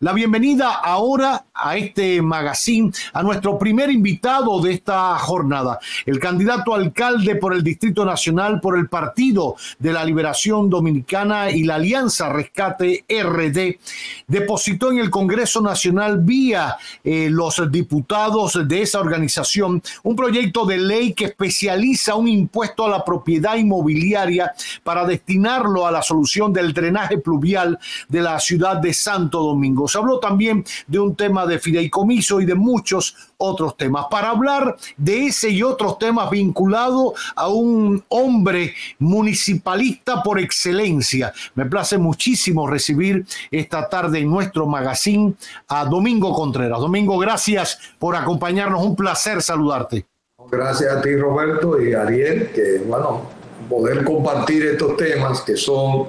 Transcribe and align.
La 0.00 0.12
bienvenida 0.12 0.72
ahora 0.74 1.44
a 1.54 1.76
este 1.76 2.20
magazine, 2.20 2.90
a 3.12 3.22
nuestro 3.22 3.56
primer 3.56 3.90
invitado 3.90 4.60
de 4.60 4.72
esta 4.72 5.16
jornada, 5.20 5.78
el 6.04 6.18
candidato 6.18 6.74
alcalde 6.74 7.36
por 7.36 7.54
el 7.54 7.62
Distrito 7.62 8.04
Nacional 8.04 8.60
por 8.60 8.76
el 8.76 8.88
Partido 8.88 9.54
de 9.78 9.92
la 9.92 10.04
Liberación 10.04 10.68
Dominicana 10.68 11.50
y 11.50 11.62
la 11.62 11.76
Alianza 11.76 12.28
Rescate 12.28 13.04
RD, 13.08 13.78
depositó 14.26 14.90
en 14.90 14.98
el 14.98 15.10
Congreso 15.10 15.60
Nacional 15.60 16.18
vía 16.18 16.76
eh, 17.04 17.28
los 17.30 17.62
diputados 17.70 18.66
de 18.66 18.82
esa 18.82 18.98
organización 18.98 19.80
un 20.02 20.16
proyecto 20.16 20.66
de 20.66 20.78
ley 20.78 21.12
que 21.12 21.26
especializa 21.26 22.16
un 22.16 22.26
impuesto 22.26 22.84
a 22.84 22.88
la 22.88 23.04
propiedad 23.04 23.54
inmobiliaria 23.54 24.52
para 24.82 25.06
destinarlo 25.06 25.86
a 25.86 25.92
la 25.92 26.02
solución 26.02 26.52
del 26.52 26.72
drenaje 26.72 27.18
pluvial 27.18 27.78
de 28.08 28.20
la 28.20 28.40
ciudad 28.40 28.78
de 28.78 28.92
Santo 28.92 29.40
Domingo. 29.40 29.83
Se 29.88 29.98
habló 29.98 30.18
también 30.18 30.64
de 30.86 30.98
un 30.98 31.14
tema 31.14 31.46
de 31.46 31.58
fideicomiso 31.58 32.40
y 32.40 32.46
de 32.46 32.54
muchos 32.54 33.16
otros 33.36 33.76
temas. 33.76 34.06
Para 34.10 34.30
hablar 34.30 34.76
de 34.96 35.26
ese 35.26 35.50
y 35.50 35.62
otros 35.62 35.98
temas 35.98 36.30
vinculados 36.30 37.12
a 37.36 37.48
un 37.48 38.02
hombre 38.08 38.74
municipalista 38.98 40.22
por 40.22 40.38
excelencia, 40.38 41.32
me 41.54 41.66
place 41.66 41.98
muchísimo 41.98 42.66
recibir 42.66 43.26
esta 43.50 43.88
tarde 43.88 44.20
en 44.20 44.30
nuestro 44.30 44.66
magazine 44.66 45.34
a 45.68 45.84
Domingo 45.84 46.32
Contreras. 46.34 46.80
Domingo, 46.80 47.18
gracias 47.18 47.78
por 47.98 48.16
acompañarnos. 48.16 48.82
Un 48.82 48.96
placer 48.96 49.42
saludarte. 49.42 50.06
Gracias 50.50 50.94
a 50.94 51.00
ti, 51.00 51.16
Roberto 51.16 51.80
y 51.80 51.94
Ariel, 51.94 52.50
que 52.52 52.82
bueno, 52.86 53.22
poder 53.68 54.04
compartir 54.04 54.64
estos 54.66 54.96
temas 54.96 55.40
que 55.40 55.56
son 55.56 56.06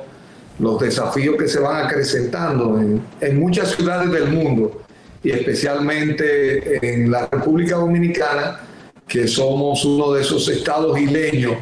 los 0.59 0.79
desafíos 0.79 1.35
que 1.37 1.47
se 1.47 1.59
van 1.59 1.85
acrecentando 1.85 2.79
en, 2.79 3.39
muchas 3.39 3.71
ciudades 3.71 4.11
del 4.11 4.27
mundo 4.29 4.81
y 5.23 5.31
especialmente 5.31 6.79
en 6.85 7.11
la 7.11 7.27
República 7.31 7.75
Dominicana, 7.75 8.59
que 9.07 9.27
somos 9.27 9.83
uno 9.83 10.13
de 10.13 10.21
esos 10.21 10.47
estados 10.47 10.99
isleños 10.99 11.55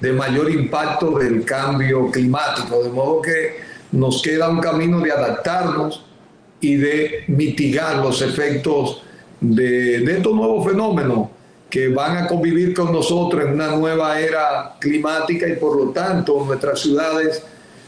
de 0.00 0.12
mayor 0.12 0.50
impacto 0.50 1.18
del 1.18 1.44
cambio 1.44 2.10
climático, 2.10 2.82
de 2.82 2.90
modo 2.90 3.22
que 3.22 3.56
nos 3.92 4.22
queda 4.22 4.48
un 4.48 4.60
camino 4.60 5.00
de 5.00 5.12
adaptarnos 5.12 6.04
y 6.60 6.76
de 6.76 7.24
mitigar 7.28 7.96
los 7.96 8.20
efectos 8.20 9.02
de, 9.40 10.00
de 10.00 10.12
estos 10.16 10.34
nuevos 10.34 10.66
fenómenos 10.66 11.28
que 11.70 11.88
van 11.88 12.18
a 12.18 12.26
convivir 12.26 12.74
con 12.74 12.92
nosotros 12.92 13.44
en 13.44 13.54
una 13.54 13.68
nueva 13.68 14.20
era 14.20 14.76
climática 14.78 15.48
y 15.48 15.56
por 15.56 15.76
lo 15.76 15.90
tanto 15.90 16.44
nuestras 16.44 16.80
ciudades 16.80 17.42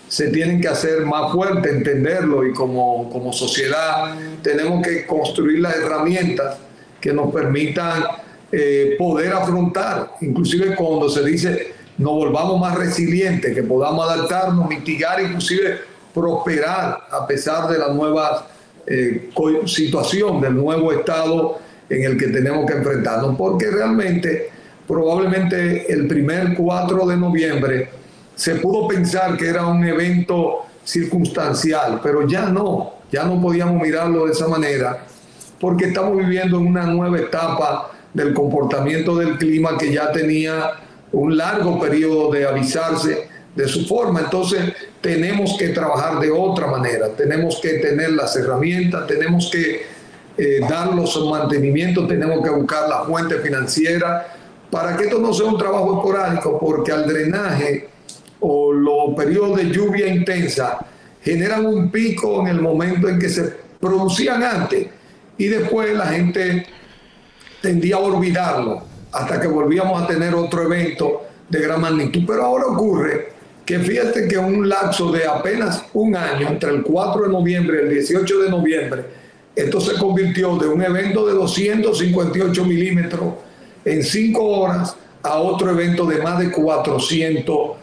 se 0.08 0.28
tienen 0.28 0.60
que 0.60 0.68
hacer 0.68 1.04
más 1.04 1.32
fuertes, 1.32 1.72
entenderlo 1.72 2.46
y 2.46 2.52
como, 2.52 3.10
como 3.10 3.32
sociedad 3.32 4.14
tenemos 4.42 4.86
que 4.86 5.06
construir 5.06 5.60
las 5.60 5.76
herramientas 5.76 6.56
que 7.00 7.12
nos 7.12 7.32
permitan 7.32 8.04
eh, 8.50 8.96
poder 8.98 9.34
afrontar, 9.34 10.14
inclusive 10.22 10.74
cuando 10.74 11.08
se 11.08 11.22
dice 11.22 11.74
nos 11.98 12.12
volvamos 12.12 12.60
más 12.60 12.78
resilientes, 12.78 13.54
que 13.54 13.62
podamos 13.64 14.08
adaptarnos, 14.08 14.68
mitigar, 14.68 15.20
inclusive 15.20 15.80
prosperar 16.14 17.00
a 17.10 17.26
pesar 17.26 17.68
de 17.68 17.76
la 17.76 17.88
nueva 17.88 18.46
eh, 18.86 19.30
situación, 19.66 20.40
del 20.40 20.54
nuevo 20.54 20.92
estado 20.92 21.58
en 21.90 22.04
el 22.04 22.16
que 22.16 22.28
tenemos 22.28 22.66
que 22.66 22.74
enfrentarnos, 22.74 23.36
porque 23.36 23.70
realmente 23.70 24.50
probablemente 24.86 25.92
el 25.92 26.06
primer 26.06 26.54
4 26.54 27.06
de 27.06 27.16
noviembre 27.16 27.90
se 28.38 28.54
pudo 28.54 28.86
pensar 28.86 29.36
que 29.36 29.48
era 29.48 29.66
un 29.66 29.84
evento 29.84 30.66
circunstancial, 30.84 31.98
pero 32.00 32.24
ya 32.24 32.46
no, 32.46 32.92
ya 33.10 33.24
no 33.24 33.42
podíamos 33.42 33.82
mirarlo 33.82 34.26
de 34.26 34.32
esa 34.32 34.46
manera, 34.46 35.04
porque 35.58 35.86
estamos 35.86 36.16
viviendo 36.16 36.56
en 36.58 36.68
una 36.68 36.86
nueva 36.86 37.18
etapa 37.18 37.90
del 38.14 38.32
comportamiento 38.32 39.16
del 39.16 39.38
clima 39.38 39.76
que 39.76 39.92
ya 39.92 40.12
tenía 40.12 40.70
un 41.10 41.36
largo 41.36 41.80
periodo 41.80 42.30
de 42.30 42.46
avisarse 42.46 43.28
de 43.56 43.66
su 43.66 43.84
forma. 43.86 44.20
Entonces 44.20 44.72
tenemos 45.00 45.56
que 45.58 45.70
trabajar 45.70 46.20
de 46.20 46.30
otra 46.30 46.68
manera, 46.68 47.08
tenemos 47.08 47.58
que 47.60 47.70
tener 47.80 48.10
las 48.10 48.36
herramientas, 48.36 49.04
tenemos 49.08 49.50
que 49.50 49.82
eh, 50.36 50.60
dar 50.60 50.94
los 50.94 51.28
mantenimientos, 51.28 52.06
tenemos 52.06 52.44
que 52.44 52.50
buscar 52.50 52.88
la 52.88 53.02
fuente 53.02 53.40
financiera 53.40 54.32
para 54.70 54.96
que 54.96 55.04
esto 55.06 55.18
no 55.18 55.34
sea 55.34 55.46
un 55.46 55.58
trabajo 55.58 55.96
esporádico, 55.96 56.56
porque 56.60 56.92
al 56.92 57.04
drenaje 57.04 57.97
o 58.40 58.72
los 58.72 59.14
periodos 59.16 59.56
de 59.56 59.70
lluvia 59.70 60.06
intensa 60.08 60.78
generan 61.22 61.66
un 61.66 61.90
pico 61.90 62.40
en 62.40 62.48
el 62.48 62.60
momento 62.60 63.08
en 63.08 63.18
que 63.18 63.28
se 63.28 63.52
producían 63.80 64.42
antes 64.42 64.86
y 65.36 65.46
después 65.46 65.94
la 65.94 66.06
gente 66.06 66.66
tendía 67.60 67.96
a 67.96 68.00
olvidarlo 68.00 68.82
hasta 69.12 69.40
que 69.40 69.46
volvíamos 69.46 70.02
a 70.02 70.06
tener 70.06 70.34
otro 70.34 70.62
evento 70.62 71.22
de 71.48 71.60
gran 71.60 71.80
magnitud. 71.80 72.22
Pero 72.26 72.44
ahora 72.44 72.66
ocurre 72.66 73.32
que 73.64 73.78
fíjate 73.78 74.26
que 74.26 74.38
un 74.38 74.68
lapso 74.68 75.12
de 75.12 75.26
apenas 75.26 75.84
un 75.92 76.16
año, 76.16 76.48
entre 76.48 76.70
el 76.70 76.82
4 76.82 77.22
de 77.22 77.28
noviembre 77.28 77.78
y 77.78 77.86
el 77.86 77.90
18 77.90 78.38
de 78.40 78.50
noviembre, 78.50 79.04
esto 79.54 79.80
se 79.80 79.98
convirtió 79.98 80.56
de 80.56 80.68
un 80.68 80.82
evento 80.82 81.26
de 81.26 81.34
258 81.34 82.64
milímetros 82.64 83.34
en 83.84 84.02
5 84.02 84.42
horas 84.42 84.96
a 85.22 85.38
otro 85.38 85.70
evento 85.70 86.06
de 86.06 86.22
más 86.22 86.38
de 86.38 86.50
400 86.50 87.77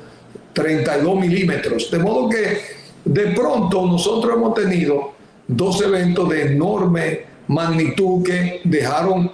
32 0.55 1.19
milímetros. 1.19 1.91
De 1.91 1.99
modo 1.99 2.29
que 2.29 2.61
de 3.03 3.27
pronto 3.27 3.85
nosotros 3.85 4.33
hemos 4.35 4.55
tenido 4.55 5.11
dos 5.47 5.81
eventos 5.81 6.27
de 6.29 6.53
enorme 6.53 7.25
magnitud 7.47 8.23
que 8.23 8.61
dejaron 8.63 9.31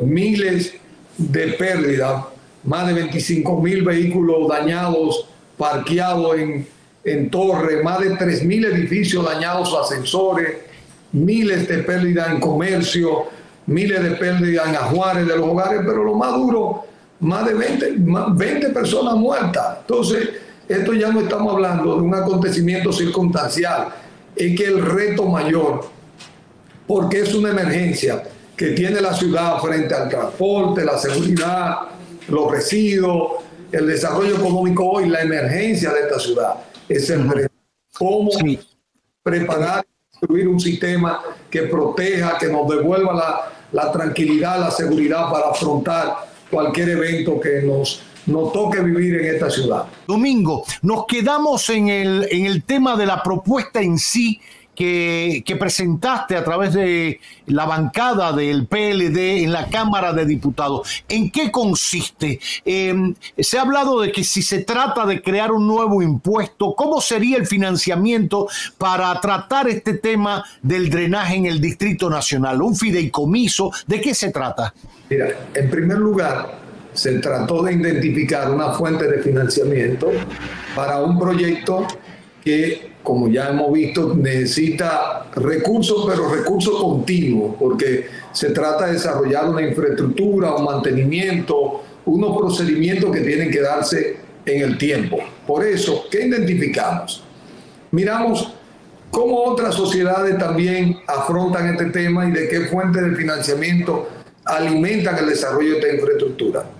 miles 0.00 0.74
de 1.18 1.48
pérdidas, 1.48 2.24
más 2.64 2.86
de 2.86 2.94
25 2.94 3.60
mil 3.60 3.82
vehículos 3.82 4.48
dañados, 4.48 5.26
parqueados 5.58 6.38
en, 6.38 6.66
en 7.04 7.30
torre, 7.30 7.82
más 7.82 8.00
de 8.00 8.16
3 8.16 8.44
mil 8.44 8.64
edificios 8.64 9.24
dañados, 9.24 9.76
ascensores, 9.78 10.56
miles 11.12 11.68
de 11.68 11.78
pérdidas 11.78 12.30
en 12.30 12.40
comercio, 12.40 13.24
miles 13.66 14.02
de 14.02 14.12
pérdidas 14.12 14.68
en 14.68 14.76
ajuares 14.76 15.26
de 15.26 15.36
los 15.36 15.48
hogares, 15.48 15.80
pero 15.84 16.04
lo 16.04 16.14
más 16.14 16.32
duro, 16.34 16.84
más 17.20 17.44
de 17.44 17.54
20, 17.54 17.94
20 18.32 18.68
personas 18.70 19.14
muertas. 19.16 19.78
Entonces, 19.80 20.28
esto 20.70 20.94
ya 20.94 21.10
no 21.10 21.20
estamos 21.20 21.52
hablando 21.52 21.96
de 21.96 22.02
un 22.02 22.14
acontecimiento 22.14 22.92
circunstancial, 22.92 23.88
es 24.36 24.56
que 24.56 24.66
el 24.66 24.80
reto 24.80 25.26
mayor, 25.26 25.84
porque 26.86 27.22
es 27.22 27.34
una 27.34 27.50
emergencia 27.50 28.22
que 28.56 28.68
tiene 28.68 29.00
la 29.00 29.12
ciudad 29.12 29.58
frente 29.58 29.92
al 29.94 30.08
transporte, 30.08 30.84
la 30.84 30.96
seguridad, 30.96 31.76
los 32.28 32.52
residuos, 32.52 33.42
el 33.72 33.88
desarrollo 33.88 34.36
económico 34.36 34.88
hoy, 34.88 35.08
la 35.08 35.22
emergencia 35.22 35.92
de 35.92 36.02
esta 36.02 36.20
ciudad, 36.20 36.54
es 36.88 37.10
el 37.10 37.28
reto. 37.28 37.52
¿Cómo 37.98 38.30
preparar, 39.24 39.84
construir 40.12 40.46
un 40.46 40.60
sistema 40.60 41.20
que 41.50 41.62
proteja, 41.62 42.38
que 42.38 42.46
nos 42.46 42.68
devuelva 42.68 43.12
la, 43.12 43.52
la 43.72 43.90
tranquilidad, 43.90 44.60
la 44.60 44.70
seguridad 44.70 45.30
para 45.32 45.50
afrontar 45.50 46.28
cualquier 46.48 46.90
evento 46.90 47.40
que 47.40 47.62
nos 47.62 48.02
nos 48.26 48.52
toque 48.52 48.80
vivir 48.80 49.20
en 49.20 49.34
esta 49.34 49.50
ciudad. 49.50 49.84
Domingo, 50.06 50.64
nos 50.82 51.06
quedamos 51.06 51.68
en 51.70 51.88
el, 51.88 52.26
en 52.30 52.46
el 52.46 52.62
tema 52.62 52.96
de 52.96 53.06
la 53.06 53.22
propuesta 53.22 53.80
en 53.80 53.98
sí. 53.98 54.40
Que, 54.72 55.42
que, 55.44 55.56
presentaste 55.56 56.36
a 56.36 56.42
través 56.42 56.72
de 56.72 57.20
la 57.44 57.66
bancada 57.66 58.32
del 58.32 58.66
PLD 58.66 59.42
en 59.42 59.52
la 59.52 59.68
Cámara 59.68 60.14
de 60.14 60.24
Diputados. 60.24 61.04
¿En 61.06 61.30
qué 61.30 61.50
consiste? 61.50 62.40
Eh, 62.64 62.94
se 63.36 63.58
ha 63.58 63.62
hablado 63.62 64.00
de 64.00 64.10
que 64.10 64.24
si 64.24 64.40
se 64.40 64.60
trata 64.60 65.04
de 65.04 65.20
crear 65.20 65.52
un 65.52 65.66
nuevo 65.66 66.00
impuesto, 66.00 66.74
¿cómo 66.74 67.02
sería 67.02 67.36
el 67.36 67.46
financiamiento 67.46 68.48
para 68.78 69.20
tratar 69.20 69.68
este 69.68 69.98
tema 69.98 70.46
del 70.62 70.88
drenaje 70.88 71.34
en 71.34 71.44
el 71.44 71.60
Distrito 71.60 72.08
Nacional? 72.08 72.62
¿Un 72.62 72.74
fideicomiso? 72.74 73.70
¿De 73.86 74.00
qué 74.00 74.14
se 74.14 74.30
trata? 74.30 74.72
Mira, 75.10 75.26
en 75.52 75.68
primer 75.68 75.98
lugar, 75.98 76.69
se 77.00 77.12
trató 77.12 77.62
de 77.62 77.72
identificar 77.72 78.50
una 78.50 78.72
fuente 78.72 79.08
de 79.08 79.22
financiamiento 79.22 80.10
para 80.76 81.00
un 81.00 81.18
proyecto 81.18 81.86
que 82.44 82.90
como 83.02 83.28
ya 83.28 83.48
hemos 83.48 83.72
visto, 83.72 84.14
necesita 84.14 85.30
recursos, 85.34 86.04
pero 86.06 86.28
recursos 86.28 86.78
continuos, 86.78 87.56
porque 87.58 88.06
se 88.32 88.50
trata 88.50 88.84
de 88.84 88.92
desarrollar 88.92 89.48
una 89.48 89.62
infraestructura, 89.62 90.54
un 90.54 90.66
mantenimiento, 90.66 91.82
unos 92.04 92.36
procedimientos 92.36 93.10
que 93.10 93.20
tienen 93.20 93.50
que 93.50 93.62
darse 93.62 94.16
en 94.44 94.62
el 94.62 94.76
tiempo. 94.76 95.16
Por 95.46 95.64
eso, 95.64 96.04
¿qué 96.10 96.26
identificamos? 96.26 97.24
Miramos 97.92 98.52
cómo 99.10 99.42
otras 99.44 99.74
sociedades 99.74 100.36
también 100.36 100.98
afrontan 101.06 101.68
este 101.68 101.86
tema 101.86 102.28
y 102.28 102.32
de 102.32 102.46
qué 102.46 102.60
fuentes 102.66 103.02
de 103.02 103.16
financiamiento 103.16 104.06
alimentan 104.44 105.16
el 105.16 105.30
desarrollo 105.30 105.70
de 105.70 105.78
esta 105.78 105.94
infraestructura. 105.94 106.79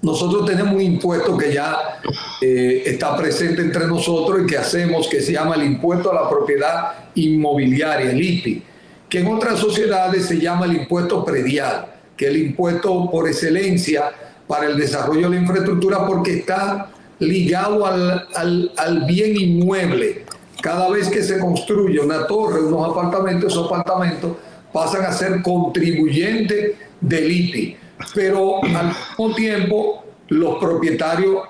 Nosotros 0.00 0.46
tenemos 0.46 0.74
un 0.74 0.80
impuesto 0.80 1.36
que 1.36 1.52
ya 1.52 2.00
eh, 2.40 2.84
está 2.86 3.16
presente 3.16 3.62
entre 3.62 3.86
nosotros 3.86 4.42
y 4.42 4.46
que 4.46 4.56
hacemos, 4.56 5.08
que 5.08 5.20
se 5.20 5.32
llama 5.32 5.56
el 5.56 5.64
impuesto 5.64 6.12
a 6.12 6.22
la 6.22 6.28
propiedad 6.28 6.92
inmobiliaria, 7.16 8.12
el 8.12 8.22
IPI, 8.22 8.62
que 9.08 9.20
en 9.20 9.26
otras 9.26 9.58
sociedades 9.58 10.26
se 10.26 10.38
llama 10.38 10.66
el 10.66 10.76
impuesto 10.76 11.24
predial, 11.24 11.86
que 12.16 12.26
es 12.26 12.30
el 12.30 12.36
impuesto 12.36 13.10
por 13.10 13.26
excelencia 13.26 14.12
para 14.46 14.66
el 14.66 14.76
desarrollo 14.76 15.28
de 15.28 15.36
la 15.36 15.42
infraestructura 15.42 16.06
porque 16.06 16.38
está 16.38 16.90
ligado 17.18 17.84
al, 17.84 18.28
al, 18.36 18.72
al 18.76 19.04
bien 19.04 19.36
inmueble. 19.36 20.24
Cada 20.62 20.88
vez 20.90 21.08
que 21.08 21.24
se 21.24 21.40
construye 21.40 21.98
una 21.98 22.26
torre, 22.26 22.60
unos 22.60 22.88
apartamentos, 22.88 23.52
esos 23.52 23.66
apartamentos 23.66 24.36
pasan 24.72 25.04
a 25.04 25.12
ser 25.12 25.42
contribuyentes 25.42 26.74
del 27.00 27.32
IPI 27.32 27.76
pero 28.14 28.62
al 28.64 28.86
mismo 28.86 29.34
tiempo 29.34 30.04
los 30.28 30.58
propietarios 30.58 31.42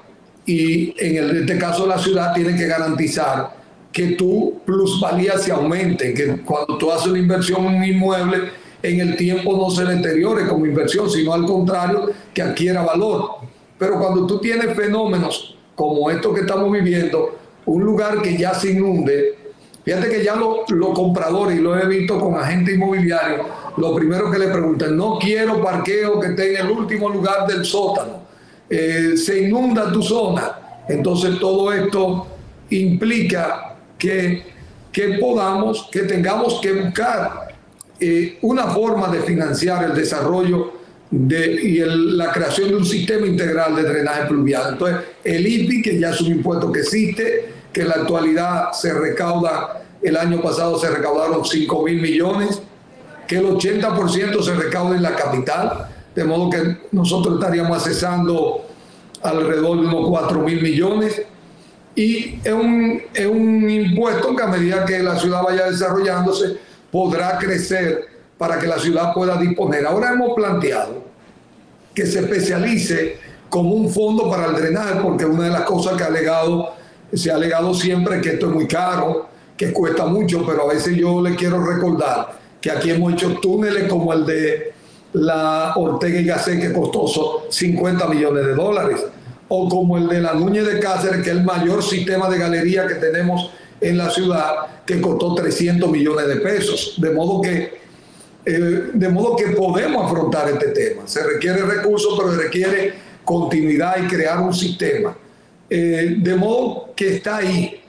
y 0.47 0.95
en 0.99 1.37
este 1.37 1.59
caso 1.59 1.87
la 1.87 1.99
ciudad 1.99 2.33
tienen 2.33 2.56
que 2.56 2.67
garantizar 2.67 3.56
que 3.93 4.12
tu 4.12 4.61
plusvalía 4.65 5.39
se 5.39 5.53
aumente, 5.53 6.15
que 6.15 6.41
cuando 6.43 6.79
tú 6.79 6.91
haces 6.91 7.09
una 7.09 7.19
inversión 7.19 7.67
en 7.67 7.75
un 7.75 7.85
inmueble, 7.85 8.50
en 8.83 9.00
el 9.00 9.17
tiempo 9.17 9.56
no 9.56 9.71
se 9.71 9.85
deteriore 9.85 10.47
como 10.47 10.65
inversión, 10.65 11.11
sino 11.11 11.35
al 11.35 11.45
contrario, 11.45 12.11
que 12.33 12.43
adquiera 12.43 12.83
valor. 12.83 13.31
Pero 13.79 13.99
cuando 13.99 14.27
tú 14.27 14.39
tienes 14.39 14.75
fenómenos 14.75 15.56
como 15.75 16.11
estos 16.11 16.35
que 16.35 16.41
estamos 16.41 16.71
viviendo, 16.71 17.37
un 17.67 17.85
lugar 17.85 18.23
que 18.23 18.37
ya 18.37 18.55
se 18.55 18.73
inunde, 18.73 19.37
fíjate 19.85 20.09
que 20.09 20.25
ya 20.25 20.37
los 20.37 20.91
compradores, 20.95 21.59
y 21.59 21.61
lo 21.61 21.79
he 21.79 21.87
visto 21.87 22.19
con 22.19 22.37
agentes 22.37 22.75
inmobiliarios, 22.75 23.47
lo 23.79 23.95
primero 23.95 24.31
que 24.31 24.39
le 24.39 24.49
preguntan, 24.49 24.97
no 24.97 25.19
quiero 25.19 25.63
parqueo 25.63 26.21
que 26.21 26.29
esté 26.29 26.59
en 26.59 26.67
el 26.67 26.71
último 26.73 27.09
lugar 27.09 27.47
del 27.47 27.65
sótano, 27.65 28.23
eh, 28.69 29.15
se 29.17 29.43
inunda 29.43 29.93
tu 29.93 30.03
zona. 30.03 30.85
Entonces 30.89 31.39
todo 31.39 31.73
esto 31.73 32.27
implica 32.71 33.77
que, 33.99 34.45
que 34.93 35.19
podamos, 35.19 35.89
que 35.91 36.01
tengamos 36.01 36.61
que 36.61 36.73
buscar 36.73 37.55
eh, 38.01 38.39
una 38.43 38.69
forma 38.69 39.09
de 39.09 39.21
financiar 39.23 39.85
el 39.85 39.95
desarrollo 39.95 40.73
de, 41.11 41.53
y 41.53 41.79
la 41.85 42.31
creación 42.33 42.69
de 42.69 42.77
un 42.77 42.85
sistema 42.85 43.27
integral 43.27 43.75
de 43.77 43.83
drenaje 43.83 44.27
pluvial. 44.27 44.73
Entonces, 44.73 44.99
el 45.25 45.47
IPI, 45.47 45.83
que 45.83 45.99
ya 45.99 46.11
es 46.11 46.21
un 46.21 46.29
impuesto 46.29 46.71
que 46.71 46.81
existe, 46.81 47.53
que 47.73 47.83
en 47.83 47.89
la 47.89 47.95
actualidad 47.95 48.73
se 48.73 48.93
recauda, 48.93 49.83
el 50.03 50.17
año 50.17 50.41
pasado 50.41 50.79
se 50.79 50.89
recaudaron 50.91 51.45
5 51.45 51.83
mil 51.85 52.01
millones, 52.01 52.63
que 53.29 53.37
el 53.37 53.47
80% 53.47 54.43
se 54.43 54.55
recaude 54.55 54.97
en 54.97 55.03
la 55.03 55.15
capital, 55.15 55.87
de 56.15 56.25
modo 56.25 56.49
que 56.49 56.79
nosotros 56.91 57.35
estaríamos 57.35 57.77
accesando 57.77 58.65
alrededor 59.23 59.81
de 59.81 59.87
unos 59.87 60.09
4 60.09 60.41
mil 60.41 60.63
millones. 60.63 61.23
Y 61.95 62.41
es 62.43 62.53
un, 62.53 63.03
es 63.13 63.27
un 63.27 63.69
impuesto 63.69 64.35
que 64.35 64.43
a 64.43 64.47
medida 64.47 64.85
que 64.87 65.01
la 65.01 65.17
ciudad 65.19 65.43
vaya 65.43 65.71
desarrollándose 65.71 66.57
podrá 66.91 67.39
crecer 67.39 68.07
para 68.39 68.59
que 68.59 68.67
la 68.67 68.79
ciudad 68.79 69.13
pueda 69.13 69.37
disponer. 69.37 69.85
Ahora 69.87 70.13
hemos 70.13 70.35
planteado 70.35 71.05
que 71.95 72.07
se 72.07 72.21
especialice 72.21 73.19
como 73.51 73.75
un 73.75 73.91
fondo 73.91 74.31
para 74.31 74.47
el 74.47 74.55
drenaje, 74.55 75.01
porque 75.03 75.27
una 75.27 75.45
de 75.45 75.51
las 75.51 75.63
cosas 75.63 75.97
que 75.97 76.05
ha 76.05 76.07
alegado, 76.07 76.75
se 77.13 77.31
ha 77.31 77.35
alegado 77.35 77.75
siempre 77.75 78.17
es 78.17 78.23
que 78.23 78.29
esto 78.31 78.47
es 78.47 78.55
muy 78.55 78.67
caro, 78.67 79.29
que 79.57 79.73
cuesta 79.73 80.07
mucho, 80.07 80.47
pero 80.47 80.63
a 80.63 80.73
veces 80.73 80.97
yo 80.97 81.21
le 81.21 81.35
quiero 81.35 81.63
recordar 81.63 82.39
que 82.61 82.71
aquí 82.71 82.91
hemos 82.91 83.13
hecho 83.13 83.35
túneles 83.41 83.89
como 83.89 84.13
el 84.13 84.27
de 84.27 84.73
la 85.13 85.75
Ortega 85.77 86.21
y 86.21 86.25
Gasset 86.25 86.61
que 86.61 86.73
costó 86.73 87.47
50 87.51 88.07
millones 88.09 88.47
de 88.47 88.55
dólares, 88.55 89.05
o 89.49 89.69
como 89.69 89.97
el 89.97 90.09
de 90.09 90.21
la 90.21 90.35
Núñez 90.35 90.67
de 90.67 90.79
Cáceres, 90.79 91.23
que 91.23 91.31
es 91.31 91.37
el 91.37 91.45
mayor 91.45 91.83
sistema 91.83 92.29
de 92.29 92.39
galería 92.39 92.87
que 92.87 92.97
tenemos 92.97 93.51
en 93.81 93.97
la 93.97 94.11
ciudad, 94.11 94.85
que 94.85 95.01
costó 95.01 95.35
300 95.35 95.91
millones 95.91 96.29
de 96.29 96.37
pesos. 96.37 96.95
De 96.99 97.11
modo 97.11 97.41
que, 97.41 97.79
eh, 98.45 98.91
de 98.93 99.09
modo 99.09 99.37
que 99.37 99.47
podemos 99.49 100.05
afrontar 100.05 100.51
este 100.51 100.69
tema. 100.69 101.03
Se 101.07 101.23
requiere 101.25 101.63
recursos, 101.63 102.15
pero 102.19 102.33
se 102.33 102.43
requiere 102.43 102.95
continuidad 103.25 103.97
y 104.03 104.07
crear 104.07 104.41
un 104.41 104.53
sistema. 104.53 105.17
Eh, 105.71 106.17
de 106.19 106.35
modo 106.35 106.91
que 106.95 107.17
está 107.17 107.39
ahí, 107.39 107.81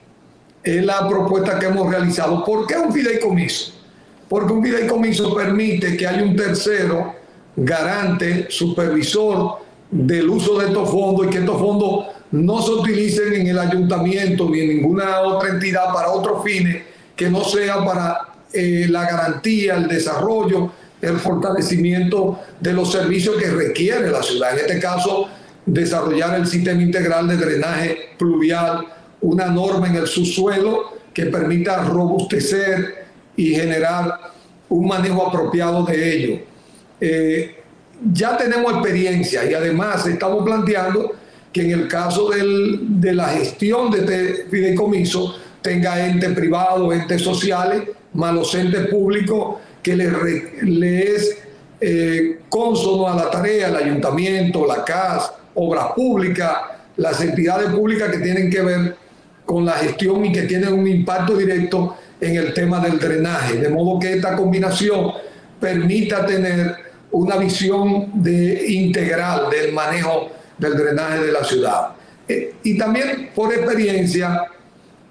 es 0.63 0.85
la 0.85 1.07
propuesta 1.07 1.57
que 1.59 1.65
hemos 1.65 1.89
realizado. 1.89 2.43
¿Por 2.45 2.67
qué 2.67 2.77
un 2.77 2.93
fideicomiso? 2.93 3.78
Porque 4.29 4.53
un 4.53 4.63
fideicomiso 4.63 5.35
permite 5.35 5.97
que 5.97 6.07
haya 6.07 6.23
un 6.23 6.35
tercero 6.35 7.15
garante, 7.55 8.45
supervisor 8.49 9.57
del 9.91 10.29
uso 10.29 10.59
de 10.59 10.67
estos 10.67 10.89
fondos 10.89 11.25
y 11.25 11.29
que 11.29 11.39
estos 11.39 11.59
fondos 11.59 12.05
no 12.31 12.61
se 12.61 12.71
utilicen 12.71 13.33
en 13.33 13.47
el 13.47 13.59
ayuntamiento 13.59 14.47
ni 14.49 14.59
en 14.59 14.69
ninguna 14.69 15.21
otra 15.21 15.49
entidad 15.49 15.91
para 15.91 16.11
otros 16.11 16.43
fines 16.43 16.83
que 17.15 17.29
no 17.29 17.43
sea 17.43 17.83
para 17.83 18.29
eh, 18.53 18.85
la 18.87 19.03
garantía, 19.03 19.75
el 19.75 19.87
desarrollo, 19.87 20.71
el 21.01 21.17
fortalecimiento 21.17 22.39
de 22.59 22.73
los 22.73 22.91
servicios 22.91 23.35
que 23.37 23.49
requiere 23.49 24.11
la 24.11 24.21
ciudad. 24.21 24.53
En 24.53 24.59
este 24.59 24.79
caso, 24.79 25.27
desarrollar 25.65 26.39
el 26.39 26.45
sistema 26.45 26.81
integral 26.81 27.27
de 27.27 27.37
drenaje 27.37 27.97
pluvial, 28.17 28.85
una 29.21 29.47
norma 29.47 29.87
en 29.87 29.95
el 29.95 30.07
subsuelo 30.07 30.93
que 31.13 31.25
permita 31.25 31.83
robustecer 31.83 33.08
y 33.35 33.55
generar 33.55 34.19
un 34.69 34.87
manejo 34.87 35.27
apropiado 35.27 35.83
de 35.83 36.15
ello. 36.15 36.39
Eh, 37.01 37.55
ya 38.13 38.37
tenemos 38.37 38.73
experiencia 38.73 39.49
y 39.49 39.53
además 39.53 40.05
estamos 40.05 40.43
planteando 40.43 41.13
que 41.51 41.61
en 41.61 41.71
el 41.71 41.87
caso 41.87 42.29
de 42.29 43.13
la 43.13 43.29
gestión 43.29 43.89
de 43.91 43.99
este 43.99 44.45
fideicomiso 44.49 45.35
tenga 45.61 46.05
entes 46.07 46.31
privados, 46.33 46.93
entes 46.93 47.21
sociales, 47.21 47.83
más 48.13 48.33
los 48.33 48.53
entes 48.55 48.87
públicos 48.87 49.57
que 49.81 49.95
le, 49.95 51.15
es 51.15 51.37
eh, 51.81 52.39
a 52.51 53.15
la 53.15 53.29
tarea, 53.31 53.67
el 53.67 53.75
ayuntamiento, 53.75 54.65
la 54.67 54.83
CAS, 54.83 55.31
obras 55.55 55.93
públicas, 55.95 56.53
las 56.97 57.21
entidades 57.21 57.69
públicas 57.69 58.09
que 58.09 58.19
tienen 58.19 58.49
que 58.49 58.61
ver 58.61 58.95
con 59.45 59.65
la 59.65 59.73
gestión 59.73 60.25
y 60.25 60.31
que 60.31 60.43
tienen 60.43 60.73
un 60.73 60.87
impacto 60.87 61.35
directo 61.35 61.95
en 62.21 62.35
el 62.35 62.53
tema 62.53 62.79
del 62.79 62.99
drenaje, 62.99 63.57
de 63.57 63.69
modo 63.69 63.99
que 63.99 64.13
esta 64.13 64.35
combinación 64.35 65.11
permita 65.59 66.25
tener 66.25 66.75
una 67.11 67.37
visión 67.37 68.11
de, 68.13 68.65
integral 68.71 69.49
del 69.49 69.73
manejo 69.73 70.29
del 70.57 70.75
drenaje 70.75 71.23
de 71.25 71.31
la 71.31 71.43
ciudad. 71.43 71.89
Eh, 72.27 72.55
y 72.63 72.77
también 72.77 73.29
por 73.33 73.53
experiencia, 73.53 74.43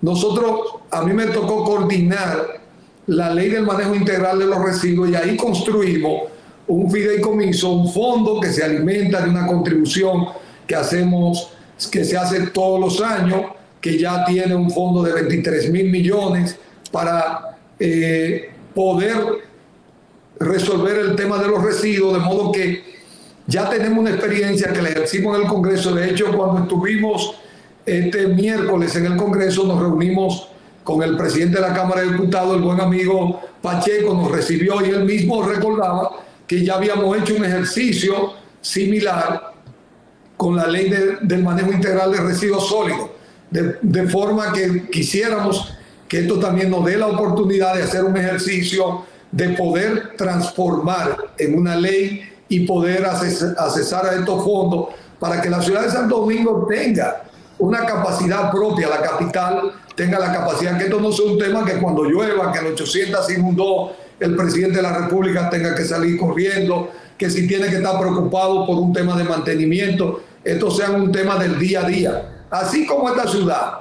nosotros, 0.02 0.60
a 0.90 1.02
mí 1.02 1.12
me 1.12 1.26
tocó 1.26 1.64
coordinar 1.64 2.60
la 3.06 3.30
ley 3.30 3.48
del 3.48 3.64
manejo 3.64 3.94
integral 3.94 4.38
de 4.38 4.46
los 4.46 4.62
residuos 4.62 5.08
y 5.08 5.14
ahí 5.14 5.36
construimos 5.36 6.24
un 6.68 6.90
fideicomiso, 6.90 7.72
un 7.72 7.90
fondo 7.90 8.38
que 8.38 8.52
se 8.52 8.62
alimenta 8.62 9.22
de 9.22 9.30
una 9.30 9.46
contribución 9.46 10.26
que 10.66 10.76
hacemos, 10.76 11.50
que 11.90 12.04
se 12.04 12.16
hace 12.16 12.48
todos 12.48 12.78
los 12.78 13.00
años, 13.00 13.40
que 13.80 13.98
ya 13.98 14.24
tiene 14.26 14.54
un 14.54 14.70
fondo 14.70 15.02
de 15.02 15.12
23 15.14 15.70
mil 15.70 15.90
millones 15.90 16.58
para 16.90 17.58
eh, 17.78 18.50
poder 18.74 19.16
resolver 20.40 20.98
el 20.98 21.16
tema 21.16 21.38
de 21.38 21.48
los 21.48 21.62
residuos, 21.62 22.14
de 22.14 22.20
modo 22.20 22.52
que 22.52 22.84
ya 23.46 23.68
tenemos 23.68 23.98
una 23.98 24.10
experiencia 24.10 24.72
que 24.72 24.82
la 24.82 24.90
ejercimos 24.90 25.36
en 25.36 25.42
el 25.42 25.48
Congreso. 25.48 25.94
De 25.94 26.10
hecho, 26.10 26.26
cuando 26.36 26.62
estuvimos 26.62 27.34
este 27.84 28.28
miércoles 28.28 28.94
en 28.96 29.06
el 29.06 29.16
Congreso, 29.16 29.64
nos 29.64 29.80
reunimos 29.80 30.48
con 30.84 31.02
el 31.02 31.16
presidente 31.16 31.60
de 31.60 31.68
la 31.68 31.74
Cámara 31.74 32.02
de 32.02 32.12
Diputados, 32.12 32.56
el 32.56 32.62
buen 32.62 32.80
amigo 32.80 33.40
Pacheco, 33.60 34.14
nos 34.14 34.30
recibió 34.30 34.84
y 34.84 34.90
él 34.90 35.04
mismo 35.04 35.42
recordaba 35.42 36.10
que 36.46 36.64
ya 36.64 36.74
habíamos 36.74 37.16
hecho 37.18 37.36
un 37.36 37.44
ejercicio 37.44 38.32
similar 38.60 39.52
con 40.36 40.56
la 40.56 40.66
ley 40.66 40.90
del 41.20 41.42
manejo 41.42 41.72
integral 41.72 42.12
de 42.12 42.18
residuos 42.18 42.68
sólidos, 42.68 43.10
de, 43.50 43.76
de 43.82 44.08
forma 44.08 44.52
que 44.52 44.88
quisiéramos 44.90 45.77
que 46.08 46.20
esto 46.20 46.38
también 46.38 46.70
nos 46.70 46.84
dé 46.84 46.96
la 46.96 47.06
oportunidad 47.06 47.74
de 47.74 47.82
hacer 47.82 48.04
un 48.04 48.16
ejercicio 48.16 49.04
de 49.30 49.50
poder 49.50 50.16
transformar 50.16 51.16
en 51.36 51.58
una 51.58 51.76
ley 51.76 52.22
y 52.48 52.60
poder 52.60 53.04
accesar 53.04 54.06
a 54.06 54.14
estos 54.14 54.42
fondos 54.42 54.88
para 55.18 55.42
que 55.42 55.50
la 55.50 55.60
ciudad 55.60 55.82
de 55.82 55.90
Santo 55.90 56.20
Domingo 56.20 56.66
tenga 56.68 57.24
una 57.58 57.84
capacidad 57.84 58.50
propia, 58.50 58.88
la 58.88 59.02
capital, 59.02 59.72
tenga 59.94 60.18
la 60.18 60.32
capacidad, 60.32 60.78
que 60.78 60.84
esto 60.84 61.00
no 61.00 61.12
sea 61.12 61.26
un 61.26 61.38
tema 61.38 61.64
que 61.64 61.72
cuando 61.74 62.04
llueva, 62.04 62.52
que 62.52 62.60
el 62.60 62.66
800 62.68 63.26
se 63.26 63.34
inundó, 63.34 63.92
el 64.18 64.36
presidente 64.36 64.76
de 64.76 64.82
la 64.82 64.96
República 64.96 65.50
tenga 65.50 65.74
que 65.74 65.84
salir 65.84 66.18
corriendo, 66.18 66.90
que 67.18 67.28
si 67.28 67.46
tiene 67.46 67.68
que 67.68 67.76
estar 67.76 67.98
preocupado 67.98 68.64
por 68.64 68.76
un 68.76 68.92
tema 68.92 69.16
de 69.16 69.24
mantenimiento, 69.24 70.22
esto 70.44 70.70
sea 70.70 70.90
un 70.92 71.10
tema 71.10 71.36
del 71.36 71.58
día 71.58 71.80
a 71.80 71.88
día. 71.88 72.44
Así 72.48 72.86
como 72.86 73.08
esta 73.10 73.28
ciudad, 73.28 73.72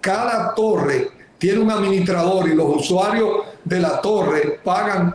cada 0.00 0.54
torre 0.54 1.10
tiene 1.38 1.60
un 1.60 1.70
administrador 1.70 2.48
y 2.48 2.54
los 2.54 2.76
usuarios 2.76 3.40
de 3.64 3.80
la 3.80 4.00
torre 4.00 4.60
pagan 4.64 5.14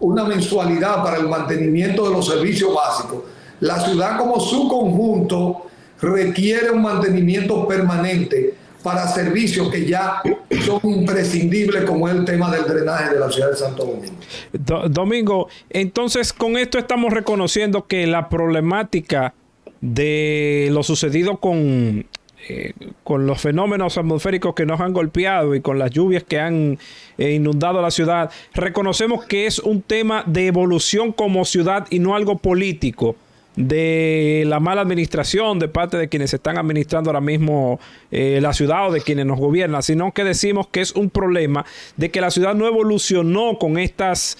una 0.00 0.24
mensualidad 0.24 1.02
para 1.02 1.18
el 1.18 1.28
mantenimiento 1.28 2.08
de 2.08 2.14
los 2.14 2.26
servicios 2.26 2.74
básicos. 2.74 3.22
La 3.60 3.78
ciudad 3.80 4.18
como 4.18 4.40
su 4.40 4.68
conjunto 4.68 5.66
requiere 6.00 6.70
un 6.70 6.82
mantenimiento 6.82 7.66
permanente 7.68 8.54
para 8.82 9.06
servicios 9.06 9.70
que 9.70 9.86
ya 9.86 10.20
son 10.66 10.80
imprescindibles 10.82 11.84
como 11.84 12.08
el 12.08 12.24
tema 12.24 12.50
del 12.50 12.64
drenaje 12.64 13.14
de 13.14 13.20
la 13.20 13.30
ciudad 13.30 13.50
de 13.50 13.56
Santo 13.56 13.84
Domingo. 13.84 14.88
Domingo, 14.88 15.48
entonces 15.70 16.32
con 16.32 16.56
esto 16.56 16.78
estamos 16.78 17.12
reconociendo 17.12 17.86
que 17.86 18.06
la 18.08 18.28
problemática 18.28 19.34
de 19.80 20.68
lo 20.72 20.82
sucedido 20.82 21.38
con 21.38 22.06
eh, 22.48 22.72
con 23.04 23.26
los 23.26 23.40
fenómenos 23.40 23.98
atmosféricos 23.98 24.54
que 24.54 24.66
nos 24.66 24.80
han 24.80 24.92
golpeado 24.92 25.54
y 25.54 25.60
con 25.60 25.78
las 25.78 25.92
lluvias 25.92 26.24
que 26.24 26.40
han 26.40 26.76
eh, 27.16 27.32
inundado 27.32 27.80
la 27.80 27.92
ciudad, 27.92 28.32
reconocemos 28.52 29.24
que 29.26 29.46
es 29.46 29.60
un 29.60 29.80
tema 29.80 30.24
de 30.26 30.48
evolución 30.48 31.12
como 31.12 31.44
ciudad 31.44 31.86
y 31.90 32.00
no 32.00 32.16
algo 32.16 32.38
político. 32.38 33.14
De 33.54 34.44
la 34.46 34.60
mala 34.60 34.80
administración 34.80 35.58
de 35.58 35.68
parte 35.68 35.98
de 35.98 36.08
quienes 36.08 36.32
están 36.32 36.56
administrando 36.56 37.10
ahora 37.10 37.20
mismo 37.20 37.78
eh, 38.10 38.38
la 38.40 38.54
ciudad 38.54 38.88
o 38.88 38.92
de 38.92 39.02
quienes 39.02 39.26
nos 39.26 39.38
gobiernan, 39.38 39.82
sino 39.82 40.12
que 40.12 40.24
decimos 40.24 40.68
que 40.68 40.80
es 40.80 40.92
un 40.92 41.10
problema 41.10 41.66
de 41.98 42.10
que 42.10 42.22
la 42.22 42.30
ciudad 42.30 42.54
no 42.54 42.66
evolucionó 42.66 43.58
con 43.58 43.78
estas 43.78 44.38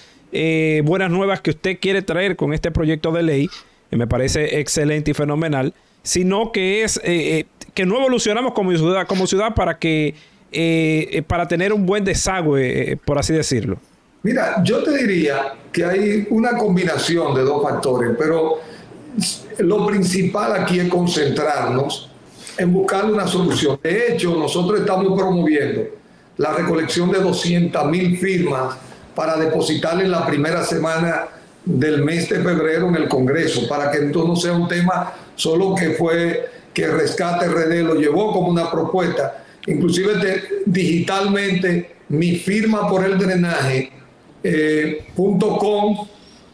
buenas 0.85 1.11
nuevas 1.11 1.43
que 1.43 1.51
usted 1.51 1.79
quiere 1.79 2.01
traer 2.01 2.37
con 2.37 2.55
este 2.55 2.71
proyecto 2.71 3.13
de 3.13 3.23
ley, 3.23 3.51
que 3.91 3.99
me 3.99 4.07
parece 4.07 4.61
excelente 4.61 5.11
y 5.11 5.15
fenomenal, 5.15 5.75
sino 6.03 6.53
que 6.53 6.83
es 6.83 7.01
que 7.75 7.87
no 7.87 7.97
evolucionamos 7.99 8.53
como 8.53 8.77
ciudad, 8.77 9.07
como 9.07 9.27
ciudad 9.27 9.55
para 9.55 9.79
que 9.79 10.15
eh, 10.55 11.09
eh, 11.11 11.23
para 11.23 11.49
tener 11.49 11.73
un 11.73 11.87
buen 11.87 12.05
desagüe, 12.05 12.93
eh, 12.93 12.97
por 12.99 13.19
así 13.19 13.33
decirlo? 13.33 13.79
Mira, 14.23 14.63
yo 14.63 14.83
te 14.83 14.99
diría 14.99 15.55
que 15.73 15.83
hay 15.83 16.27
una 16.29 16.59
combinación 16.59 17.35
de 17.35 17.43
dos 17.43 17.63
factores, 17.63 18.11
pero 18.19 18.61
lo 19.59 19.87
principal 19.87 20.53
aquí 20.53 20.79
es 20.79 20.89
concentrarnos 20.89 22.11
en 22.59 22.71
buscar 22.71 23.07
una 23.07 23.27
solución. 23.27 23.81
De 23.83 24.13
hecho, 24.13 24.37
nosotros 24.37 24.81
estamos 24.81 25.19
promoviendo 25.19 25.85
la 26.37 26.53
recolección 26.53 27.11
de 27.11 27.21
200 27.21 27.87
mil 27.87 28.19
firmas 28.19 28.77
para 29.15 29.39
depositar 29.39 30.03
en 30.03 30.11
la 30.11 30.27
primera 30.27 30.63
semana 30.65 31.29
del 31.65 32.05
mes 32.05 32.29
de 32.29 32.43
febrero 32.43 32.89
en 32.89 32.97
el 32.97 33.09
Congreso, 33.09 33.67
para 33.69 33.91
que 33.91 34.05
esto 34.05 34.29
no 34.29 34.37
sea 34.37 34.53
un 34.53 34.69
tema 34.69 35.15
solo 35.43 35.75
que 35.75 35.91
fue 35.91 36.49
que 36.73 36.87
Rescate 36.87 37.49
RD 37.49 37.83
lo 37.83 37.95
llevó 37.97 38.33
como 38.33 38.49
una 38.49 38.71
propuesta, 38.71 39.45
inclusive 39.67 40.63
digitalmente 40.67 41.97
mi 42.09 42.37
firma 42.37 42.89
por 42.89 43.05
el 43.05 43.19
drenaje 43.19 43.91
eh, 44.45 45.05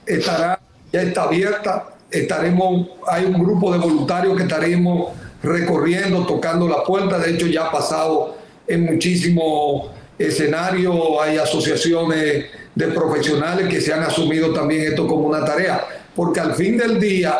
estará 0.06 0.60
ya 0.92 1.02
está 1.02 1.24
abierta. 1.24 1.88
Estaremos 2.10 2.88
hay 3.06 3.26
un 3.26 3.34
grupo 3.34 3.70
de 3.72 3.78
voluntarios 3.78 4.36
que 4.36 4.44
estaremos 4.44 5.12
recorriendo 5.42 6.24
tocando 6.24 6.66
la 6.66 6.82
puerta. 6.82 7.18
De 7.18 7.32
hecho 7.32 7.46
ya 7.46 7.66
ha 7.66 7.70
pasado 7.70 8.36
en 8.66 8.84
muchísimos 8.84 9.90
escenarios 10.18 10.96
hay 11.22 11.36
asociaciones 11.36 12.46
de 12.74 12.88
profesionales 12.88 13.68
que 13.68 13.80
se 13.80 13.92
han 13.92 14.02
asumido 14.02 14.52
también 14.54 14.82
esto 14.82 15.06
como 15.06 15.26
una 15.26 15.44
tarea. 15.44 15.84
Porque 16.14 16.40
al 16.40 16.54
fin 16.54 16.78
del 16.78 16.98
día 16.98 17.36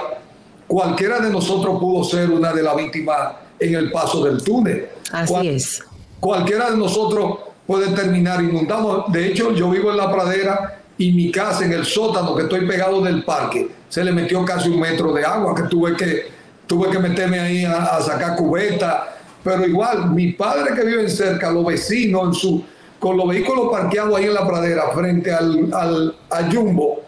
cualquiera 0.68 1.18
de 1.18 1.30
nosotros 1.30 1.80
pudo 1.80 2.04
ser 2.04 2.30
una 2.30 2.52
de 2.52 2.62
las 2.62 2.76
víctimas 2.76 3.32
en 3.58 3.74
el 3.74 3.90
paso 3.90 4.22
del 4.22 4.42
túnel. 4.44 4.88
Así 5.10 5.48
es. 5.48 5.82
Cualquiera 6.20 6.70
de 6.70 6.76
nosotros 6.76 7.38
puede 7.66 7.88
terminar 7.88 8.42
inundado. 8.42 9.06
De 9.08 9.26
hecho, 9.26 9.52
yo 9.52 9.70
vivo 9.70 9.90
en 9.90 9.96
la 9.96 10.12
pradera 10.12 10.82
y 10.98 11.12
mi 11.12 11.32
casa 11.32 11.64
en 11.64 11.72
el 11.72 11.84
sótano, 11.84 12.36
que 12.36 12.42
estoy 12.42 12.66
pegado 12.66 13.00
del 13.00 13.24
parque, 13.24 13.68
se 13.88 14.04
le 14.04 14.12
metió 14.12 14.44
casi 14.44 14.68
un 14.68 14.80
metro 14.80 15.12
de 15.12 15.24
agua, 15.24 15.54
que 15.54 15.62
tuve 15.62 15.96
que, 15.96 16.26
tuve 16.66 16.90
que 16.90 16.98
meterme 16.98 17.40
ahí 17.40 17.64
a, 17.64 18.00
sacar 18.00 18.36
cubeta. 18.36 19.16
Pero 19.42 19.66
igual, 19.66 20.10
mi 20.10 20.32
padre 20.32 20.74
que 20.74 20.84
vive 20.84 21.08
cerca, 21.08 21.50
los 21.50 21.64
vecinos, 21.64 22.24
en 22.26 22.34
su, 22.34 22.64
con 22.98 23.16
los 23.16 23.28
vehículos 23.28 23.68
parqueados 23.70 24.18
ahí 24.18 24.24
en 24.24 24.34
la 24.34 24.46
pradera, 24.46 24.90
frente 24.92 25.32
al, 25.32 25.72
al, 25.72 26.16
al 26.30 26.54
Jumbo, 26.54 27.00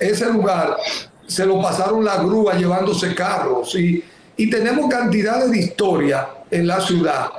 ese 0.00 0.32
lugar 0.32 0.76
se 1.26 1.46
lo 1.46 1.60
pasaron 1.60 2.04
la 2.04 2.18
grúa 2.18 2.54
llevándose 2.54 3.14
carros 3.14 3.74
y, 3.74 4.02
y 4.36 4.50
tenemos 4.50 4.88
cantidades 4.90 5.50
de 5.50 5.58
historia 5.58 6.28
en 6.50 6.66
la 6.66 6.80
ciudad 6.80 7.30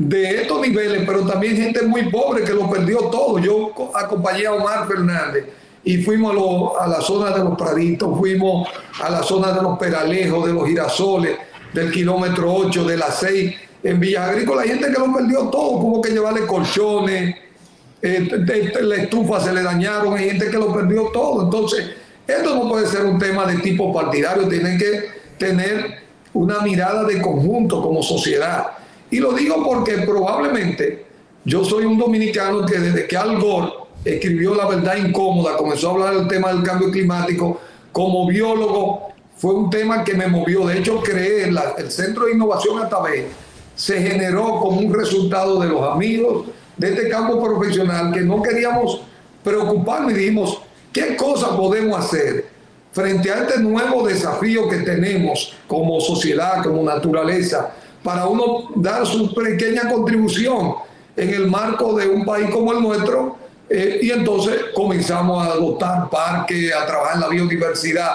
de 0.00 0.42
estos 0.42 0.60
niveles, 0.62 1.02
pero 1.06 1.26
también 1.26 1.56
gente 1.56 1.82
muy 1.82 2.10
pobre 2.10 2.42
que 2.42 2.54
lo 2.54 2.70
perdió 2.70 2.98
todo. 3.10 3.38
Yo 3.38 3.72
acompañé 3.94 4.46
a 4.46 4.54
Omar 4.54 4.88
Fernández 4.88 5.44
y 5.84 5.98
fuimos 5.98 6.34
a, 6.80 6.86
la 6.86 7.02
zona 7.02 7.36
de 7.36 7.44
los 7.44 7.56
Praditos, 7.56 8.18
fuimos 8.18 8.66
a 9.02 9.10
la 9.10 9.22
zona 9.22 9.52
de 9.52 9.60
los 9.60 9.78
Peralejos, 9.78 10.46
de 10.46 10.54
los 10.54 10.66
Girasoles, 10.66 11.36
del 11.74 11.92
kilómetro 11.92 12.50
8, 12.50 12.84
de 12.84 12.96
las 12.96 13.18
6, 13.18 13.54
en 13.82 14.00
Villa 14.00 14.24
Agrícola. 14.24 14.62
Gente 14.62 14.86
que 14.86 14.98
lo 14.98 15.12
perdió 15.12 15.48
todo, 15.48 15.80
tuvo 15.80 16.00
que 16.00 16.12
llevarle 16.12 16.46
colchones, 16.46 17.36
eh, 18.00 18.72
la 18.80 18.96
estufa 18.96 19.38
se 19.40 19.52
le 19.52 19.62
dañaron, 19.62 20.16
hay 20.16 20.30
gente 20.30 20.48
que 20.48 20.56
lo 20.56 20.72
perdió 20.72 21.10
todo. 21.12 21.44
Entonces, 21.44 21.90
esto 22.30 22.54
no 22.54 22.68
puede 22.68 22.86
ser 22.86 23.04
un 23.04 23.18
tema 23.18 23.46
de 23.46 23.58
tipo 23.58 23.92
partidario, 23.92 24.48
tienen 24.48 24.78
que 24.78 25.10
tener 25.38 26.00
una 26.32 26.60
mirada 26.60 27.04
de 27.04 27.20
conjunto 27.20 27.82
como 27.82 28.02
sociedad. 28.02 28.66
Y 29.10 29.18
lo 29.18 29.32
digo 29.32 29.64
porque 29.64 29.98
probablemente 29.98 31.06
yo 31.44 31.64
soy 31.64 31.84
un 31.84 31.98
dominicano 31.98 32.64
que 32.64 32.78
desde 32.78 33.06
que 33.06 33.16
Al 33.16 33.40
Gore 33.40 33.72
escribió 34.04 34.54
La 34.54 34.66
verdad 34.66 34.96
incómoda, 34.96 35.56
comenzó 35.56 35.88
a 35.88 35.92
hablar 35.92 36.14
del 36.14 36.28
tema 36.28 36.52
del 36.52 36.62
cambio 36.62 36.90
climático, 36.90 37.60
como 37.92 38.26
biólogo 38.26 39.08
fue 39.36 39.54
un 39.54 39.70
tema 39.70 40.04
que 40.04 40.14
me 40.14 40.26
movió. 40.26 40.66
De 40.66 40.78
hecho, 40.78 41.00
creé 41.00 41.44
el 41.44 41.90
Centro 41.90 42.26
de 42.26 42.32
Innovación 42.32 42.78
Atabé, 42.78 43.28
se 43.74 44.00
generó 44.02 44.60
como 44.60 44.80
un 44.80 44.92
resultado 44.92 45.58
de 45.60 45.68
los 45.68 45.82
amigos 45.90 46.46
de 46.76 46.90
este 46.90 47.08
campo 47.08 47.42
profesional 47.42 48.12
que 48.12 48.20
no 48.20 48.42
queríamos 48.42 49.02
preocuparnos 49.42 50.12
y 50.12 50.14
dijimos, 50.14 50.60
¿Qué 50.92 51.16
cosas 51.16 51.50
podemos 51.50 51.98
hacer 52.00 52.46
frente 52.90 53.30
a 53.30 53.42
este 53.42 53.60
nuevo 53.60 54.06
desafío 54.06 54.68
que 54.68 54.78
tenemos 54.78 55.54
como 55.68 56.00
sociedad, 56.00 56.64
como 56.64 56.82
naturaleza, 56.82 57.70
para 58.02 58.26
uno 58.26 58.70
dar 58.74 59.06
su 59.06 59.32
pequeña 59.32 59.88
contribución 59.88 60.74
en 61.16 61.30
el 61.30 61.46
marco 61.46 61.94
de 61.94 62.08
un 62.08 62.24
país 62.24 62.50
como 62.50 62.72
el 62.72 62.82
nuestro? 62.82 63.36
Eh, 63.68 64.00
y 64.02 64.10
entonces 64.10 64.56
comenzamos 64.74 65.46
a 65.46 65.52
adoptar 65.52 66.10
parques, 66.10 66.74
a 66.74 66.84
trabajar 66.86 67.14
en 67.14 67.20
la 67.20 67.28
biodiversidad. 67.28 68.12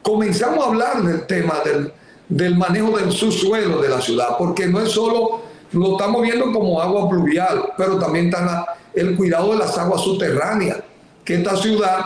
Comenzamos 0.00 0.64
a 0.64 0.68
hablar 0.68 1.02
del 1.02 1.26
tema 1.26 1.60
del, 1.62 1.92
del 2.30 2.56
manejo 2.56 2.96
del 2.96 3.12
subsuelo 3.12 3.82
de 3.82 3.90
la 3.90 4.00
ciudad, 4.00 4.38
porque 4.38 4.66
no 4.66 4.80
es 4.80 4.88
solo, 4.88 5.42
lo 5.72 5.92
estamos 5.92 6.22
viendo 6.22 6.50
como 6.50 6.80
agua 6.80 7.10
pluvial, 7.10 7.72
pero 7.76 7.98
también 7.98 8.26
está 8.26 8.64
el 8.94 9.14
cuidado 9.16 9.52
de 9.52 9.58
las 9.58 9.76
aguas 9.76 10.00
subterráneas 10.00 10.78
que 11.24 11.36
esta 11.36 11.56
ciudad 11.56 12.00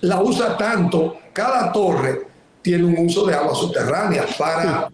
la 0.00 0.20
usa 0.20 0.56
tanto, 0.56 1.18
cada 1.32 1.70
torre 1.72 2.26
tiene 2.62 2.84
un 2.84 3.06
uso 3.06 3.26
de 3.26 3.34
agua 3.34 3.54
subterránea 3.54 4.24
para, 4.38 4.88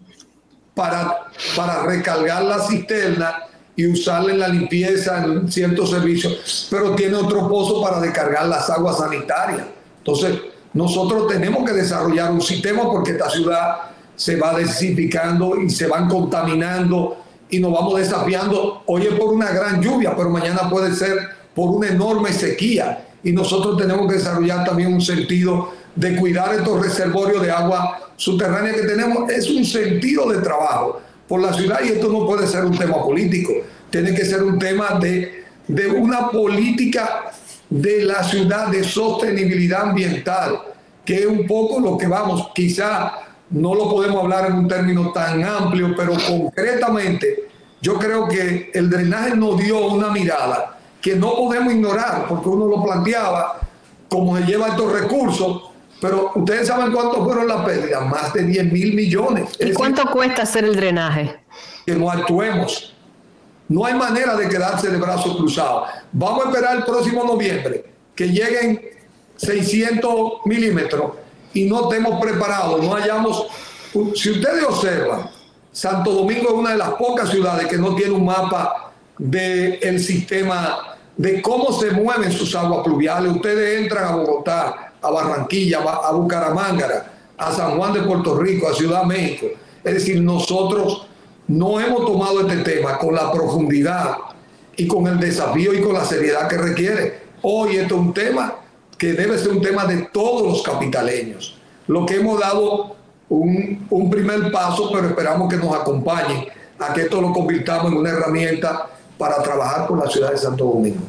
para, 0.75 1.27
para 1.55 1.83
recargar 1.83 2.43
la 2.43 2.59
cisterna 2.59 3.35
y 3.75 3.87
usarla 3.87 4.33
en 4.33 4.39
la 4.39 4.47
limpieza, 4.49 5.23
en 5.23 5.49
ciertos 5.51 5.89
servicios, 5.89 6.67
pero 6.69 6.93
tiene 6.95 7.15
otro 7.15 7.47
pozo 7.47 7.81
para 7.81 8.01
descargar 8.01 8.47
las 8.47 8.69
aguas 8.69 8.97
sanitarias. 8.97 9.65
Entonces, 9.99 10.39
nosotros 10.73 11.27
tenemos 11.27 11.63
que 11.65 11.73
desarrollar 11.73 12.31
un 12.31 12.41
sistema 12.41 12.83
porque 12.83 13.11
esta 13.11 13.29
ciudad 13.29 13.77
se 14.15 14.35
va 14.35 14.53
desificando 14.57 15.57
y 15.57 15.69
se 15.69 15.87
van 15.87 16.09
contaminando 16.09 17.17
y 17.49 17.59
nos 17.59 17.71
vamos 17.71 17.99
desafiando. 17.99 18.83
Hoy 18.85 19.07
es 19.07 19.13
por 19.13 19.33
una 19.33 19.51
gran 19.51 19.81
lluvia, 19.81 20.15
pero 20.15 20.29
mañana 20.29 20.69
puede 20.69 20.93
ser 20.93 21.17
por 21.55 21.69
una 21.69 21.87
enorme 21.87 22.31
sequía 22.33 23.07
y 23.23 23.31
nosotros 23.31 23.77
tenemos 23.77 24.07
que 24.07 24.15
desarrollar 24.15 24.65
también 24.65 24.93
un 24.93 25.01
sentido 25.01 25.73
de 25.95 26.15
cuidar 26.15 26.55
estos 26.55 26.81
reservorios 26.81 27.41
de 27.41 27.51
agua 27.51 27.99
subterránea 28.15 28.73
que 28.73 28.83
tenemos. 28.83 29.29
Es 29.29 29.49
un 29.49 29.63
sentido 29.65 30.29
de 30.31 30.39
trabajo 30.39 31.01
por 31.27 31.41
la 31.41 31.53
ciudad 31.53 31.79
y 31.83 31.89
esto 31.89 32.11
no 32.11 32.25
puede 32.25 32.47
ser 32.47 32.65
un 32.65 32.77
tema 32.77 33.01
político, 33.01 33.53
tiene 33.89 34.13
que 34.13 34.25
ser 34.25 34.43
un 34.43 34.59
tema 34.59 34.99
de, 34.99 35.45
de 35.67 35.87
una 35.87 36.29
política 36.29 37.31
de 37.69 38.03
la 38.03 38.23
ciudad 38.23 38.67
de 38.67 38.83
sostenibilidad 38.83 39.83
ambiental, 39.83 40.59
que 41.05 41.19
es 41.19 41.25
un 41.25 41.47
poco 41.47 41.79
lo 41.79 41.97
que 41.97 42.07
vamos, 42.07 42.49
quizá 42.53 43.13
no 43.49 43.75
lo 43.75 43.89
podemos 43.89 44.23
hablar 44.23 44.47
en 44.47 44.53
un 44.53 44.67
término 44.67 45.11
tan 45.11 45.43
amplio, 45.43 45.93
pero 45.95 46.13
concretamente 46.27 47.47
yo 47.81 47.97
creo 47.97 48.27
que 48.27 48.71
el 48.73 48.89
drenaje 48.89 49.35
nos 49.35 49.57
dio 49.57 49.87
una 49.87 50.09
mirada 50.09 50.80
que 51.01 51.15
no 51.15 51.35
podemos 51.35 51.73
ignorar, 51.73 52.25
porque 52.27 52.47
uno 52.47 52.67
lo 52.67 52.83
planteaba 52.83 53.59
como 54.07 54.37
se 54.37 54.43
lleva 54.43 54.67
estos 54.67 54.91
recursos, 54.91 55.63
pero 55.99 56.31
ustedes 56.35 56.67
saben 56.67 56.91
cuánto 56.91 57.23
fueron 57.23 57.47
las 57.47 57.63
pérdidas, 57.65 58.05
más 58.07 58.33
de 58.33 58.43
10 58.43 58.71
mil 58.71 58.93
millones. 58.93 59.49
¿Y 59.59 59.71
cuánto 59.71 60.05
cuesta 60.11 60.43
hacer 60.43 60.65
el 60.65 60.75
drenaje? 60.75 61.39
Que 61.85 61.95
no 61.95 62.09
actuemos. 62.09 62.93
No 63.69 63.85
hay 63.85 63.93
manera 63.93 64.35
de 64.35 64.49
quedarse 64.49 64.89
de 64.89 64.97
brazos 64.97 65.37
cruzados. 65.37 65.87
Vamos 66.11 66.45
a 66.45 66.49
esperar 66.49 66.75
el 66.77 66.83
próximo 66.83 67.23
noviembre 67.23 67.85
que 68.13 68.27
lleguen 68.27 68.81
600 69.37 70.45
milímetros 70.45 71.13
y 71.53 71.65
no 71.65 71.89
estemos 71.89 72.21
preparados, 72.21 72.83
no 72.83 72.95
hayamos... 72.95 73.47
Si 74.15 74.31
ustedes 74.31 74.63
observan, 74.63 75.29
Santo 75.71 76.11
Domingo 76.11 76.49
es 76.49 76.53
una 76.53 76.71
de 76.71 76.77
las 76.77 76.91
pocas 76.91 77.29
ciudades 77.29 77.67
que 77.67 77.77
no 77.77 77.95
tiene 77.95 78.11
un 78.11 78.25
mapa 78.25 78.91
del 79.17 79.99
sistema 79.99 80.90
de 81.17 81.41
cómo 81.41 81.71
se 81.73 81.91
mueven 81.91 82.31
sus 82.31 82.55
aguas 82.55 82.83
pluviales. 82.83 83.31
Ustedes 83.31 83.81
entran 83.81 84.05
a 84.05 84.15
Bogotá, 84.15 84.93
a 85.01 85.09
Barranquilla, 85.09 85.79
a 85.79 86.11
Bucaramángara, 86.11 87.11
a 87.37 87.51
San 87.51 87.77
Juan 87.77 87.93
de 87.93 88.01
Puerto 88.01 88.37
Rico, 88.37 88.67
a 88.67 88.73
Ciudad 88.73 89.03
México. 89.03 89.47
Es 89.83 89.93
decir, 89.95 90.21
nosotros 90.21 91.07
no 91.47 91.79
hemos 91.79 92.05
tomado 92.05 92.41
este 92.41 92.63
tema 92.63 92.97
con 92.97 93.15
la 93.15 93.31
profundidad 93.31 94.15
y 94.77 94.87
con 94.87 95.07
el 95.07 95.19
desafío 95.19 95.73
y 95.73 95.81
con 95.81 95.93
la 95.93 96.05
seriedad 96.05 96.47
que 96.47 96.57
requiere. 96.57 97.21
Hoy 97.41 97.77
esto 97.77 97.95
es 97.95 98.01
un 98.01 98.13
tema 98.13 98.55
que 98.97 99.13
debe 99.13 99.37
ser 99.37 99.49
un 99.49 99.61
tema 99.61 99.85
de 99.85 100.03
todos 100.13 100.47
los 100.47 100.61
capitaleños. 100.61 101.57
Lo 101.87 102.05
que 102.05 102.17
hemos 102.17 102.39
dado 102.39 102.95
un, 103.29 103.87
un 103.89 104.09
primer 104.09 104.51
paso, 104.51 104.91
pero 104.93 105.07
esperamos 105.07 105.49
que 105.49 105.57
nos 105.57 105.75
acompañe 105.75 106.47
a 106.79 106.93
que 106.93 107.01
esto 107.01 107.19
lo 107.19 107.33
convirtamos 107.33 107.91
en 107.91 107.97
una 107.97 108.11
herramienta 108.11 108.87
para 109.21 109.43
trabajar 109.43 109.85
con 109.85 109.99
la 109.99 110.09
ciudad 110.09 110.31
de 110.31 110.37
Santo 110.37 110.65
Domingo. 110.65 110.99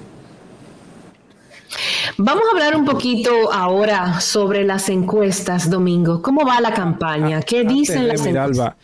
Vamos 2.19 2.45
a 2.47 2.53
hablar 2.53 2.77
un 2.77 2.85
poquito 2.85 3.51
ahora 3.51 4.21
sobre 4.21 4.65
las 4.65 4.91
encuestas, 4.91 5.71
Domingo. 5.71 6.21
¿Cómo 6.21 6.45
va 6.45 6.61
la 6.61 6.75
campaña? 6.75 7.41
¿Qué 7.41 7.65
dicen 7.65 8.07
las 8.07 8.27
encuestas? 8.27 8.75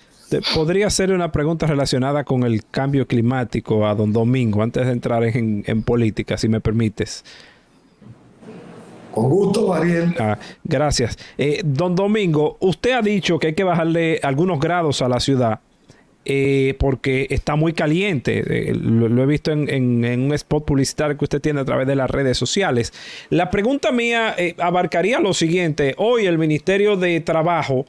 podría 0.55 0.87
hacer 0.87 1.13
una 1.13 1.31
pregunta 1.31 1.67
relacionada 1.67 2.25
con 2.25 2.43
el 2.45 2.65
cambio 2.71 3.07
climático 3.07 3.87
a 3.87 3.95
don 3.95 4.13
Domingo, 4.15 4.63
antes 4.63 4.87
de 4.87 4.93
entrar 4.93 5.23
en, 5.25 5.83
política, 5.83 6.39
si 6.39 6.49
me 6.49 6.61
permites. 6.61 7.23
Con 9.13 9.29
gusto, 9.29 9.75
Ariel. 9.75 10.15
Ah, 10.19 10.39
gracias. 10.65 11.19
Eh, 11.37 11.61
don 11.65 11.95
Domingo, 11.95 12.57
usted 12.61 12.93
ha 12.93 13.03
dicho 13.03 13.39
que 13.39 13.49
hay 13.49 13.55
que 13.55 13.65
bajarle 13.65 14.21
algunos 14.23 14.59
grados 14.59 15.03
a 15.03 15.09
la 15.09 15.21
ciudad 15.21 15.61
eh, 16.29 16.77
porque 16.79 17.27
está 17.31 17.57
muy 17.57 17.73
caliente. 17.73 18.71
Eh, 18.71 18.75
lo, 18.75 19.23
he 19.23 19.27
visto 19.27 19.51
en, 19.51 20.05
un 20.05 20.33
spot 20.35 20.65
publicitario 20.65 21.17
que 21.17 21.25
usted 21.25 21.41
tiene 21.41 21.61
a 21.61 21.65
través 21.65 21.87
de 21.87 21.97
las 21.97 22.11
redes 22.11 22.39
sociales. 22.39 22.93
La 23.31 23.51
pregunta 23.51 23.91
mía 23.91 24.37
abarcaría 24.59 25.19
lo 25.19 25.35
siguiente. 25.35 25.95
Hoy 25.97 26.27
el 26.27 26.39
Ministerio 26.39 26.97
de 26.97 27.21
Trabajo 27.21 27.87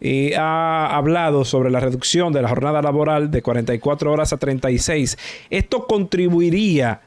y 0.00 0.32
ha 0.34 0.94
hablado 0.96 1.44
sobre 1.44 1.70
la 1.70 1.80
reducción 1.80 2.32
de 2.32 2.42
la 2.42 2.48
jornada 2.48 2.80
laboral 2.82 3.30
de 3.30 3.42
44 3.42 4.12
horas 4.12 4.32
a 4.32 4.36
36. 4.36 5.18
Esto 5.50 5.86
contribuiría 5.86 7.00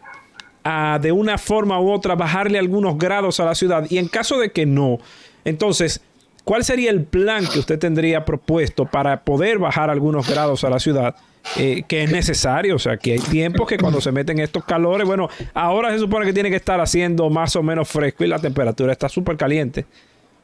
a 0.63 0.99
de 1.01 1.11
una 1.11 1.37
forma 1.37 1.79
u 1.79 1.91
otra 1.91 2.15
bajarle 2.15 2.59
algunos 2.59 2.97
grados 2.97 3.39
a 3.39 3.45
la 3.45 3.55
ciudad 3.55 3.85
y 3.89 3.97
en 3.97 4.07
caso 4.07 4.37
de 4.39 4.51
que 4.51 4.65
no, 4.65 4.99
entonces, 5.45 6.01
¿cuál 6.43 6.63
sería 6.63 6.91
el 6.91 7.03
plan 7.03 7.45
que 7.45 7.59
usted 7.59 7.79
tendría 7.79 8.25
propuesto 8.25 8.85
para 8.85 9.23
poder 9.23 9.59
bajar 9.59 9.89
algunos 9.89 10.29
grados 10.29 10.63
a 10.63 10.69
la 10.69 10.79
ciudad? 10.79 11.15
Eh, 11.57 11.83
que 11.87 12.03
es 12.03 12.11
necesario, 12.11 12.75
o 12.75 12.79
sea, 12.79 12.97
que 12.97 13.13
hay 13.13 13.19
tiempos 13.19 13.67
que 13.67 13.77
cuando 13.77 13.99
se 13.99 14.11
meten 14.11 14.37
estos 14.39 14.63
calores, 14.63 15.07
bueno, 15.07 15.27
ahora 15.55 15.91
se 15.91 15.97
supone 15.97 16.25
que 16.25 16.33
tiene 16.33 16.51
que 16.51 16.55
estar 16.55 16.79
haciendo 16.79 17.29
más 17.31 17.55
o 17.55 17.63
menos 17.63 17.89
fresco 17.89 18.23
y 18.23 18.27
la 18.27 18.37
temperatura 18.37 18.91
está 18.91 19.09
súper 19.09 19.37
caliente. 19.37 19.85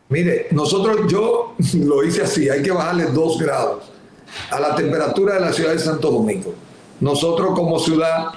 Mire, 0.10 0.48
nosotros, 0.52 1.02
yo 1.08 1.56
lo 1.86 2.04
hice 2.04 2.24
así, 2.24 2.50
hay 2.50 2.64
que 2.64 2.72
bajarle 2.72 3.06
dos 3.06 3.40
grados 3.40 3.92
a 4.50 4.60
la 4.60 4.76
temperatura 4.76 5.36
de 5.36 5.42
la 5.42 5.54
ciudad 5.54 5.72
de 5.72 5.80
Santo 5.80 6.12
Domingo. 6.12 6.54
Nosotros 7.00 7.52
como 7.54 7.80
ciudad 7.80 8.30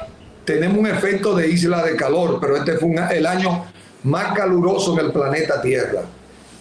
tenemos 0.44 0.78
un 0.78 0.86
efecto 0.86 1.34
de 1.34 1.48
isla 1.48 1.82
de 1.82 1.96
calor, 1.96 2.38
pero 2.40 2.56
este 2.56 2.76
fue 2.76 2.94
el 3.10 3.26
año 3.26 3.64
más 4.04 4.34
caluroso 4.36 4.98
en 4.98 5.06
el 5.06 5.12
planeta 5.12 5.60
Tierra. 5.62 6.02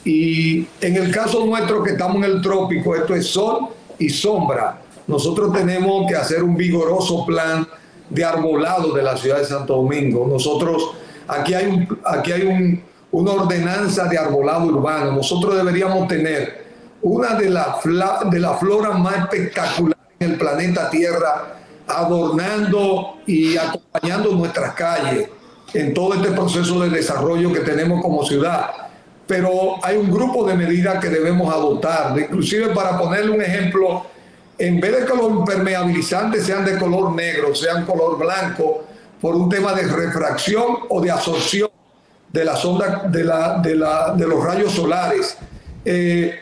Y 0.05 0.65
en 0.81 0.95
el 0.95 1.12
caso 1.12 1.45
nuestro 1.45 1.83
que 1.83 1.91
estamos 1.91 2.17
en 2.17 2.23
el 2.23 2.41
trópico, 2.41 2.95
esto 2.95 3.15
es 3.15 3.27
sol 3.27 3.67
y 3.97 4.09
sombra. 4.09 4.81
Nosotros 5.07 5.51
tenemos 5.53 6.07
que 6.07 6.15
hacer 6.15 6.43
un 6.43 6.55
vigoroso 6.55 7.25
plan 7.25 7.67
de 8.09 8.23
arbolado 8.23 8.93
de 8.93 9.03
la 9.03 9.17
ciudad 9.17 9.39
de 9.39 9.45
Santo 9.45 9.75
Domingo. 9.75 10.27
Nosotros, 10.27 10.91
aquí 11.27 11.53
hay 11.53 11.65
un, 11.67 11.99
aquí 12.05 12.31
hay 12.31 12.43
un, 12.43 12.83
una 13.12 13.31
ordenanza 13.31 14.05
de 14.05 14.17
arbolado 14.17 14.65
urbano. 14.65 15.12
Nosotros 15.12 15.55
deberíamos 15.55 16.07
tener 16.07 16.69
una 17.01 17.35
de 17.35 17.49
las 17.49 17.77
de 18.29 18.39
la 18.39 18.55
flora 18.55 18.91
más 18.91 19.17
espectaculares 19.17 20.05
en 20.19 20.31
el 20.31 20.38
planeta 20.38 20.89
Tierra, 20.89 21.55
adornando 21.88 23.17
y 23.25 23.57
acompañando 23.57 24.31
nuestras 24.31 24.73
calles 24.73 25.29
en 25.73 25.93
todo 25.93 26.13
este 26.15 26.31
proceso 26.31 26.79
de 26.81 26.89
desarrollo 26.89 27.53
que 27.53 27.62
tenemos 27.62 28.01
como 28.01 28.23
ciudad. 28.25 28.88
Pero 29.30 29.78
hay 29.86 29.96
un 29.96 30.10
grupo 30.10 30.44
de 30.48 30.56
medidas 30.56 31.00
que 31.00 31.08
debemos 31.08 31.54
adoptar, 31.54 32.18
inclusive 32.18 32.70
para 32.70 32.98
ponerle 32.98 33.30
un 33.30 33.42
ejemplo, 33.44 34.08
en 34.58 34.80
vez 34.80 35.02
de 35.02 35.06
que 35.06 35.15
los 35.15 35.30
impermeabilizantes 35.30 36.48
sean 36.48 36.65
de 36.65 36.80
color 36.80 37.13
negro, 37.13 37.54
sean 37.54 37.86
color 37.86 38.18
blanco, 38.18 38.86
por 39.22 39.36
un 39.36 39.48
tema 39.48 39.74
de 39.74 39.84
refracción 39.84 40.65
o 40.89 41.00
de 41.00 41.12
absorción 41.12 41.70
de 42.34 42.44
la 42.44 42.56
sonda 42.56 43.04
de, 43.08 43.24
la, 43.24 43.60
de, 43.60 43.76
la, 43.76 44.13
de 44.18 44.26
los 44.26 44.44
rayos 44.44 44.72
solares. 44.72 45.38
Eh, 45.86 46.34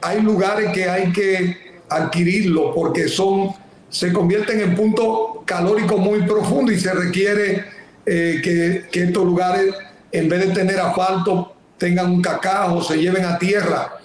hay 0.00 0.20
lugares 0.20 0.72
que 0.72 0.90
hay 0.90 1.12
que 1.12 1.80
adquirirlo 1.88 2.74
porque 2.74 3.06
son, 3.06 3.54
se 3.88 4.12
convierten 4.12 4.60
en 4.62 4.74
puntos 4.74 5.44
calóricos 5.44 6.00
muy 6.00 6.22
profundos 6.22 6.74
y 6.74 6.80
se 6.80 6.92
requiere 6.92 7.66
eh, 8.04 8.40
que, 8.90 9.00
estos 9.00 9.24
lugares, 9.24 9.72
en 10.10 10.28
vez 10.28 10.48
de 10.48 10.52
tener 10.52 10.80
asfalto, 10.80 11.51
tengan 11.82 12.12
un 12.12 12.22
cacao, 12.22 12.80
se 12.80 12.96
lleven 12.96 13.24
a 13.24 13.36
tierra. 13.36 13.98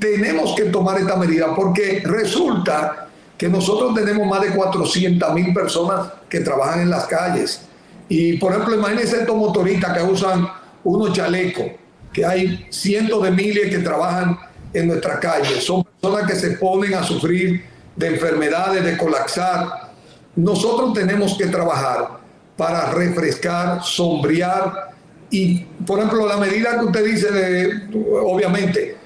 Tenemos 0.00 0.56
que 0.56 0.64
tomar 0.64 0.98
esta 0.98 1.14
medida 1.14 1.54
porque 1.54 2.02
resulta 2.04 3.06
que 3.38 3.48
nosotros 3.48 3.94
tenemos 3.94 4.26
más 4.26 4.40
de 4.40 4.48
400 4.48 5.32
mil 5.32 5.54
personas 5.54 6.08
que 6.28 6.40
trabajan 6.40 6.80
en 6.80 6.90
las 6.90 7.06
calles 7.06 7.60
y 8.08 8.38
por 8.38 8.52
ejemplo, 8.52 8.74
imagínense 8.74 9.20
estos 9.20 9.36
motoristas 9.36 9.96
que 9.96 10.02
usan 10.02 10.48
unos 10.82 11.12
chalecos, 11.12 11.66
que 12.12 12.24
hay 12.24 12.66
cientos 12.70 13.22
de 13.22 13.30
miles 13.30 13.70
que 13.70 13.78
trabajan 13.78 14.36
en 14.72 14.88
nuestra 14.88 15.20
calle. 15.20 15.60
Son 15.60 15.84
personas 15.84 16.28
que 16.28 16.36
se 16.36 16.50
ponen 16.52 16.94
a 16.94 17.04
sufrir 17.04 17.64
de 17.94 18.08
enfermedades, 18.08 18.84
de 18.84 18.96
colapsar. 18.96 19.92
Nosotros 20.34 20.92
tenemos 20.92 21.38
que 21.38 21.46
trabajar 21.46 22.18
para 22.56 22.90
refrescar, 22.90 23.84
sombrear 23.84 24.95
y, 25.30 25.64
por 25.86 25.98
ejemplo, 25.98 26.26
la 26.26 26.36
medida 26.36 26.78
que 26.78 26.86
usted 26.86 27.04
dice 27.04 27.32
de, 27.32 27.88
obviamente, 28.22 28.96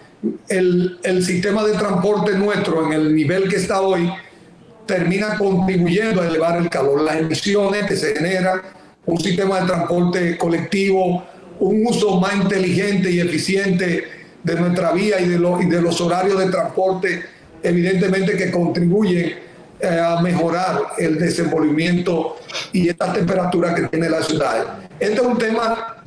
el, 0.48 0.98
el 1.02 1.24
sistema 1.24 1.64
de 1.64 1.72
transporte 1.72 2.32
nuestro 2.36 2.86
en 2.86 2.92
el 2.92 3.14
nivel 3.14 3.48
que 3.48 3.56
está 3.56 3.80
hoy 3.80 4.10
termina 4.86 5.38
contribuyendo 5.38 6.20
a 6.20 6.26
elevar 6.26 6.58
el 6.58 6.68
calor. 6.68 7.02
Las 7.02 7.16
emisiones 7.16 7.86
que 7.86 7.96
se 7.96 8.14
generan 8.14 8.60
un 9.06 9.20
sistema 9.20 9.60
de 9.60 9.66
transporte 9.66 10.36
colectivo, 10.36 11.24
un 11.60 11.86
uso 11.86 12.20
más 12.20 12.34
inteligente 12.34 13.10
y 13.10 13.20
eficiente 13.20 14.04
de 14.42 14.54
nuestra 14.56 14.92
vía 14.92 15.20
y 15.20 15.28
de, 15.28 15.38
los, 15.38 16.00
horarios 16.00 16.38
de 16.38 16.50
transporte, 16.50 17.22
evidentemente 17.62 18.36
que 18.36 18.50
contribuyen 18.50 19.34
eh, 19.80 20.00
a 20.00 20.20
mejorar 20.20 20.80
el 20.98 21.18
desenvolvimiento 21.18 22.36
y 22.72 22.88
esta 22.88 23.12
temperatura 23.12 23.74
que 23.74 23.82
tiene 23.82 24.08
la 24.08 24.22
ciudad. 24.22 24.88
Este 24.98 25.14
es 25.14 25.20
un 25.20 25.38
tema 25.38 25.99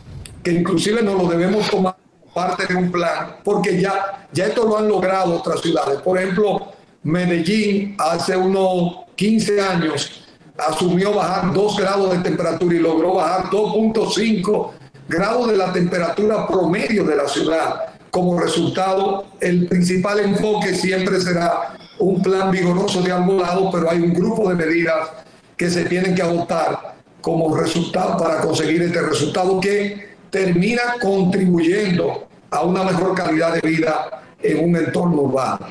que 0.43 0.51
inclusive 0.51 1.01
nos 1.01 1.21
lo 1.21 1.27
debemos 1.29 1.69
tomar 1.69 1.95
parte 2.33 2.65
de 2.67 2.75
un 2.75 2.91
plan, 2.91 3.37
porque 3.43 3.79
ya, 3.79 4.27
ya 4.33 4.47
esto 4.47 4.65
lo 4.65 4.77
han 4.77 4.87
logrado 4.87 5.35
otras 5.35 5.61
ciudades. 5.61 6.01
Por 6.01 6.17
ejemplo, 6.17 6.73
Medellín 7.03 7.95
hace 7.99 8.35
unos 8.35 9.05
15 9.15 9.61
años 9.61 10.23
asumió 10.57 11.13
bajar 11.13 11.53
2 11.53 11.77
grados 11.77 12.11
de 12.11 12.17
temperatura 12.19 12.75
y 12.75 12.79
logró 12.79 13.15
bajar 13.15 13.45
2.5 13.45 14.71
grados 15.07 15.47
de 15.47 15.57
la 15.57 15.71
temperatura 15.71 16.47
promedio 16.47 17.03
de 17.03 17.15
la 17.15 17.27
ciudad. 17.27 17.93
Como 18.09 18.39
resultado, 18.39 19.25
el 19.39 19.67
principal 19.67 20.19
enfoque 20.19 20.75
siempre 20.75 21.19
será 21.19 21.75
un 21.99 22.21
plan 22.21 22.51
vigoroso 22.51 23.01
de 23.01 23.11
ambos 23.11 23.41
lados, 23.41 23.69
pero 23.71 23.89
hay 23.89 23.99
un 23.99 24.13
grupo 24.13 24.49
de 24.49 24.55
medidas 24.55 25.09
que 25.57 25.69
se 25.69 25.85
tienen 25.85 26.15
que 26.15 26.21
adoptar 26.21 26.95
como 27.21 27.55
resultado 27.55 28.17
para 28.17 28.41
conseguir 28.41 28.81
este 28.81 29.01
resultado 29.01 29.59
que 29.59 30.12
termina 30.33 30.81
contribuyendo 30.99 32.27
a 32.49 32.63
una 32.63 32.83
mejor 32.83 33.13
calidad 33.13 33.53
de 33.53 33.69
vida 33.69 34.23
en 34.41 34.67
un 34.67 34.75
entorno 34.75 35.21
urbano. 35.21 35.67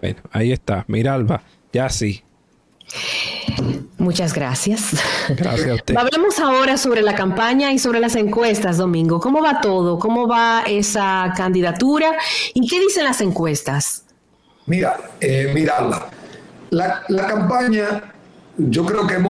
Bueno, 0.00 0.20
ahí 0.32 0.50
está. 0.50 0.84
Mira, 0.88 1.14
Alba, 1.14 1.40
ya 1.72 1.88
sí, 1.88 2.24
Muchas 3.96 4.34
gracias. 4.34 5.00
Gracias 5.28 5.70
a 5.70 5.74
usted. 5.74 5.96
Hablemos 5.96 6.38
ahora 6.40 6.76
sobre 6.76 7.02
la 7.02 7.14
campaña 7.14 7.72
y 7.72 7.78
sobre 7.78 8.00
las 8.00 8.16
encuestas, 8.16 8.76
Domingo. 8.76 9.20
¿Cómo 9.20 9.40
va 9.40 9.60
todo? 9.60 9.98
¿Cómo 10.00 10.26
va 10.26 10.64
esa 10.66 11.32
candidatura? 11.36 12.12
¿Y 12.52 12.68
qué 12.68 12.80
dicen 12.80 13.04
las 13.04 13.20
encuestas? 13.20 14.04
Mira, 14.66 14.98
eh, 15.20 15.52
mirarla. 15.54 16.08
La, 16.70 17.02
la 17.08 17.26
campaña, 17.28 18.12
yo 18.58 18.84
creo 18.84 19.06
que 19.06 19.14
hemos 19.14 19.31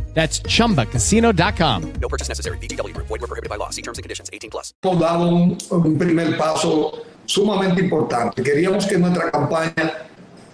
That's 0.13 0.41
chumbacasino.com. 0.41 1.93
No 1.99 2.07
purchase 2.07 2.29
necessary. 2.29 2.57
VGW 2.59 2.93
Group. 2.93 3.07
Void 3.07 3.21
were 3.21 3.27
prohibited 3.27 3.49
by 3.49 3.57
law. 3.57 3.71
See 3.71 3.81
terms 3.81 3.97
and 3.97 4.03
conditions. 4.03 4.29
18 4.31 4.51
plus. 4.51 4.73
dado 4.81 5.27
un, 5.27 5.57
un 5.71 5.97
primer 5.97 6.37
paso 6.37 7.03
sumamente 7.25 7.81
importante. 7.81 8.43
Queríamos 8.43 8.85
que 8.85 8.97
nuestra 8.97 9.31
campaña 9.31 10.09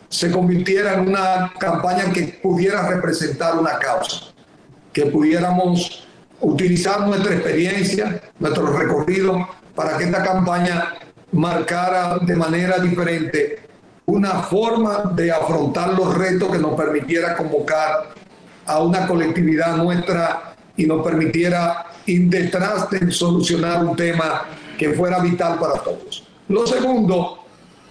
se 0.09 0.31
convirtiera 0.31 0.93
en 0.93 1.09
una 1.09 1.51
campaña 1.59 2.11
que 2.13 2.39
pudiera 2.41 2.87
representar 2.87 3.57
una 3.57 3.77
causa, 3.77 4.27
que 4.93 5.07
pudiéramos 5.07 6.07
utilizar 6.39 7.01
nuestra 7.07 7.33
experiencia, 7.33 8.21
nuestro 8.39 8.67
recorrido, 8.77 9.47
para 9.75 9.97
que 9.97 10.05
esta 10.05 10.23
campaña 10.23 10.93
marcara 11.31 12.19
de 12.21 12.35
manera 12.35 12.79
diferente 12.79 13.67
una 14.05 14.41
forma 14.43 15.11
de 15.13 15.31
afrontar 15.31 15.93
los 15.93 16.17
retos 16.17 16.49
que 16.49 16.59
nos 16.59 16.75
permitiera 16.75 17.35
convocar 17.35 18.13
a 18.67 18.79
una 18.79 19.07
colectividad 19.07 19.77
nuestra 19.77 20.55
y 20.75 20.85
nos 20.85 21.03
permitiera 21.03 21.87
ir 22.05 22.29
detrás 22.29 22.89
de 22.89 23.11
solucionar 23.11 23.83
un 23.83 23.95
tema 23.95 24.45
que 24.77 24.93
fuera 24.93 25.19
vital 25.19 25.57
para 25.59 25.75
todos. 25.75 26.23
Lo 26.49 26.67
segundo, 26.67 27.39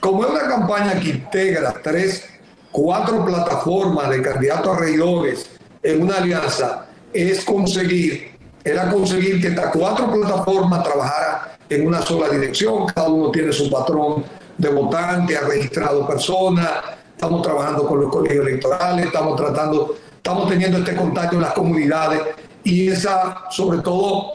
como 0.00 0.24
es 0.24 0.30
una 0.30 0.46
campaña 0.46 1.00
que 1.00 1.10
integra 1.10 1.74
tres, 1.82 2.24
cuatro 2.70 3.24
plataformas 3.24 4.10
de 4.10 4.22
candidatos 4.22 4.76
a 4.76 4.80
regidores 4.80 5.50
en 5.82 6.02
una 6.02 6.18
alianza, 6.18 6.86
es 7.12 7.44
conseguir, 7.44 8.36
era 8.62 8.88
conseguir 8.90 9.40
que 9.40 9.48
estas 9.48 9.74
cuatro 9.76 10.12
plataformas 10.12 10.84
trabajaran 10.84 11.56
en 11.68 11.86
una 11.86 12.02
sola 12.02 12.28
dirección, 12.28 12.86
cada 12.86 13.08
uno 13.08 13.30
tiene 13.30 13.52
su 13.52 13.70
patrón 13.70 14.24
de 14.56 14.68
votante, 14.68 15.36
ha 15.36 15.40
registrado 15.40 16.06
personas, 16.06 16.70
estamos 17.12 17.42
trabajando 17.42 17.86
con 17.86 18.00
los 18.00 18.10
colegios 18.10 18.46
electorales, 18.46 19.06
estamos 19.06 19.36
tratando 19.36 19.96
estamos 20.26 20.48
teniendo 20.48 20.78
este 20.78 20.96
contacto 20.96 21.36
en 21.36 21.42
las 21.42 21.52
comunidades 21.52 22.20
y 22.64 22.88
esa, 22.88 23.44
sobre 23.48 23.78
todo, 23.78 24.32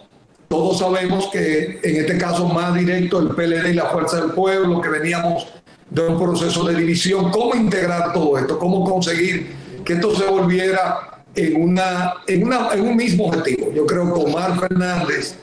todos 0.48 0.80
sabemos 0.80 1.28
que 1.28 1.82
en 1.84 1.96
este 1.98 2.18
caso 2.18 2.48
más 2.48 2.74
directo 2.74 3.20
el 3.20 3.32
PLD 3.32 3.72
y 3.72 3.74
la 3.74 3.88
Fuerza 3.88 4.22
del 4.22 4.32
Pueblo, 4.32 4.80
que 4.80 4.88
veníamos 4.88 5.48
de 5.90 6.08
un 6.08 6.18
proceso 6.18 6.64
de 6.64 6.76
división, 6.76 7.30
cómo 7.30 7.56
integrar 7.56 8.14
todo 8.14 8.38
esto, 8.38 8.58
cómo 8.58 8.86
conseguir 8.86 9.52
que 9.84 9.94
esto 9.96 10.16
se 10.16 10.28
volviera 10.28 11.24
en, 11.36 11.62
una, 11.62 12.14
en, 12.26 12.46
una, 12.46 12.70
en 12.72 12.88
un 12.88 12.96
mismo 12.96 13.26
objetivo. 13.26 13.74
Yo 13.74 13.86
creo 13.86 14.14
que 14.14 14.22
Omar 14.22 14.58
Fernández 14.62 15.36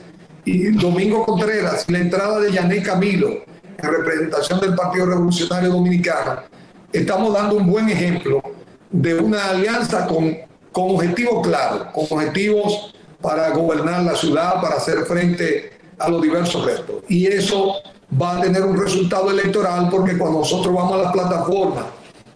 y 0.45 0.71
Domingo 0.71 1.27
Contreras, 1.27 1.85
la 1.87 1.99
entrada 1.99 2.39
de 2.39 2.51
Yané 2.51 2.81
Camilo 2.81 3.29
en 3.77 3.87
representación 3.87 4.59
del 4.61 4.73
Partido 4.73 5.05
Revolucionario 5.05 5.69
Dominicano, 5.69 6.41
estamos 6.91 7.35
dando 7.35 7.57
un 7.57 7.67
buen 7.67 7.87
ejemplo 7.87 8.41
de 8.91 9.15
una 9.15 9.49
alianza 9.49 10.07
con, 10.07 10.37
con 10.71 10.95
objetivos 10.95 11.45
claros, 11.47 11.87
con 11.93 12.05
objetivos 12.09 12.93
para 13.21 13.49
gobernar 13.49 14.03
la 14.03 14.15
ciudad, 14.15 14.61
para 14.61 14.75
hacer 14.75 15.05
frente 15.05 15.73
a 15.97 16.09
los 16.09 16.21
diversos 16.21 16.65
retos. 16.65 17.03
Y 17.07 17.27
eso 17.27 17.75
va 18.19 18.37
a 18.37 18.41
tener 18.41 18.63
un 18.63 18.79
resultado 18.79 19.29
electoral 19.29 19.89
porque 19.89 20.17
cuando 20.17 20.39
nosotros 20.39 20.73
vamos 20.73 20.93
a 20.93 21.03
las 21.03 21.11
plataformas 21.11 21.85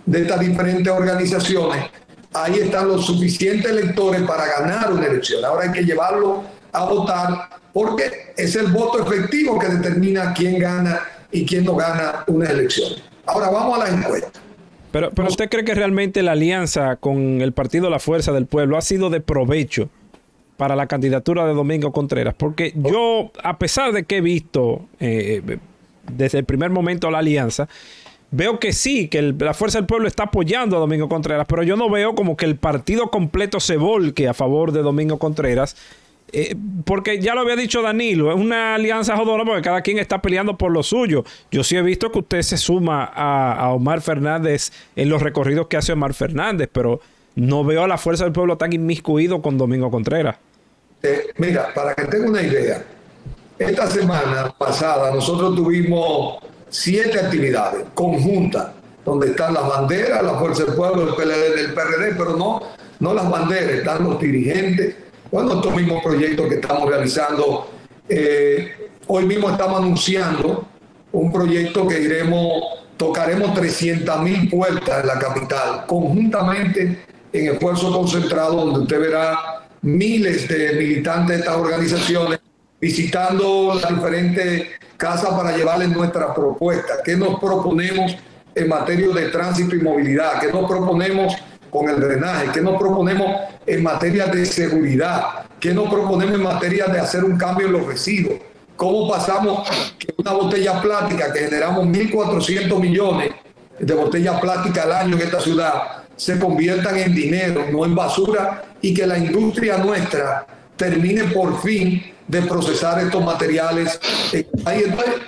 de 0.06 0.22
estas 0.22 0.40
diferentes 0.40 0.92
organizaciones, 0.92 1.86
ahí 2.34 2.60
están 2.60 2.88
los 2.88 3.06
suficientes 3.06 3.72
electores 3.72 4.22
para 4.24 4.46
ganar 4.46 4.92
una 4.92 5.06
elección. 5.06 5.44
Ahora 5.46 5.66
hay 5.66 5.72
que 5.72 5.84
llevarlo 5.84 6.44
a 6.72 6.86
votar 6.86 7.50
porque 7.72 8.34
es 8.38 8.56
el 8.56 8.68
voto 8.68 9.02
efectivo 9.02 9.58
que 9.58 9.68
determina 9.68 10.34
quién 10.34 10.60
gana 10.60 11.00
y 11.32 11.46
quién 11.46 11.66
no 11.66 11.76
gana 11.76 12.24
una 12.28 12.50
elección. 12.50 12.94
Ahora 13.26 13.50
vamos 13.50 13.80
a 13.80 13.86
las 13.86 13.94
encuestas. 13.94 14.42
Pero, 14.94 15.10
pero 15.12 15.28
usted 15.28 15.50
cree 15.50 15.66
que 15.66 15.74
realmente 15.76 16.22
la 16.24 16.32
alianza 16.34 16.96
con 16.98 17.42
el 17.42 17.52
partido 17.52 17.90
La 17.90 18.00
Fuerza 18.00 18.32
del 18.32 18.46
Pueblo 18.46 18.78
ha 18.78 18.82
sido 18.82 19.10
de 19.10 19.20
provecho 19.20 19.90
para 20.56 20.76
la 20.76 20.86
candidatura 20.88 21.46
de 21.48 21.54
Domingo 21.54 21.92
Contreras, 21.92 22.36
porque 22.38 22.72
yo, 22.76 23.32
a 23.44 23.58
pesar 23.58 23.92
de 23.92 24.04
que 24.04 24.18
he 24.18 24.22
visto 24.22 24.86
eh, 25.00 25.42
desde 26.12 26.38
el 26.40 26.46
primer 26.46 26.70
momento 26.70 27.10
la 27.10 27.18
alianza, 27.18 27.68
veo 28.30 28.60
que 28.60 28.72
sí, 28.72 29.08
que 29.08 29.18
el- 29.18 29.36
la 29.40 29.56
Fuerza 29.56 29.80
del 29.80 29.88
Pueblo 29.88 30.08
está 30.08 30.24
apoyando 30.26 30.78
a 30.78 30.80
Domingo 30.80 31.10
Contreras, 31.10 31.48
pero 31.50 31.64
yo 31.64 31.76
no 31.76 31.90
veo 31.90 32.14
como 32.14 32.38
que 32.38 32.46
el 32.46 32.56
partido 32.56 33.10
completo 33.10 33.60
se 33.60 33.78
volque 33.78 34.28
a 34.28 34.34
favor 34.36 34.72
de 34.72 34.84
Domingo 34.84 35.18
Contreras. 35.18 35.76
Eh, 36.36 36.56
porque 36.84 37.20
ya 37.20 37.36
lo 37.36 37.42
había 37.42 37.56
dicho 37.56 37.84
Danilo, 37.84 38.32
es 38.32 38.40
una 38.40 38.74
alianza 38.74 39.16
jodona 39.16 39.46
porque 39.46 39.62
cada 39.62 39.82
quien 39.82 40.00
está 40.00 40.20
peleando 40.20 40.58
por 40.58 40.72
lo 40.72 40.82
suyo. 40.82 41.24
Yo 41.52 41.64
sí 41.64 41.78
he 41.78 41.82
visto 41.84 42.12
que 42.12 42.20
usted 42.20 42.42
se 42.42 42.58
suma 42.58 43.04
a, 43.06 43.70
Omar 43.70 44.02
Fernández 44.02 44.72
en 44.96 45.10
los 45.10 45.22
recorridos 45.22 45.68
que 45.68 45.78
hace 45.78 45.94
Omar 45.94 46.16
Fernández, 46.16 46.70
pero 46.72 47.02
no 47.36 47.64
veo 47.64 47.84
a 47.84 47.88
la 47.88 48.00
Fuerza 48.00 48.24
del 48.24 48.34
Pueblo 48.34 48.58
tan 48.58 48.74
inmiscuido 48.74 49.44
con 49.44 49.60
Domingo 49.60 49.92
Contreras. 49.92 50.38
Eh, 51.04 51.28
mira, 51.38 51.72
para 51.72 51.94
que 51.94 52.06
tenga 52.06 52.28
una 52.28 52.42
idea, 52.42 52.84
esta 53.60 53.86
semana 53.86 54.56
pasada 54.58 55.14
nosotros 55.14 55.56
tuvimos 55.56 56.40
siete 56.68 57.20
actividades 57.20 57.86
conjuntas, 57.94 58.70
donde 59.06 59.28
están 59.28 59.54
las 59.54 59.68
banderas, 59.68 60.24
la 60.24 60.34
Fuerza 60.40 60.64
del 60.64 60.74
Pueblo, 60.74 61.10
el 61.10 61.14
PLD, 61.14 61.60
el 61.60 61.74
PRD, 61.76 62.16
pero 62.18 62.36
no, 62.36 62.60
no 63.00 63.14
las 63.14 63.30
banderas, 63.30 63.70
están 63.70 64.04
los 64.04 64.20
dirigentes. 64.20 65.03
Bueno, 65.34 65.56
estos 65.56 65.76
mismos 65.76 66.04
proyectos 66.04 66.48
que 66.48 66.56
estamos 66.60 66.88
realizando, 66.88 67.68
eh, 68.08 68.72
hoy 69.08 69.26
mismo 69.26 69.50
estamos 69.50 69.80
anunciando 69.80 70.68
un 71.12 71.34
proyecto 71.34 71.88
que 71.88 72.02
iremos, 72.02 72.62
tocaremos 72.98 73.52
300 73.56 74.22
mil 74.22 74.48
puertas 74.48 75.02
en 75.02 75.08
la 75.08 75.18
capital, 75.18 75.88
conjuntamente 75.88 77.04
en 77.34 77.50
esfuerzo 77.52 77.92
concentrado, 77.92 78.58
donde 78.58 78.82
usted 78.82 79.00
verá 79.00 79.40
miles 79.82 80.48
de 80.48 80.74
militantes 80.74 81.38
de 81.38 81.42
estas 81.42 81.56
organizaciones 81.56 82.40
visitando 82.80 83.74
las 83.74 83.90
diferentes 83.90 84.68
casas 84.98 85.32
para 85.32 85.58
llevarles 85.58 85.90
nuestras 85.90 86.36
propuestas. 86.36 87.00
¿Qué 87.04 87.18
nos 87.18 87.40
proponemos 87.40 88.16
en 88.54 88.70
materia 88.70 89.08
de 89.08 89.30
tránsito 89.30 89.76
y 89.76 89.80
movilidad? 89.80 90.40
¿Qué 90.40 90.52
nos 90.52 90.70
proponemos 90.70 91.34
con 91.74 91.90
el 91.90 92.00
drenaje? 92.00 92.52
¿Qué 92.54 92.62
nos 92.62 92.80
proponemos 92.80 93.36
en 93.66 93.82
materia 93.82 94.28
de 94.28 94.46
seguridad? 94.46 95.48
¿Qué 95.60 95.74
nos 95.74 95.90
proponemos 95.90 96.36
en 96.36 96.44
materia 96.44 96.86
de 96.86 97.00
hacer 97.00 97.24
un 97.24 97.36
cambio 97.36 97.66
en 97.66 97.74
los 97.74 97.88
residuos? 97.88 98.36
¿Cómo 98.76 99.10
pasamos 99.10 99.68
que 99.98 100.14
una 100.18 100.34
botella 100.34 100.80
plástica 100.82 101.34
que 101.34 101.40
generamos 101.40 101.86
1.400 101.88 102.80
millones 102.80 103.32
de 103.80 103.94
botellas 103.94 104.40
plásticas 104.40 104.86
al 104.86 104.92
año 104.92 105.16
en 105.16 105.22
esta 105.24 105.40
ciudad 105.40 105.74
se 106.16 106.40
conviertan 106.40 106.98
en 106.98 107.16
dinero, 107.16 107.66
no 107.72 107.86
en 107.86 107.96
basura, 107.96 108.66
y 108.82 108.94
que 108.94 109.08
la 109.08 109.18
industria 109.18 109.78
nuestra 109.78 110.46
termine 110.76 111.24
por 111.26 111.60
fin 111.62 112.04
de 112.28 112.42
procesar 112.44 113.00
estos 113.00 113.24
materiales. 113.24 114.00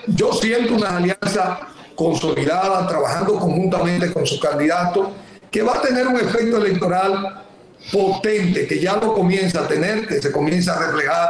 Yo 0.07 0.31
siento 0.33 0.75
una 0.75 0.97
alianza 0.97 1.59
consolidada, 1.95 2.87
trabajando 2.87 3.35
conjuntamente 3.39 4.11
con 4.13 4.25
sus 4.25 4.39
candidatos, 4.39 5.07
que 5.55 5.63
va 5.63 5.75
a 5.77 5.81
tener 5.81 6.05
un 6.05 6.17
efecto 6.17 6.57
electoral 6.57 7.45
potente, 7.89 8.67
que 8.67 8.77
ya 8.77 8.97
lo 8.97 9.13
comienza 9.13 9.61
a 9.61 9.67
tener, 9.69 10.05
que 10.05 10.21
se 10.21 10.29
comienza 10.29 10.73
a 10.73 10.87
reflejar 10.87 11.29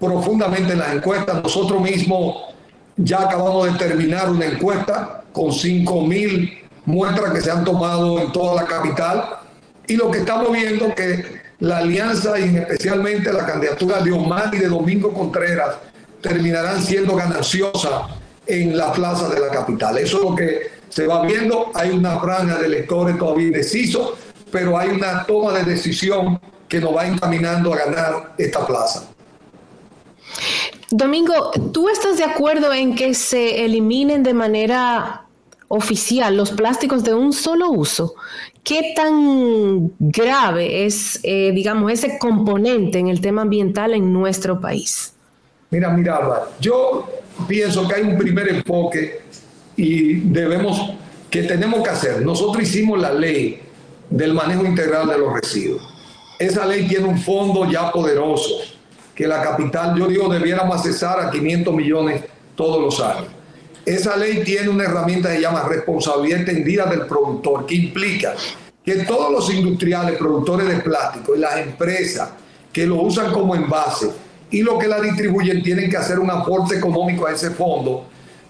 profundamente 0.00 0.72
en 0.72 0.78
las 0.78 0.94
encuestas. 0.94 1.42
Nosotros 1.42 1.82
mismos 1.82 2.54
ya 2.96 3.20
acabamos 3.20 3.70
de 3.70 3.78
terminar 3.86 4.30
una 4.30 4.46
encuesta 4.46 5.24
con 5.30 5.52
5 5.52 6.00
mil 6.06 6.58
muestras 6.86 7.34
que 7.34 7.42
se 7.42 7.50
han 7.50 7.62
tomado 7.62 8.18
en 8.20 8.32
toda 8.32 8.62
la 8.62 8.66
capital 8.66 9.24
y 9.86 9.94
lo 9.94 10.10
que 10.10 10.20
estamos 10.20 10.50
viendo 10.52 10.86
es 10.86 10.94
que 10.94 11.40
la 11.58 11.78
alianza 11.78 12.40
y 12.40 12.56
especialmente 12.56 13.30
la 13.30 13.44
candidatura 13.44 14.00
de 14.00 14.10
Omar 14.10 14.54
y 14.54 14.56
de 14.56 14.68
Domingo 14.68 15.12
Contreras 15.12 15.76
terminarán 16.22 16.82
siendo 16.82 17.14
gananciosas 17.14 18.04
en 18.46 18.74
la 18.74 18.90
plaza 18.90 19.28
de 19.28 19.38
la 19.38 19.48
capital. 19.48 19.98
Eso 19.98 20.16
es 20.16 20.30
lo 20.30 20.34
que 20.34 20.79
se 20.90 21.06
va 21.06 21.24
viendo. 21.24 21.70
Hay 21.74 21.90
una 21.90 22.20
franja 22.20 22.58
de 22.58 22.66
electores 22.66 23.16
todavía 23.16 23.46
indecisos, 23.46 24.12
pero 24.52 24.78
hay 24.78 24.90
una 24.90 25.24
toma 25.24 25.52
de 25.54 25.64
decisión 25.64 26.38
que 26.68 26.80
nos 26.80 26.94
va 26.94 27.06
encaminando 27.06 27.72
a 27.72 27.78
ganar 27.78 28.34
esta 28.36 28.66
plaza. 28.66 29.08
Domingo, 30.90 31.50
¿tú 31.72 31.88
estás 31.88 32.18
de 32.18 32.24
acuerdo 32.24 32.72
en 32.72 32.94
que 32.94 33.14
se 33.14 33.64
eliminen 33.64 34.22
de 34.22 34.34
manera 34.34 35.24
oficial 35.68 36.36
los 36.36 36.50
plásticos 36.50 37.04
de 37.04 37.14
un 37.14 37.32
solo 37.32 37.70
uso? 37.70 38.14
¿Qué 38.64 38.92
tan 38.94 39.92
grave 39.98 40.84
es, 40.84 41.20
eh, 41.22 41.52
digamos, 41.52 41.92
ese 41.92 42.18
componente 42.18 42.98
en 42.98 43.08
el 43.08 43.20
tema 43.20 43.42
ambiental 43.42 43.94
en 43.94 44.12
nuestro 44.12 44.60
país? 44.60 45.14
Mira, 45.70 45.90
mira, 45.90 46.20
yo 46.60 47.08
pienso 47.46 47.86
que 47.86 47.94
hay 47.94 48.02
un 48.02 48.18
primer 48.18 48.48
enfoque 48.48 49.22
y 49.80 50.14
debemos, 50.20 50.92
que 51.30 51.44
tenemos 51.44 51.82
que 51.82 51.88
hacer. 51.88 52.22
Nosotros 52.22 52.62
hicimos 52.62 53.00
la 53.00 53.12
ley 53.12 53.62
del 54.10 54.34
manejo 54.34 54.66
integral 54.66 55.08
de 55.08 55.16
los 55.16 55.32
residuos. 55.32 55.82
Esa 56.38 56.66
ley 56.66 56.86
tiene 56.86 57.06
un 57.06 57.18
fondo 57.18 57.70
ya 57.70 57.90
poderoso, 57.90 58.56
que 59.14 59.26
la 59.26 59.40
capital, 59.42 59.98
yo 59.98 60.06
digo, 60.06 60.28
debiéramos 60.28 60.76
accesar 60.76 61.18
a 61.20 61.30
500 61.30 61.74
millones 61.74 62.24
todos 62.54 62.82
los 62.82 63.00
años. 63.00 63.28
Esa 63.86 64.16
ley 64.16 64.42
tiene 64.44 64.68
una 64.68 64.84
herramienta 64.84 65.30
que 65.30 65.36
se 65.36 65.40
llama 65.40 65.62
responsabilidad 65.62 66.40
extendida 66.40 66.84
del 66.84 67.06
productor, 67.06 67.64
que 67.64 67.76
implica 67.76 68.34
que 68.84 68.96
todos 69.04 69.32
los 69.32 69.52
industriales, 69.52 70.18
productores 70.18 70.68
de 70.68 70.76
plástico 70.80 71.34
y 71.34 71.38
las 71.38 71.56
empresas 71.56 72.30
que 72.70 72.86
lo 72.86 72.96
usan 72.96 73.32
como 73.32 73.54
envase 73.54 74.10
y 74.50 74.62
lo 74.62 74.78
que 74.78 74.88
la 74.88 75.00
distribuyen 75.00 75.62
tienen 75.62 75.88
que 75.88 75.96
hacer 75.96 76.18
un 76.18 76.30
aporte 76.30 76.76
económico 76.76 77.26
a 77.26 77.32
ese 77.32 77.50
fondo, 77.50 78.04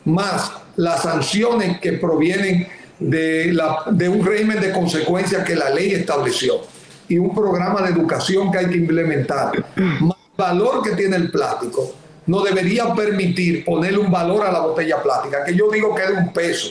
más 0.05 0.51
las 0.81 1.03
sanciones 1.03 1.79
que 1.79 1.93
provienen 1.93 2.67
de, 2.99 4.09
un 4.09 4.25
régimen 4.25 4.61
de 4.61 4.73
consecuencias 4.73 5.45
que 5.45 5.55
la 5.55 5.69
ley 5.69 5.93
estableció 5.93 6.63
y 7.07 7.19
un 7.19 7.35
programa 7.35 7.83
de 7.83 7.91
educación 7.91 8.51
que 8.51 8.59
hay 8.59 8.67
que 8.67 8.79
implementar. 8.79 9.53
Más 9.77 10.17
valor 10.39 10.83
que 10.83 10.93
tiene 10.93 11.17
el 11.17 11.31
plástico 11.31 11.93
no 12.27 12.43
debería 12.43 12.95
permitir 12.95 13.63
ponerle 13.65 13.99
un 13.99 14.11
valor 14.11 14.47
a 14.47 14.53
la 14.53 14.61
botella 14.61 15.03
plástica, 15.03 15.45
que 15.45 15.55
yo 15.55 15.71
digo 15.71 15.95
que 15.95 16.03
es 16.03 16.11
un 16.11 16.33
peso, 16.33 16.71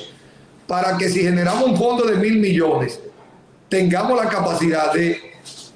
para 0.65 0.98
que 0.98 1.10
si 1.10 1.22
generamos 1.22 1.63
un 1.63 1.78
fondo 1.78 2.06
de 2.06 2.15
mil 2.15 2.39
millones, 2.39 3.00
tengamos 3.67 4.17
la 4.24 4.30
capacidad 4.30 4.91
de 4.91 5.19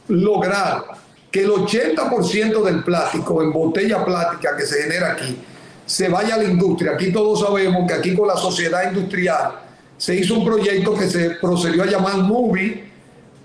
lograr 0.08 0.86
que 1.30 1.42
el 1.42 1.52
80% 1.52 2.64
del 2.64 2.84
plástico 2.84 3.44
en 3.44 3.52
botella 3.52 4.04
plástica 4.04 4.56
que 4.56 4.66
se 4.66 4.84
genera 4.84 5.12
aquí 5.12 5.38
se 5.86 6.08
vaya 6.10 6.36
a 6.36 6.38
la 6.38 6.46
industria. 6.46 6.94
Aquí 6.94 7.12
todos 7.12 7.42
sabemos 7.42 7.88
que 7.88 7.94
aquí 7.94 8.16
con 8.16 8.28
la 8.28 8.38
sociedad 8.38 8.92
industrial 8.92 9.60
se 9.98 10.16
hizo 10.16 10.36
un 10.40 10.46
proyecto 10.46 10.94
que 10.96 11.10
se 11.10 11.32
procedió 11.32 11.84
a 11.84 11.88
llamar 11.88 12.18
NUBI, 12.18 12.84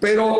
pero 0.01 0.37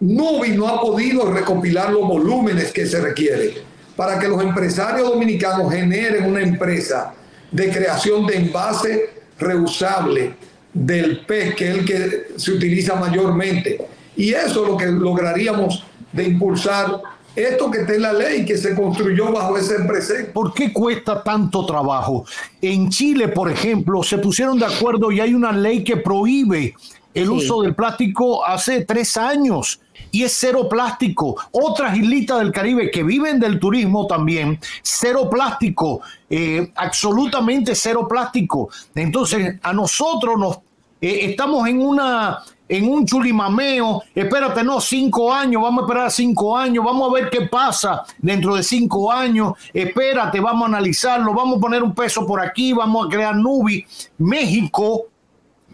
NUBI 0.00 0.50
no 0.50 0.68
ha 0.68 0.80
podido 0.80 1.30
recopilar 1.30 1.92
los 1.92 2.02
volúmenes 2.02 2.72
que 2.72 2.86
se 2.86 3.00
requieren 3.00 3.50
para 3.96 4.18
que 4.18 4.28
los 4.28 4.42
empresarios 4.42 5.08
dominicanos 5.08 5.72
generen 5.72 6.24
una 6.24 6.40
empresa 6.40 7.14
de 7.50 7.70
creación 7.70 8.26
de 8.26 8.36
envase 8.36 9.10
reusable 9.38 10.34
del 10.72 11.24
pez, 11.26 11.54
que 11.54 11.70
es 11.70 11.78
el 11.78 11.84
que 11.84 12.26
se 12.36 12.52
utiliza 12.52 12.94
mayormente. 12.94 13.78
Y 14.16 14.30
eso 14.32 14.64
es 14.64 14.70
lo 14.70 14.76
que 14.76 14.86
lograríamos 14.86 15.84
de 16.12 16.24
impulsar 16.24 17.00
esto 17.36 17.70
que 17.70 17.80
está 17.80 17.94
en 17.94 18.02
la 18.02 18.12
ley, 18.12 18.44
que 18.44 18.56
se 18.56 18.74
construyó 18.74 19.32
bajo 19.32 19.56
ese 19.56 19.76
empresa. 19.76 20.14
¿Por 20.32 20.52
qué 20.52 20.72
cuesta 20.72 21.22
tanto 21.22 21.64
trabajo? 21.64 22.24
En 22.60 22.90
Chile, 22.90 23.28
por 23.28 23.50
ejemplo, 23.50 24.02
se 24.02 24.18
pusieron 24.18 24.58
de 24.58 24.66
acuerdo 24.66 25.12
y 25.12 25.20
hay 25.20 25.34
una 25.34 25.52
ley 25.52 25.84
que 25.84 25.96
prohíbe 25.96 26.74
el 27.12 27.30
uso 27.30 27.62
del 27.62 27.74
plástico 27.74 28.44
hace 28.44 28.84
tres 28.84 29.16
años 29.16 29.80
y 30.12 30.22
es 30.22 30.36
cero 30.38 30.68
plástico. 30.68 31.36
Otras 31.50 31.96
islitas 31.96 32.38
del 32.38 32.52
Caribe 32.52 32.90
que 32.90 33.02
viven 33.02 33.40
del 33.40 33.58
turismo 33.58 34.06
también, 34.06 34.58
cero 34.82 35.28
plástico, 35.30 36.00
eh, 36.28 36.70
absolutamente 36.74 37.74
cero 37.74 38.06
plástico. 38.08 38.70
Entonces, 38.94 39.56
a 39.62 39.72
nosotros 39.72 40.38
nos 40.38 40.56
eh, 41.00 41.30
estamos 41.30 41.66
en 41.68 41.80
una 41.80 42.42
en 42.70 42.88
un 42.88 43.04
chulimameo, 43.04 44.04
espérate, 44.14 44.62
no, 44.62 44.80
cinco 44.80 45.34
años, 45.34 45.60
vamos 45.60 45.82
a 45.82 45.86
esperar 45.86 46.10
cinco 46.12 46.56
años, 46.56 46.84
vamos 46.84 47.10
a 47.10 47.14
ver 47.14 47.28
qué 47.28 47.42
pasa 47.48 48.04
dentro 48.18 48.54
de 48.54 48.62
cinco 48.62 49.10
años, 49.10 49.54
espérate, 49.74 50.38
vamos 50.38 50.62
a 50.62 50.66
analizarlo, 50.66 51.34
vamos 51.34 51.58
a 51.58 51.60
poner 51.60 51.82
un 51.82 51.92
peso 51.92 52.24
por 52.24 52.40
aquí, 52.40 52.72
vamos 52.72 53.06
a 53.06 53.10
crear 53.10 53.34
Nubi. 53.34 53.84
México, 54.18 55.06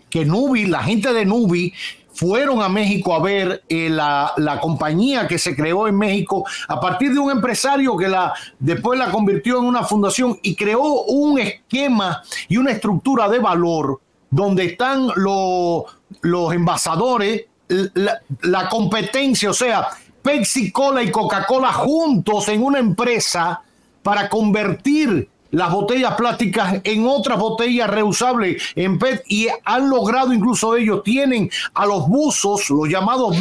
que 0.09 0.25
Nubi, 0.25 0.65
la 0.65 0.83
gente 0.83 1.13
de 1.13 1.27
Nubi, 1.27 1.71
fueron 2.15 2.63
a 2.63 2.71
México 2.71 3.15
a 3.15 3.21
ver 3.21 3.63
eh, 3.69 3.91
la, 3.91 4.33
la, 4.39 4.59
compañía 4.59 5.29
que 5.29 5.39
se 5.39 5.55
creó 5.55 5.87
en 5.87 5.99
México 5.99 6.47
a 6.67 6.81
partir 6.81 7.13
de 7.13 7.19
un 7.19 7.31
empresario 7.31 7.95
que 7.95 8.09
la, 8.09 8.33
después 8.59 8.99
la 8.99 9.11
convirtió 9.11 9.59
en 9.59 9.67
una 9.67 9.85
fundación 9.85 10.39
y 10.43 10.57
creó 10.57 11.03
un 11.03 11.39
esquema 11.39 12.23
y 12.49 12.57
una 12.57 12.71
estructura 12.71 13.29
de 13.29 13.39
valor 13.39 14.01
donde 14.31 14.65
están 14.65 15.09
los, 15.17 15.85
los 16.23 16.53
envasadores, 16.53 17.45
la, 17.69 18.69
competencia, 18.69 19.51
o 19.51 19.55
sea, 19.55 19.89
Pepsi 20.23 20.71
Cola 20.71 21.03
y 21.03 21.11
Coca-Cola 21.11 21.73
juntos 21.73 22.49
en 22.49 22.63
una 22.63 22.79
empresa 22.79 23.63
para 24.03 24.29
convertir 24.29 25.29
las 25.51 25.71
botellas 25.71 26.15
plásticas 26.15 26.81
en 26.85 27.07
otras 27.07 27.39
botellas 27.39 27.89
reusables 27.89 28.63
en 28.75 28.99
PET 28.99 29.25
y 29.29 29.49
han 29.65 29.89
logrado 29.89 30.33
incluso 30.33 30.77
ellos 30.77 31.03
tienen 31.03 31.51
a 31.75 31.87
los 31.87 32.09
buzos, 32.09 32.69
los 32.71 32.89
llamados 32.89 33.37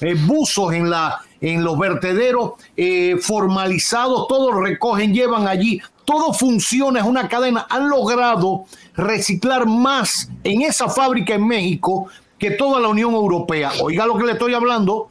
eh, 0.00 0.14
buzos 0.14 0.72
en 0.74 0.90
la 0.90 1.20
en 1.44 1.62
los 1.62 1.78
vertederos 1.78 2.52
eh, 2.74 3.16
formalizados, 3.20 4.26
todos 4.28 4.54
recogen, 4.54 5.12
llevan 5.12 5.46
allí, 5.46 5.80
todo 6.06 6.32
funciona, 6.32 7.00
es 7.00 7.06
una 7.06 7.28
cadena. 7.28 7.66
Han 7.68 7.90
logrado 7.90 8.64
reciclar 8.96 9.66
más 9.66 10.30
en 10.42 10.62
esa 10.62 10.88
fábrica 10.88 11.34
en 11.34 11.46
México 11.46 12.06
que 12.38 12.52
toda 12.52 12.80
la 12.80 12.88
Unión 12.88 13.12
Europea. 13.12 13.72
Oiga 13.82 14.06
lo 14.06 14.16
que 14.16 14.24
le 14.24 14.32
estoy 14.32 14.54
hablando, 14.54 15.10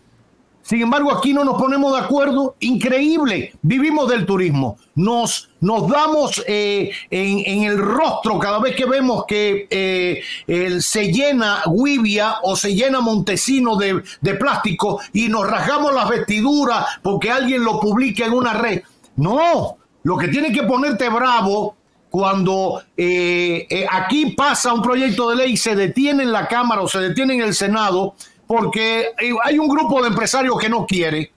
sin 0.63 0.82
embargo, 0.82 1.12
aquí 1.12 1.34
no 1.34 1.43
nos 1.43 1.62
ponemos 1.62 1.91
de 1.91 2.06
acuerdo. 2.06 2.56
Increíble. 2.62 3.54
Vivimos 3.62 4.10
del 4.10 4.26
turismo. 4.26 4.78
Nos, 4.95 5.49
nos 5.60 5.89
damos 5.89 6.41
eh, 6.47 6.89
en, 7.12 7.63
el 7.63 7.78
rostro 7.78 8.39
cada 8.39 8.60
vez 8.60 8.73
que 8.73 8.86
vemos 8.86 9.26
que 9.28 9.67
eh, 9.69 10.80
se 10.80 11.12
llena 11.12 11.63
Guivia 11.67 12.38
o 12.43 12.56
se 12.56 12.73
llena 12.73 13.02
Montesino 13.02 13.76
de, 13.76 14.04
plástico 14.39 15.02
y 15.12 15.28
nos 15.28 15.49
rasgamos 15.49 15.93
las 15.93 16.08
vestiduras 16.08 16.86
porque 17.02 17.30
alguien 17.30 17.65
lo 17.65 17.82
publica 17.82 18.26
en 18.26 18.32
una 18.32 18.54
red. 18.54 18.84
No, 19.17 19.78
lo 20.04 20.17
que 20.17 20.30
tiene 20.30 20.54
que 20.54 20.63
ponerte 20.63 21.10
bravo 21.10 21.76
cuando 22.10 22.82
eh, 22.95 23.86
aquí 23.91 24.28
pasa 24.28 24.73
un 24.73 24.82
proyecto 24.82 25.30
de 25.30 25.36
ley 25.36 25.58
se 25.58 25.76
detiene 25.76 26.23
en 26.23 26.32
la 26.32 26.47
Cámara 26.47 26.82
o 26.82 26.88
se 26.88 26.99
detiene 26.99 27.34
en 27.34 27.41
el 27.41 27.54
Senado 27.54 28.15
porque 28.47 29.12
hay 29.43 29.60
un 29.60 29.67
grupo 29.67 30.01
de 30.01 30.10
empresarios 30.10 30.58
que 30.60 30.69
no 30.69 30.86
quiere. 30.86 31.32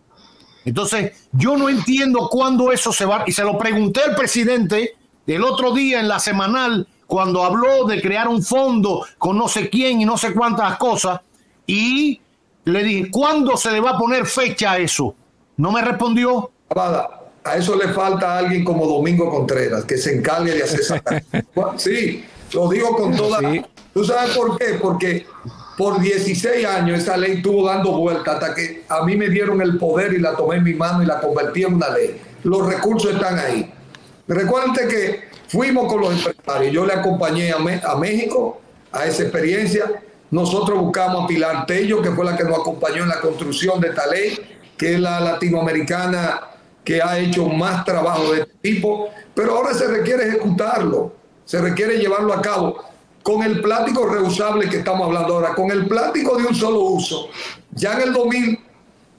Entonces, 0.65 1.29
yo 1.33 1.57
no 1.57 1.69
entiendo 1.69 2.29
cuándo 2.29 2.73
eso 2.73 2.93
se 2.93 3.05
va. 3.05 3.23
Y 3.27 3.33
se 3.33 3.45
lo 3.45 3.57
pregunté 3.57 4.03
al 4.03 4.17
presidente 4.17 4.97
el 5.27 5.45
otro 5.45 5.73
día 5.73 6.01
en 6.01 6.09
la 6.09 6.19
semanal, 6.19 6.87
cuando 7.07 7.45
habló 7.45 7.85
de 7.85 8.01
crear 8.01 8.29
un 8.29 8.43
fondo 8.43 9.07
con 9.19 9.39
no 9.39 9.49
sé 9.49 9.71
quién 9.71 10.01
y 10.01 10.05
no 10.05 10.17
sé 10.17 10.35
cuántas 10.35 10.77
cosas. 10.77 11.21
Y 11.67 12.21
le 12.65 12.83
dije, 12.83 13.11
¿cuándo 13.11 13.57
se 13.57 13.71
le 13.71 13.81
va 13.81 13.91
a 13.91 13.99
poner 13.99 14.27
fecha 14.27 14.73
a 14.73 14.79
eso? 14.79 15.15
No 15.57 15.71
me 15.71 15.83
respondió. 15.83 16.51
A 16.75 17.57
eso 17.57 17.77
le 17.77 17.93
falta 17.93 18.35
a 18.35 18.39
alguien 18.39 18.65
como 18.65 18.87
Domingo 18.87 19.31
Contreras, 19.31 19.85
que 19.85 19.97
se 19.97 20.17
encargue 20.17 20.53
de 20.53 20.65
hacer 20.65 20.81
esa. 20.81 21.03
sí, 21.77 22.25
lo 22.53 22.69
digo 22.69 22.97
con 22.97 23.17
toda. 23.17 23.39
¿Tú 23.95 24.05
sabes 24.05 24.37
por 24.37 24.59
qué? 24.59 24.79
Porque 24.81 25.27
por 25.77 26.01
16 26.01 26.67
años 26.67 27.01
esa 27.01 27.17
ley 27.17 27.33
estuvo 27.33 27.67
dando 27.67 27.93
vuelta 27.93 28.33
hasta 28.33 28.55
que 28.55 28.85
a 28.89 29.05
mí 29.05 29.17
me 29.17 29.29
dieron 29.29 29.61
el 29.61 29.79
poder 29.79 30.15
y 30.15 30.19
la 30.19 30.35
tomé 30.35 30.57
en 30.57 30.65
mi 30.65 30.75
mano 30.75 31.03
y 31.03 31.07
la 31.07 31.21
convertí 31.21 31.65
en 31.65 31.75
una 31.75 31.91
ley. 31.91 32.21
Los 32.45 32.67
recursos 32.67 33.13
están 33.13 33.39
ahí. 33.39 33.71
Recuerden 34.27 34.89
que 34.89 35.25
fuimos 35.49 35.93
con 35.93 36.01
los 36.01 36.13
empresarios. 36.13 36.73
Yo 36.73 36.87
le 36.87 36.95
acompañé 36.95 37.53
a, 37.53 37.57
a 37.57 37.97
México 37.97 38.61
a 38.91 39.05
esa 39.05 39.25
experiencia. 39.25 40.03
Nosotros 40.31 40.79
buscamos 40.81 41.25
a 41.25 41.27
Pilar 41.27 41.67
Tello, 41.67 42.01
que 42.01 42.11
fue 42.11 42.25
la 42.25 42.37
que 42.37 42.45
nos 42.45 42.59
acompañó 42.59 43.03
en 43.03 43.09
la 43.09 43.21
construcción 43.21 43.81
de 43.81 43.89
esta 43.89 44.07
ley, 44.07 44.39
que 44.77 44.95
es 44.95 45.01
la 45.01 45.21
latinoamericana 45.21 46.41
que 46.83 47.03
ha 47.03 47.19
hecho 47.19 47.47
más 47.49 47.85
trabajo 47.85 48.33
de 48.33 48.43
este 48.43 48.55
tipo, 48.63 49.09
pero 49.35 49.57
ahora 49.57 49.75
se 49.75 49.89
requiere 49.89 50.29
ejecutarlo, 50.29 51.13
se 51.45 51.61
requiere 51.61 51.99
llevarlo 51.99 52.33
a 52.33 52.41
cabo 52.41 52.79
con 53.27 53.43
el 53.43 53.61
plástico 53.61 54.07
reusable 54.07 54.69
que 54.69 54.77
estamos 54.77 55.05
hablando 55.05 55.35
ahora, 55.35 55.53
con 55.53 55.69
el 55.73 55.89
plástico 55.89 56.37
de 56.37 56.45
un 56.47 56.55
solo 56.55 56.79
uso. 56.83 57.27
Ya 57.73 57.95
en 57.95 58.03
el 58.03 58.13
2000, 58.13 58.61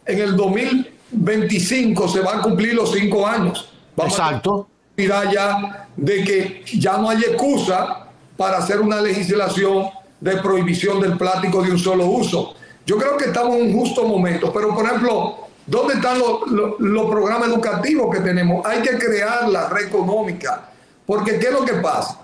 en 0.06 0.20
el 0.22 0.38
2025 0.38 2.08
se 2.08 2.22
van 2.22 2.39
a 2.39 2.41
cumplir 2.41 2.74
los 2.74 2.89
cinco 2.93 3.28
años. 3.28 3.70
Exacto. 3.98 4.70
A 5.13 5.30
ya 5.30 5.89
de 5.98 6.24
que 6.24 6.63
ya 6.80 6.98
no 6.98 7.10
hay 7.10 7.17
excusa 7.20 8.08
para 8.38 8.60
hacer 8.60 8.80
una 8.80 9.02
legislación 9.02 9.89
de 10.22 10.38
prohibición 10.38 11.02
del 11.02 11.17
plástico 11.17 11.62
de 11.62 11.72
un 11.72 11.78
solo 11.80 12.06
uso. 12.06 12.56
Yo 12.86 12.98
creo 12.98 13.17
que 13.17 13.26
estamos 13.26 13.58
en 13.58 13.63
un 13.67 13.74
justo 13.78 14.06
momento, 14.06 14.54
pero 14.54 14.74
por 14.74 14.86
ejemplo, 14.86 15.36
¿dónde 15.65 15.96
están 15.96 16.17
los, 16.17 16.48
los- 16.48 16.80
los 16.80 17.10
programas 17.12 17.50
educativos 17.50 18.15
que 18.15 18.22
tenemos? 18.22 18.65
Hay 18.65 18.82
que 18.82 18.98
crear 18.98 19.50
la 19.50 19.67
red 19.67 19.88
económica, 19.88 20.70
porque 21.06 21.38
¿qué 21.39 21.48
es 21.48 21.52
lo 21.54 21.65
que 21.65 21.74
pasa? 21.74 22.20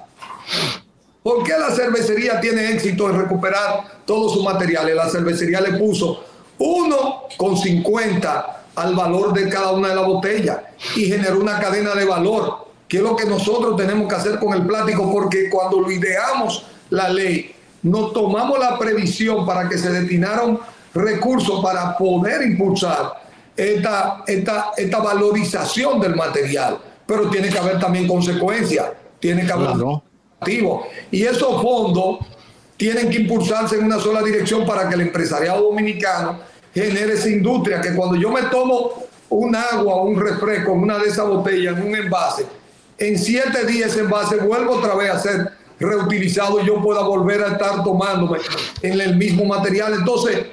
¿Por 1.23 1.43
qué 1.43 1.53
la 1.57 1.71
cervecería 1.71 2.41
tiene 2.41 2.71
éxito 2.71 3.09
en 3.09 3.17
recuperar 3.17 4.01
todos 4.05 4.33
sus 4.33 4.43
materiales? 4.43 4.93
La 4.93 5.09
cervecería 5.09 5.61
le 5.61 5.77
puso 5.77 6.21
1,50 6.59 8.45
al 8.75 8.95
valor 8.95 9.33
de 9.33 9.47
cada 9.47 9.71
una 9.71 9.89
de 9.89 9.95
las 9.95 10.05
botellas 10.05 10.57
y 10.97 11.05
generó 11.05 11.39
una 11.39 11.59
cadena 11.59 11.95
de 11.95 12.03
valor, 12.03 12.67
que 12.89 12.97
es 12.97 13.03
lo 13.03 13.15
que 13.15 13.25
nosotros 13.25 13.77
tenemos 13.77 14.09
que 14.09 14.15
hacer 14.15 14.37
con 14.37 14.53
el 14.53 14.65
plástico, 14.65 15.09
porque 15.11 15.49
cuando 15.49 15.79
lo 15.79 15.89
ideamos 15.89 16.65
la 16.89 17.07
ley, 17.09 17.55
nos 17.83 18.11
tomamos 18.11 18.59
la 18.59 18.77
previsión 18.77 19.45
para 19.45 19.69
que 19.69 19.77
se 19.77 19.91
destinaron 19.91 20.59
recursos 20.93 21.63
para 21.63 21.97
poder 21.97 22.41
impulsar 22.43 23.13
esta, 23.55 24.23
esta, 24.27 24.71
esta 24.75 24.99
valorización 24.99 26.01
del 26.01 26.15
material, 26.15 26.79
pero 27.05 27.29
tiene 27.29 27.49
que 27.49 27.59
haber 27.59 27.79
también 27.79 28.07
consecuencias, 28.07 28.87
tiene 29.19 29.45
que 29.45 29.51
haber. 29.53 29.75
Y 31.11 31.23
esos 31.23 31.61
fondos 31.61 32.19
tienen 32.77 33.09
que 33.09 33.17
impulsarse 33.21 33.75
en 33.75 33.85
una 33.85 33.99
sola 33.99 34.21
dirección 34.21 34.65
para 34.65 34.89
que 34.89 34.95
el 34.95 35.01
empresariado 35.01 35.63
dominicano 35.63 36.39
genere 36.73 37.13
esa 37.13 37.29
industria, 37.29 37.81
que 37.81 37.93
cuando 37.93 38.15
yo 38.15 38.31
me 38.31 38.43
tomo 38.43 39.03
un 39.29 39.55
agua 39.55 40.03
un 40.03 40.19
refresco 40.19 40.73
una 40.73 40.97
de 40.99 41.09
esas 41.09 41.27
botellas, 41.27 41.77
en 41.77 41.87
un 41.87 41.95
envase, 41.95 42.45
en 42.97 43.17
siete 43.17 43.65
días 43.65 43.91
ese 43.91 44.01
envase 44.01 44.37
vuelvo 44.37 44.73
otra 44.73 44.95
vez 44.95 45.09
a 45.11 45.19
ser 45.19 45.51
reutilizado 45.79 46.61
y 46.61 46.65
yo 46.65 46.81
pueda 46.81 47.01
volver 47.01 47.43
a 47.43 47.47
estar 47.53 47.83
tomándome 47.83 48.39
en 48.81 49.01
el 49.01 49.15
mismo 49.15 49.45
material. 49.45 49.93
Entonces, 49.93 50.45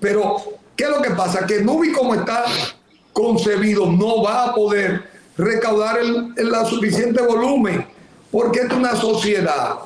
pero, 0.00 0.36
¿qué 0.76 0.84
es 0.84 0.90
lo 0.90 1.02
que 1.02 1.10
pasa? 1.10 1.46
Que 1.46 1.62
Nubi 1.62 1.92
como 1.92 2.14
está 2.14 2.44
concebido 3.12 3.90
no 3.90 4.22
va 4.22 4.44
a 4.44 4.54
poder 4.54 5.04
recaudar 5.36 5.98
el, 5.98 6.34
el 6.36 6.66
suficiente 6.66 7.22
volumen, 7.22 7.86
porque 8.36 8.60
es 8.60 8.70
una 8.72 8.94
sociedad 8.94 9.76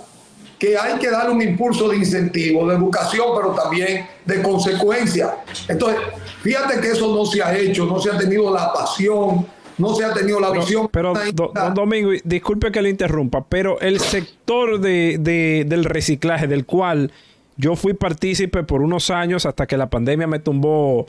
que 0.58 0.76
hay 0.76 0.98
que 0.98 1.08
darle 1.08 1.32
un 1.34 1.40
impulso 1.42 1.88
de 1.88 1.96
incentivo, 1.98 2.66
de 2.68 2.74
educación, 2.74 3.28
pero 3.36 3.50
también 3.54 4.06
de 4.26 4.42
consecuencia. 4.42 5.36
Entonces, 5.68 6.00
fíjate 6.42 6.80
que 6.80 6.88
eso 6.88 7.14
no 7.14 7.24
se 7.24 7.42
ha 7.42 7.56
hecho, 7.56 7.86
no 7.86 8.00
se 8.00 8.10
ha 8.10 8.18
tenido 8.18 8.52
la 8.52 8.72
pasión, 8.72 9.46
no 9.78 9.94
se 9.94 10.04
ha 10.04 10.12
tenido 10.12 10.40
la 10.40 10.50
visión. 10.50 10.88
Pero, 10.92 11.14
do- 11.32 11.52
don 11.54 11.74
Domingo, 11.74 12.10
disculpe 12.24 12.72
que 12.72 12.82
le 12.82 12.90
interrumpa, 12.90 13.44
pero 13.48 13.80
el 13.80 14.00
sector 14.00 14.80
de, 14.80 15.16
de- 15.20 15.64
del 15.66 15.84
reciclaje, 15.84 16.46
del 16.48 16.66
cual 16.66 17.12
yo 17.56 17.76
fui 17.76 17.94
partícipe 17.94 18.62
por 18.64 18.82
unos 18.82 19.10
años 19.10 19.46
hasta 19.46 19.66
que 19.66 19.76
la 19.76 19.88
pandemia 19.88 20.26
me 20.26 20.40
tumbó 20.40 21.06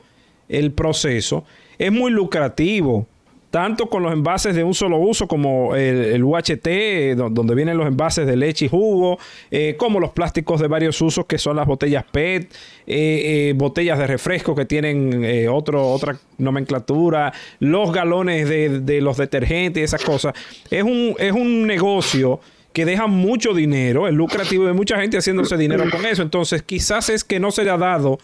el 0.48 0.72
proceso, 0.74 1.44
es 1.80 1.92
muy 1.92 2.12
lucrativo. 2.12 3.08
Tanto 3.52 3.88
con 3.88 4.02
los 4.02 4.14
envases 4.14 4.56
de 4.56 4.64
un 4.64 4.74
solo 4.74 4.98
uso 4.98 5.28
como 5.28 5.76
el, 5.76 6.06
el 6.06 6.24
UHT, 6.24 6.66
eh, 6.68 7.16
do- 7.18 7.30
donde 7.30 7.54
vienen 7.54 7.78
los 7.78 7.86
envases 7.86 8.26
de 8.26 8.38
leche 8.38 8.66
y 8.66 8.70
jugo, 8.70 9.20
eh, 9.52 9.76
como 9.78 10.00
los 10.00 10.12
plásticos 10.12 10.62
de 10.62 10.68
varios 10.70 11.02
usos 11.02 11.26
que 11.26 11.38
son 11.38 11.58
las 11.58 11.68
botellas 11.68 12.06
PET, 12.10 12.44
eh, 12.44 13.50
eh, 13.50 13.54
botellas 13.56 14.00
de 14.00 14.08
refresco 14.08 14.56
que 14.56 14.64
tienen 14.66 15.48
otro, 15.50 15.86
otra 15.92 16.18
nomenclatura, 16.38 17.34
los 17.60 17.92
galones 17.92 18.48
de, 18.48 18.80
de 18.80 19.02
los 19.02 19.18
detergentes 19.18 19.84
esas 19.84 20.04
cosas. 20.04 20.34
Es 20.70 20.84
un, 20.84 21.16
es 21.20 21.34
un 21.34 21.68
negocio 21.68 22.40
que 22.72 22.86
deja 22.86 23.08
mucho 23.08 23.54
dinero, 23.54 24.08
es 24.08 24.14
lucrativo 24.14 24.66
hay 24.66 24.74
mucha 24.74 24.98
gente 25.00 25.18
haciéndose 25.18 25.58
dinero 25.58 25.84
con 25.92 26.06
eso. 26.06 26.22
Entonces, 26.22 26.64
quizás 26.64 27.10
es 27.10 27.26
que 27.26 27.38
no 27.40 27.52
se 27.52 27.66
le 27.66 27.70
ha 27.70 27.78
dado 27.78 28.18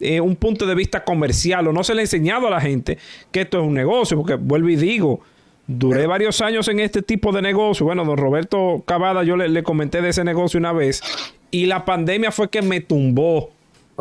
eh, 0.00 0.20
un 0.20 0.36
punto 0.36 0.66
de 0.66 0.74
vista 0.74 1.04
comercial 1.04 1.68
o 1.68 1.72
no 1.72 1.84
se 1.84 1.94
le 1.94 2.00
ha 2.00 2.04
enseñado 2.04 2.46
a 2.46 2.50
la 2.50 2.60
gente 2.60 2.98
que 3.30 3.42
esto 3.42 3.58
es 3.60 3.64
un 3.66 3.74
negocio, 3.74 4.16
porque 4.16 4.34
vuelvo 4.34 4.68
y 4.70 4.76
digo, 4.76 5.20
duré 5.66 6.06
varios 6.06 6.40
años 6.40 6.66
en 6.68 6.80
este 6.80 7.02
tipo 7.02 7.32
de 7.32 7.42
negocio. 7.42 7.86
Bueno, 7.86 8.04
don 8.04 8.16
Roberto 8.16 8.82
Cavada, 8.86 9.22
yo 9.22 9.36
le, 9.36 9.48
le 9.48 9.62
comenté 9.62 10.00
de 10.02 10.08
ese 10.08 10.24
negocio 10.24 10.58
una 10.58 10.72
vez 10.72 11.02
y 11.50 11.66
la 11.66 11.84
pandemia 11.84 12.32
fue 12.32 12.48
que 12.50 12.62
me 12.62 12.80
tumbó 12.80 13.50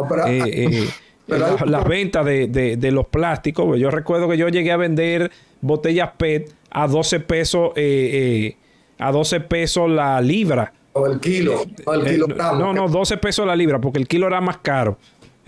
pero- 0.07 0.25
eh, 0.27 0.41
eh, 0.45 0.89
pero 1.27 1.45
hay 1.45 1.55
la- 1.59 1.65
las 1.65 1.83
ventas 1.87 2.25
de, 2.25 2.47
de- 2.47 2.77
de 2.77 2.91
los 2.91 3.05
plásticos. 3.07 3.77
Yo 3.77 3.91
recuerdo 3.91 4.27
que 4.29 4.37
yo 4.37 4.47
llegué 4.49 4.71
a 4.71 4.77
vender 4.77 5.29
botellas 5.61 6.11
PET 6.17 6.51
a 6.71 6.87
12 6.87 7.19
pesos, 7.19 7.71
eh, 7.75 8.55
eh, 8.55 8.57
a 8.97 9.11
12 9.11 9.39
pesos 9.41 9.89
la 9.89 10.21
libra. 10.21 10.71
O 10.93 11.05
el 11.05 11.19
kilo, 11.19 11.65
o 11.85 11.93
el 11.93 12.07
Eh, 12.07 12.11
kilogramo. 12.11 12.59
no, 12.59 12.73
no, 12.73 12.87
12 12.87 13.17
pesos 13.17 13.45
la 13.45 13.55
libra, 13.55 13.79
porque 13.79 13.99
el 13.99 14.07
kilo 14.07 14.25
era 14.27 14.41
más 14.41 14.57
caro. 14.57 14.97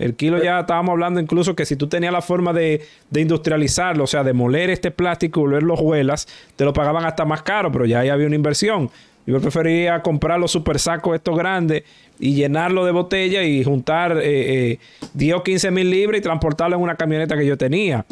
El 0.02 0.16
kilo 0.16 0.42
ya 0.42 0.58
estábamos 0.60 0.90
hablando 0.94 1.20
incluso 1.20 1.54
que 1.54 1.64
si 1.64 1.76
tú 1.76 1.86
tenías 1.86 2.12
la 2.12 2.22
forma 2.22 2.52
de, 2.52 2.82
de 3.10 3.20
industrializarlo, 3.20 4.02
o 4.02 4.06
sea, 4.08 4.24
de 4.24 4.32
moler 4.32 4.68
este 4.68 4.90
plástico 4.90 5.38
y 5.38 5.42
volverlo 5.44 5.74
hojuelas, 5.74 6.26
te 6.56 6.64
lo 6.64 6.72
pagaban 6.72 7.04
hasta 7.04 7.24
más 7.24 7.42
caro, 7.42 7.70
pero 7.70 7.86
ya 7.86 8.00
ahí 8.00 8.08
había 8.08 8.26
una 8.26 8.34
inversión. 8.34 8.90
Yo 9.26 9.40
prefería 9.40 10.02
comprar 10.02 10.40
los 10.40 10.50
super 10.50 10.80
sacos 10.80 11.14
estos 11.14 11.38
grandes 11.38 11.84
y 12.18 12.34
llenarlo 12.34 12.84
de 12.84 12.90
botella 12.90 13.44
y 13.44 13.62
juntar 13.62 14.18
eh, 14.18 14.72
eh, 14.72 14.78
10 15.14 15.36
o 15.36 15.42
15 15.44 15.70
mil 15.70 15.88
libras 15.88 16.18
y 16.18 16.22
transportarlo 16.22 16.74
en 16.74 16.82
una 16.82 16.96
camioneta 16.96 17.36
que 17.36 17.46
yo 17.46 17.56
tenía. 17.56 18.04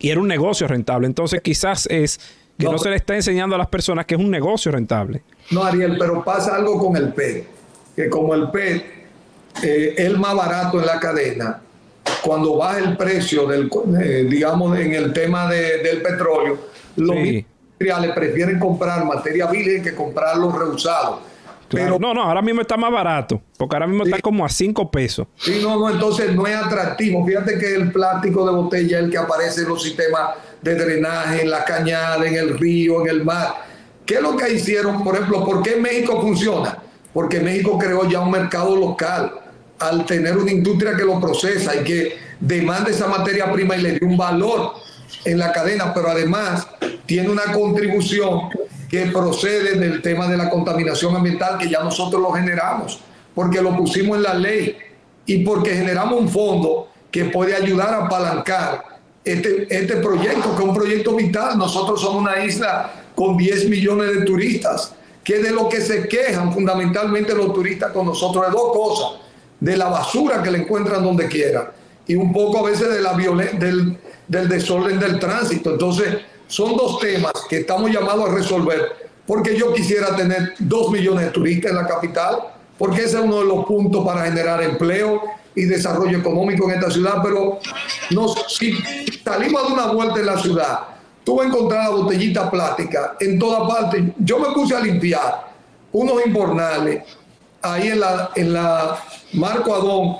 Y 0.00 0.10
era 0.10 0.20
un 0.20 0.26
negocio 0.26 0.66
rentable. 0.66 1.06
Entonces 1.06 1.40
quizás 1.42 1.86
es 1.86 2.18
que 2.58 2.64
no, 2.64 2.72
No, 2.72 2.78
se 2.78 2.90
le 2.90 2.96
está 2.96 3.14
enseñando 3.14 3.54
a 3.54 3.58
las 3.58 3.68
personas 3.68 4.04
que 4.04 4.16
es 4.16 4.20
un 4.20 4.32
negocio 4.32 4.72
rentable. 4.72 5.22
No, 5.52 5.62
Ariel, 5.62 5.96
pero 5.96 6.24
pasa 6.24 6.56
algo 6.56 6.76
con 6.76 6.96
el 6.96 7.12
PET, 7.12 7.46
que 7.94 8.10
como 8.10 8.34
el 8.34 8.50
PET 8.50 9.03
eh, 9.62 9.94
el 9.98 10.18
más 10.18 10.34
barato 10.34 10.80
en 10.80 10.86
la 10.86 10.98
cadena, 11.00 11.60
cuando 12.22 12.56
baja 12.56 12.78
el 12.78 12.96
precio 12.96 13.46
del, 13.46 13.70
eh, 14.00 14.26
digamos, 14.28 14.78
en 14.78 14.94
el 14.94 15.12
tema 15.12 15.48
de- 15.48 15.78
del 15.78 16.02
petróleo, 16.02 16.58
los 16.96 17.16
Sí. 17.16 17.46
industriales 17.78 18.12
prefieren 18.14 18.58
comprar 18.58 19.04
materia 19.04 19.46
virgen 19.46 19.82
que 19.82 19.94
comprar 19.94 20.36
los 20.36 20.56
reusados. 20.58 21.20
Claro. 21.66 21.98
no, 21.98 22.14
no, 22.14 22.22
ahora 22.22 22.40
mismo 22.42 22.60
está 22.60 22.76
más 22.76 22.92
barato, 22.92 23.40
porque 23.58 23.74
ahora 23.74 23.86
mismo 23.88 24.04
está 24.04 24.20
como 24.20 24.44
a 24.44 24.48
5 24.48 24.90
pesos. 24.92 25.26
Sí, 25.36 25.58
no, 25.60 25.76
no, 25.76 25.90
entonces 25.90 26.32
no 26.32 26.46
es 26.46 26.54
atractivo. 26.54 27.26
Fíjate 27.26 27.58
que 27.58 27.74
el 27.74 27.90
plástico 27.90 28.46
de 28.48 28.54
botella 28.54 28.98
es 28.98 29.04
el 29.04 29.10
que 29.10 29.18
aparece 29.18 29.62
en 29.62 29.68
los 29.70 29.82
sistemas 29.82 30.34
de 30.62 30.74
drenaje, 30.76 31.42
en 31.42 31.50
la 31.50 31.64
cañada, 31.64 32.24
en 32.26 32.34
el 32.34 32.58
río, 32.58 33.00
en 33.00 33.08
el 33.08 33.24
mar. 33.24 33.54
¿Qué 34.06 34.16
es 34.16 34.20
lo 34.22 34.36
que 34.36 34.52
hicieron? 34.52 35.02
Por 35.02 35.16
ejemplo, 35.16 35.44
¿por 35.44 35.62
qué 35.62 35.74
México 35.76 36.20
funciona? 36.20 36.78
Porque 37.12 37.40
México 37.40 37.76
creó 37.76 38.08
ya 38.08 38.20
un 38.20 38.30
mercado 38.30 38.76
local 38.76 39.32
al 39.78 40.06
tener 40.06 40.36
una 40.36 40.52
industria 40.52 40.96
que 40.96 41.04
lo 41.04 41.20
procesa 41.20 41.74
y 41.76 41.84
que 41.84 42.16
demanda 42.40 42.90
esa 42.90 43.06
materia 43.06 43.50
prima 43.52 43.76
y 43.76 43.82
le 43.82 43.98
dio 43.98 44.08
un 44.08 44.16
valor 44.16 44.74
en 45.24 45.38
la 45.38 45.52
cadena, 45.52 45.92
pero 45.94 46.10
además 46.10 46.66
tiene 47.06 47.30
una 47.30 47.52
contribución 47.52 48.50
que 48.88 49.06
procede 49.06 49.78
del 49.78 50.02
tema 50.02 50.28
de 50.28 50.36
la 50.36 50.50
contaminación 50.50 51.16
ambiental 51.16 51.58
que 51.58 51.68
ya 51.68 51.82
nosotros 51.82 52.20
lo 52.20 52.32
generamos, 52.32 53.00
porque 53.34 53.60
lo 53.60 53.76
pusimos 53.76 54.16
en 54.18 54.22
la 54.22 54.34
ley 54.34 54.76
y 55.26 55.44
porque 55.44 55.74
generamos 55.74 56.20
un 56.20 56.28
fondo 56.28 56.88
que 57.10 57.26
puede 57.26 57.54
ayudar 57.54 57.94
a 57.94 58.06
apalancar 58.06 58.84
este, 59.24 59.66
este 59.70 59.96
proyecto, 59.96 60.54
que 60.54 60.62
es 60.62 60.68
un 60.68 60.74
proyecto 60.74 61.14
vital. 61.14 61.56
Nosotros 61.56 62.00
somos 62.00 62.22
una 62.22 62.44
isla 62.44 62.92
con 63.14 63.36
10 63.36 63.68
millones 63.68 64.14
de 64.14 64.24
turistas, 64.24 64.94
que 65.22 65.38
de 65.38 65.50
lo 65.50 65.68
que 65.68 65.80
se 65.80 66.06
quejan 66.08 66.52
fundamentalmente 66.52 67.34
los 67.34 67.52
turistas 67.54 67.92
con 67.92 68.06
nosotros 68.06 68.44
es 68.46 68.52
dos 68.52 68.72
cosas, 68.72 69.23
de 69.64 69.78
la 69.78 69.88
basura 69.88 70.42
que 70.42 70.50
le 70.50 70.58
encuentran 70.58 71.02
donde 71.02 71.26
quiera 71.26 71.72
y 72.06 72.14
un 72.16 72.34
poco 72.34 72.58
a 72.58 72.70
veces 72.70 72.92
de 72.92 73.00
la 73.00 73.14
del, 73.14 73.98
del 74.28 74.48
desorden 74.48 75.00
del 75.00 75.18
tránsito. 75.18 75.70
Entonces, 75.70 76.18
son 76.46 76.76
dos 76.76 77.00
temas 77.00 77.32
que 77.48 77.60
estamos 77.60 77.90
llamados 77.90 78.28
a 78.28 78.34
resolver, 78.34 79.08
porque 79.26 79.56
yo 79.56 79.72
quisiera 79.72 80.14
tener 80.14 80.52
dos 80.58 80.90
millones 80.90 81.24
de 81.24 81.30
turistas 81.30 81.70
en 81.70 81.78
la 81.78 81.86
capital, 81.86 82.40
porque 82.76 83.04
ese 83.04 83.16
es 83.16 83.24
uno 83.24 83.38
de 83.38 83.46
los 83.46 83.64
puntos 83.64 84.04
para 84.04 84.26
generar 84.26 84.62
empleo 84.62 85.22
y 85.54 85.64
desarrollo 85.64 86.18
económico 86.18 86.68
en 86.68 86.76
esta 86.76 86.90
ciudad, 86.90 87.22
pero 87.22 87.58
nos, 88.10 88.34
si 88.52 88.76
salimos 89.24 89.66
de 89.66 89.72
una 89.72 89.86
vuelta 89.86 90.20
en 90.20 90.26
la 90.26 90.38
ciudad, 90.38 90.80
tú 91.24 91.36
vas 91.36 91.46
encontrar 91.46 91.84
la 91.84 91.96
botellita 91.96 92.50
plástica 92.50 93.16
en 93.18 93.38
toda 93.38 93.66
parte. 93.66 94.12
Yo 94.18 94.38
me 94.38 94.52
puse 94.52 94.76
a 94.76 94.80
limpiar 94.80 95.54
unos 95.90 96.26
invernales 96.26 97.02
ahí 97.64 97.88
en 97.88 98.00
la, 98.00 98.30
en 98.36 98.52
la 98.52 98.98
Marco 99.32 99.74
Adón 99.74 100.16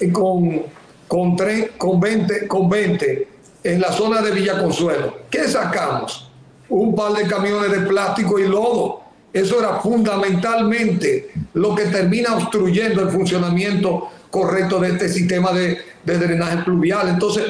eh, 0.00 0.12
con, 0.12 0.62
con, 1.08 1.36
tre- 1.36 1.76
con 1.78 1.98
20, 2.00 2.46
con 2.48 2.68
20 2.68 3.28
en 3.64 3.80
la 3.80 3.92
zona 3.92 4.20
de 4.22 4.30
Villa 4.32 4.60
Consuelo. 4.60 5.18
¿Qué 5.30 5.48
sacamos? 5.48 6.30
Un 6.68 6.94
par 6.94 7.12
de 7.12 7.26
camiones 7.26 7.70
de 7.70 7.80
plástico 7.80 8.38
y 8.38 8.46
lodo. 8.48 9.02
Eso 9.32 9.58
era 9.60 9.76
fundamentalmente 9.80 11.30
lo 11.54 11.74
que 11.74 11.84
termina 11.86 12.34
obstruyendo 12.36 13.02
el 13.02 13.10
funcionamiento 13.10 14.08
correcto 14.30 14.78
de 14.80 14.88
este 14.92 15.08
sistema 15.08 15.52
de, 15.52 15.78
de 16.04 16.18
drenaje 16.18 16.58
pluvial. 16.64 17.08
Entonces, 17.08 17.44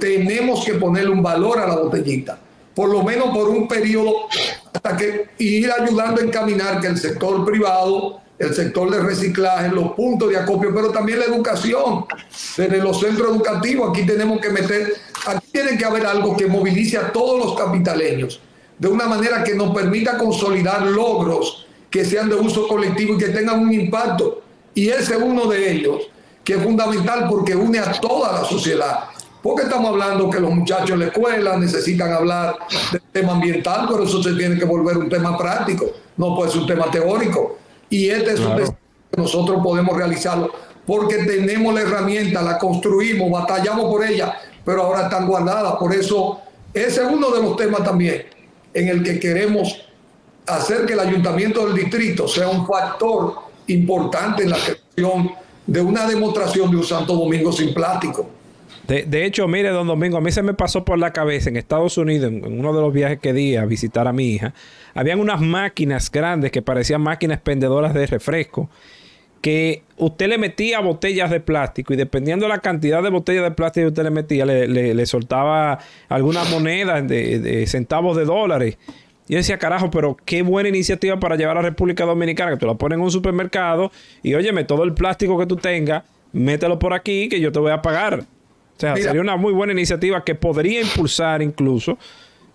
tenemos 0.00 0.64
que 0.64 0.74
ponerle 0.74 1.10
un 1.10 1.22
valor 1.22 1.58
a 1.58 1.66
la 1.66 1.76
botellita, 1.76 2.38
por 2.74 2.88
lo 2.90 3.02
menos 3.02 3.28
por 3.36 3.48
un 3.48 3.66
periodo, 3.66 4.28
hasta 4.76 4.96
que 4.96 5.28
ir 5.38 5.70
ayudando 5.70 6.20
a 6.20 6.24
encaminar 6.24 6.80
que 6.80 6.88
el 6.88 6.98
sector 6.98 7.44
privado, 7.44 8.20
el 8.38 8.54
sector 8.54 8.90
de 8.90 9.00
reciclaje, 9.00 9.70
los 9.70 9.92
puntos 9.92 10.28
de 10.28 10.36
acopio, 10.36 10.74
pero 10.74 10.90
también 10.90 11.18
la 11.20 11.24
educación, 11.24 12.04
desde 12.56 12.78
los 12.78 13.00
centros 13.00 13.30
educativos, 13.30 13.90
aquí 13.90 14.04
tenemos 14.04 14.40
que 14.40 14.50
meter, 14.50 14.94
aquí 15.26 15.46
tiene 15.50 15.78
que 15.78 15.84
haber 15.84 16.06
algo 16.06 16.36
que 16.36 16.46
movilice 16.46 16.98
a 16.98 17.10
todos 17.10 17.44
los 17.44 17.58
capitaleños, 17.58 18.40
de 18.78 18.88
una 18.88 19.06
manera 19.06 19.42
que 19.42 19.54
nos 19.54 19.74
permita 19.74 20.18
consolidar 20.18 20.82
logros 20.82 21.66
que 21.90 22.04
sean 22.04 22.28
de 22.28 22.34
uso 22.34 22.68
colectivo 22.68 23.14
y 23.14 23.18
que 23.18 23.28
tengan 23.28 23.60
un 23.60 23.72
impacto. 23.72 24.42
Y 24.74 24.88
ese 24.88 25.14
es 25.14 25.22
uno 25.22 25.46
de 25.46 25.72
ellos, 25.72 26.02
que 26.44 26.54
es 26.54 26.62
fundamental 26.62 27.26
porque 27.30 27.56
une 27.56 27.78
a 27.78 27.92
toda 27.92 28.32
la 28.32 28.44
sociedad. 28.44 29.04
Porque 29.46 29.62
estamos 29.62 29.90
hablando 29.90 30.28
que 30.28 30.40
los 30.40 30.50
muchachos 30.50 30.90
en 30.90 30.98
la 30.98 31.06
escuela 31.06 31.56
necesitan 31.56 32.12
hablar 32.12 32.56
del 32.90 33.00
tema 33.12 33.34
ambiental, 33.34 33.86
pero 33.88 34.02
eso 34.02 34.20
se 34.20 34.32
tiene 34.32 34.58
que 34.58 34.64
volver 34.64 34.98
un 34.98 35.08
tema 35.08 35.38
práctico, 35.38 35.86
no 36.16 36.34
puede 36.34 36.50
ser 36.50 36.62
un 36.62 36.66
tema 36.66 36.90
teórico. 36.90 37.56
Y 37.88 38.08
este 38.08 38.32
es 38.32 38.40
un 38.40 38.56
desafío 38.56 38.78
que 39.12 39.22
nosotros 39.22 39.60
podemos 39.62 39.96
realizarlo 39.96 40.50
porque 40.84 41.18
tenemos 41.18 41.72
la 41.72 41.82
herramienta, 41.82 42.42
la 42.42 42.58
construimos, 42.58 43.30
batallamos 43.30 43.84
por 43.84 44.04
ella, 44.04 44.36
pero 44.64 44.82
ahora 44.82 45.02
están 45.02 45.28
guardadas. 45.28 45.76
Por 45.76 45.94
eso, 45.94 46.40
ese 46.74 47.04
es 47.04 47.08
uno 47.08 47.30
de 47.30 47.40
los 47.40 47.56
temas 47.56 47.84
también 47.84 48.24
en 48.74 48.88
el 48.88 49.04
que 49.04 49.20
queremos 49.20 49.80
hacer 50.44 50.86
que 50.86 50.94
el 50.94 51.00
ayuntamiento 51.00 51.64
del 51.66 51.76
distrito 51.76 52.26
sea 52.26 52.48
un 52.48 52.66
factor 52.66 53.34
importante 53.68 54.42
en 54.42 54.50
la 54.50 54.56
creación 54.56 55.30
de 55.68 55.80
una 55.80 56.04
demostración 56.04 56.68
de 56.68 56.78
un 56.78 56.84
Santo 56.84 57.14
Domingo 57.14 57.52
sin 57.52 57.72
plástico. 57.72 58.30
De, 58.86 59.24
hecho, 59.24 59.48
mire, 59.48 59.70
don 59.70 59.88
Domingo, 59.88 60.16
a 60.16 60.20
mí 60.20 60.30
se 60.30 60.42
me 60.42 60.54
pasó 60.54 60.84
por 60.84 60.98
la 60.98 61.12
cabeza 61.12 61.48
en 61.48 61.56
Estados 61.56 61.98
Unidos, 61.98 62.30
en, 62.30 62.44
uno 62.44 62.72
de 62.72 62.80
los 62.80 62.92
viajes 62.92 63.18
que 63.18 63.32
di 63.32 63.56
a 63.56 63.64
visitar 63.64 64.06
a 64.06 64.12
mi 64.12 64.28
hija, 64.28 64.54
habían 64.94 65.18
unas 65.18 65.40
máquinas 65.40 66.10
grandes 66.10 66.52
que 66.52 66.62
parecían 66.62 67.00
máquinas 67.00 67.40
pendedoras 67.40 67.94
de 67.94 68.06
refresco, 68.06 68.70
que 69.40 69.82
usted 69.96 70.28
le 70.28 70.38
metía 70.38 70.78
botellas 70.80 71.30
de 71.30 71.40
plástico 71.40 71.94
y 71.94 71.96
dependiendo 71.96 72.46
de 72.46 72.50
la 72.50 72.58
cantidad 72.58 73.02
de 73.02 73.10
botellas 73.10 73.42
de 73.42 73.50
plástico 73.50 73.86
que 73.86 73.88
usted 73.88 74.04
le 74.04 74.10
metía, 74.10 74.46
le, 74.46 75.06
soltaba 75.06 75.80
algunas 76.08 76.48
monedas 76.50 77.06
de, 77.08 77.40
de 77.40 77.66
centavos 77.66 78.16
de 78.16 78.24
dólares. 78.24 78.78
Yo 79.28 79.36
decía, 79.36 79.58
carajo, 79.58 79.90
pero 79.90 80.16
qué 80.24 80.42
buena 80.42 80.68
iniciativa 80.68 81.18
para 81.18 81.34
llevar 81.34 81.56
a 81.56 81.62
la 81.62 81.68
República 81.68 82.04
Dominicana, 82.04 82.52
que 82.52 82.58
tú 82.58 82.66
la 82.66 82.74
pones 82.74 82.98
en 82.98 83.02
un 83.02 83.10
supermercado 83.10 83.90
y 84.22 84.34
óyeme, 84.34 84.62
todo 84.62 84.84
el 84.84 84.94
plástico 84.94 85.36
que 85.36 85.46
tú 85.46 85.56
tengas, 85.56 86.04
mételo 86.32 86.78
por 86.78 86.92
aquí 86.94 87.28
que 87.28 87.40
yo 87.40 87.50
te 87.50 87.58
voy 87.58 87.72
a 87.72 87.82
pagar. 87.82 88.24
O 88.76 88.80
sea, 88.80 88.94
Mira, 88.94 89.06
sería 89.06 89.20
una 89.22 89.36
muy 89.36 89.52
buena 89.52 89.72
iniciativa 89.72 90.22
que 90.22 90.34
podría 90.34 90.82
impulsar 90.82 91.40
incluso 91.40 91.96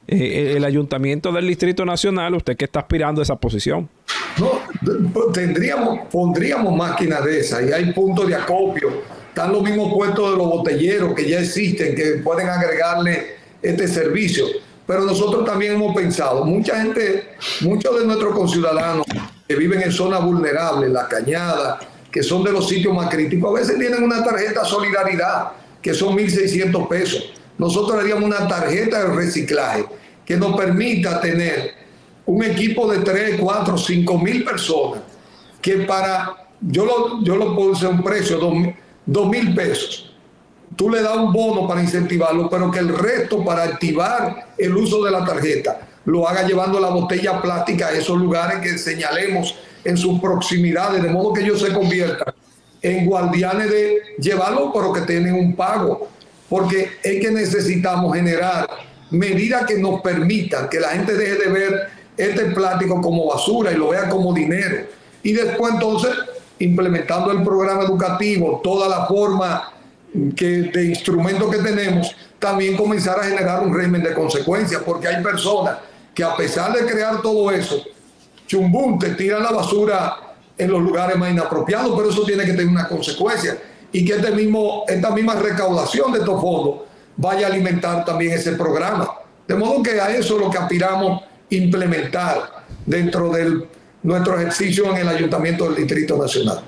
eh, 0.07 0.53
el 0.57 0.65
ayuntamiento 0.65 1.31
del 1.31 1.47
Distrito 1.47 1.85
Nacional, 1.85 2.35
usted 2.35 2.55
que 2.57 2.65
está 2.65 2.81
aspirando 2.81 3.21
a 3.21 3.23
esa 3.23 3.35
posición. 3.35 3.89
No, 4.37 5.31
tendríamos, 5.31 6.07
pondríamos 6.11 6.75
máquinas 6.75 7.23
de 7.23 7.39
esas 7.39 7.67
y 7.67 7.71
hay 7.71 7.91
puntos 7.91 8.27
de 8.27 8.35
acopio. 8.35 8.89
Están 9.29 9.51
los 9.51 9.63
mismos 9.63 9.93
puestos 9.93 10.31
de 10.31 10.37
los 10.37 10.47
botelleros 10.47 11.13
que 11.13 11.29
ya 11.29 11.39
existen, 11.39 11.95
que 11.95 12.21
pueden 12.23 12.49
agregarle 12.49 13.35
este 13.61 13.87
servicio. 13.87 14.45
Pero 14.85 15.01
nosotros 15.01 15.45
también 15.45 15.75
hemos 15.75 15.95
pensado, 15.95 16.43
mucha 16.43 16.81
gente, 16.81 17.29
muchos 17.61 17.97
de 17.99 18.05
nuestros 18.05 18.35
conciudadanos 18.35 19.05
que 19.47 19.55
viven 19.55 19.81
en 19.81 19.91
zonas 19.91 20.23
vulnerables, 20.23 20.89
la 20.89 21.07
cañada, 21.07 21.79
que 22.11 22.21
son 22.21 22.43
de 22.43 22.51
los 22.51 22.67
sitios 22.67 22.93
más 22.93 23.09
críticos, 23.09 23.49
a 23.51 23.59
veces 23.59 23.79
tienen 23.79 24.03
una 24.03 24.23
tarjeta 24.23 24.65
solidaridad 24.65 25.51
que 25.81 25.93
son 25.93 26.15
1.600 26.17 26.87
pesos. 26.87 27.33
Nosotros 27.57 27.99
haríamos 27.99 28.23
una 28.23 28.47
tarjeta 28.47 29.03
de 29.03 29.15
reciclaje 29.15 29.85
que 30.25 30.37
nos 30.37 30.55
permita 30.55 31.19
tener 31.19 31.73
un 32.25 32.43
equipo 32.43 32.91
de 32.91 32.99
3, 32.99 33.39
4, 33.39 33.77
5 33.77 34.17
mil 34.19 34.43
personas 34.43 35.01
que 35.61 35.77
para, 35.79 36.47
yo 36.61 36.85
lo, 36.85 37.23
yo 37.23 37.35
lo 37.35 37.55
puse 37.55 37.85
a 37.85 37.89
un 37.89 38.03
precio 38.03 38.39
de 38.39 38.75
2 39.05 39.29
mil 39.29 39.53
pesos. 39.53 40.13
Tú 40.75 40.89
le 40.89 41.01
das 41.01 41.17
un 41.17 41.33
bono 41.33 41.67
para 41.67 41.81
incentivarlo, 41.81 42.49
pero 42.49 42.71
que 42.71 42.79
el 42.79 42.89
resto 42.89 43.43
para 43.43 43.63
activar 43.63 44.53
el 44.57 44.75
uso 44.75 45.03
de 45.03 45.11
la 45.11 45.25
tarjeta 45.25 45.87
lo 46.05 46.27
haga 46.27 46.47
llevando 46.47 46.79
la 46.79 46.89
botella 46.89 47.41
plástica 47.41 47.87
a 47.87 47.91
esos 47.91 48.17
lugares 48.17 48.59
que 48.61 48.77
señalemos 48.77 49.55
en 49.83 49.97
sus 49.97 50.19
proximidades, 50.19 51.03
de 51.03 51.09
modo 51.09 51.33
que 51.33 51.41
ellos 51.41 51.61
se 51.61 51.73
conviertan 51.73 52.33
en 52.81 53.05
guardianes 53.05 53.69
de 53.69 54.01
llevarlo, 54.19 54.71
pero 54.73 54.91
que 54.91 55.01
tienen 55.01 55.33
un 55.33 55.55
pago. 55.55 56.09
Porque 56.49 56.91
es 57.03 57.21
que 57.21 57.31
necesitamos 57.31 58.15
generar 58.15 58.67
medidas 59.11 59.65
que 59.65 59.77
nos 59.77 60.01
permitan 60.01 60.67
que 60.69 60.79
la 60.79 60.89
gente 60.89 61.13
deje 61.13 61.35
de 61.35 61.49
ver 61.49 61.89
este 62.17 62.45
plástico 62.45 63.01
como 63.01 63.27
basura 63.27 63.71
y 63.71 63.75
lo 63.75 63.89
vea 63.89 64.09
como 64.09 64.33
dinero. 64.33 64.85
Y 65.23 65.33
después 65.33 65.73
entonces, 65.73 66.11
implementando 66.59 67.31
el 67.31 67.43
programa 67.43 67.83
educativo, 67.83 68.59
toda 68.63 68.89
la 68.89 69.05
forma 69.05 69.71
que, 70.35 70.71
de 70.73 70.85
instrumentos 70.85 71.49
que 71.49 71.59
tenemos, 71.59 72.15
también 72.39 72.75
comenzar 72.75 73.19
a 73.19 73.23
generar 73.23 73.61
un 73.63 73.73
régimen 73.73 74.03
de 74.03 74.13
consecuencias, 74.13 74.81
porque 74.83 75.07
hay 75.07 75.23
personas 75.23 75.77
que 76.13 76.23
a 76.23 76.35
pesar 76.35 76.73
de 76.73 76.85
crear 76.85 77.21
todo 77.21 77.51
eso, 77.51 77.81
chumbum, 78.47 78.99
te 78.99 79.11
tiran 79.11 79.43
la 79.43 79.51
basura 79.51 80.30
en 80.57 80.71
los 80.71 80.81
lugares 80.81 81.17
más 81.17 81.31
inapropiados, 81.31 81.93
pero 81.95 82.09
eso 82.09 82.23
tiene 82.23 82.43
que 82.45 82.51
tener 82.51 82.67
una 82.67 82.87
consecuencia 82.87 83.57
y 83.91 84.05
que 84.05 84.13
este 84.13 84.31
mismo, 84.31 84.83
esta 84.87 85.11
misma 85.11 85.35
recaudación 85.35 86.11
de 86.11 86.19
estos 86.19 86.39
fondos 86.41 86.81
vaya 87.17 87.47
a 87.47 87.49
alimentar 87.49 88.05
también 88.05 88.33
ese 88.33 88.53
programa. 88.53 89.09
De 89.47 89.55
modo 89.55 89.83
que 89.83 89.99
a 89.99 90.09
eso 90.15 90.35
es 90.35 90.41
lo 90.41 90.49
que 90.49 90.57
aspiramos 90.57 91.23
implementar 91.49 92.63
dentro 92.85 93.29
de 93.31 93.67
nuestro 94.03 94.39
ejercicio 94.39 94.89
en 94.91 94.97
el 94.97 95.07
Ayuntamiento 95.07 95.65
del 95.65 95.75
Distrito 95.75 96.17
Nacional. 96.17 96.61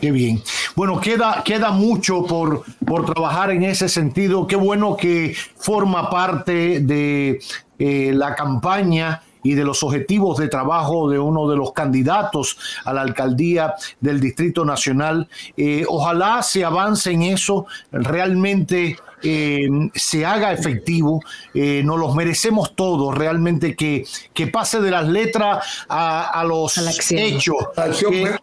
Qué 0.00 0.10
bien. 0.10 0.42
Bueno, 0.74 1.00
queda, 1.00 1.42
queda 1.44 1.70
mucho 1.70 2.24
por, 2.24 2.64
por 2.84 3.04
trabajar 3.04 3.50
en 3.50 3.62
ese 3.62 3.88
sentido. 3.88 4.46
Qué 4.46 4.56
bueno 4.56 4.96
que 4.96 5.34
forma 5.56 6.10
parte 6.10 6.80
de 6.80 7.40
eh, 7.78 8.10
la 8.12 8.34
campaña 8.34 9.22
y 9.42 9.54
de 9.54 9.64
los 9.64 9.82
objetivos 9.82 10.38
de 10.38 10.48
trabajo 10.48 11.08
de 11.10 11.18
uno 11.18 11.48
de 11.48 11.56
los 11.56 11.72
candidatos 11.72 12.56
a 12.84 12.92
la 12.92 13.02
alcaldía 13.02 13.74
del 14.00 14.20
Distrito 14.20 14.64
Nacional. 14.64 15.28
Eh, 15.56 15.84
ojalá 15.88 16.42
se 16.42 16.64
avance 16.64 17.10
en 17.10 17.22
eso, 17.22 17.66
realmente 17.90 18.96
eh, 19.22 19.68
se 19.94 20.24
haga 20.26 20.52
efectivo, 20.52 21.22
eh, 21.54 21.82
nos 21.84 21.98
los 21.98 22.14
merecemos 22.14 22.74
todos, 22.74 23.16
realmente 23.16 23.74
que, 23.76 24.04
que 24.34 24.46
pase 24.48 24.80
de 24.80 24.90
las 24.90 25.06
letras 25.08 25.64
a, 25.88 26.40
a 26.40 26.44
los 26.44 26.76
A 26.78 26.90
hechos, 27.10 27.56
La 27.76 27.84
acción. 27.84 28.10
que- 28.12 28.36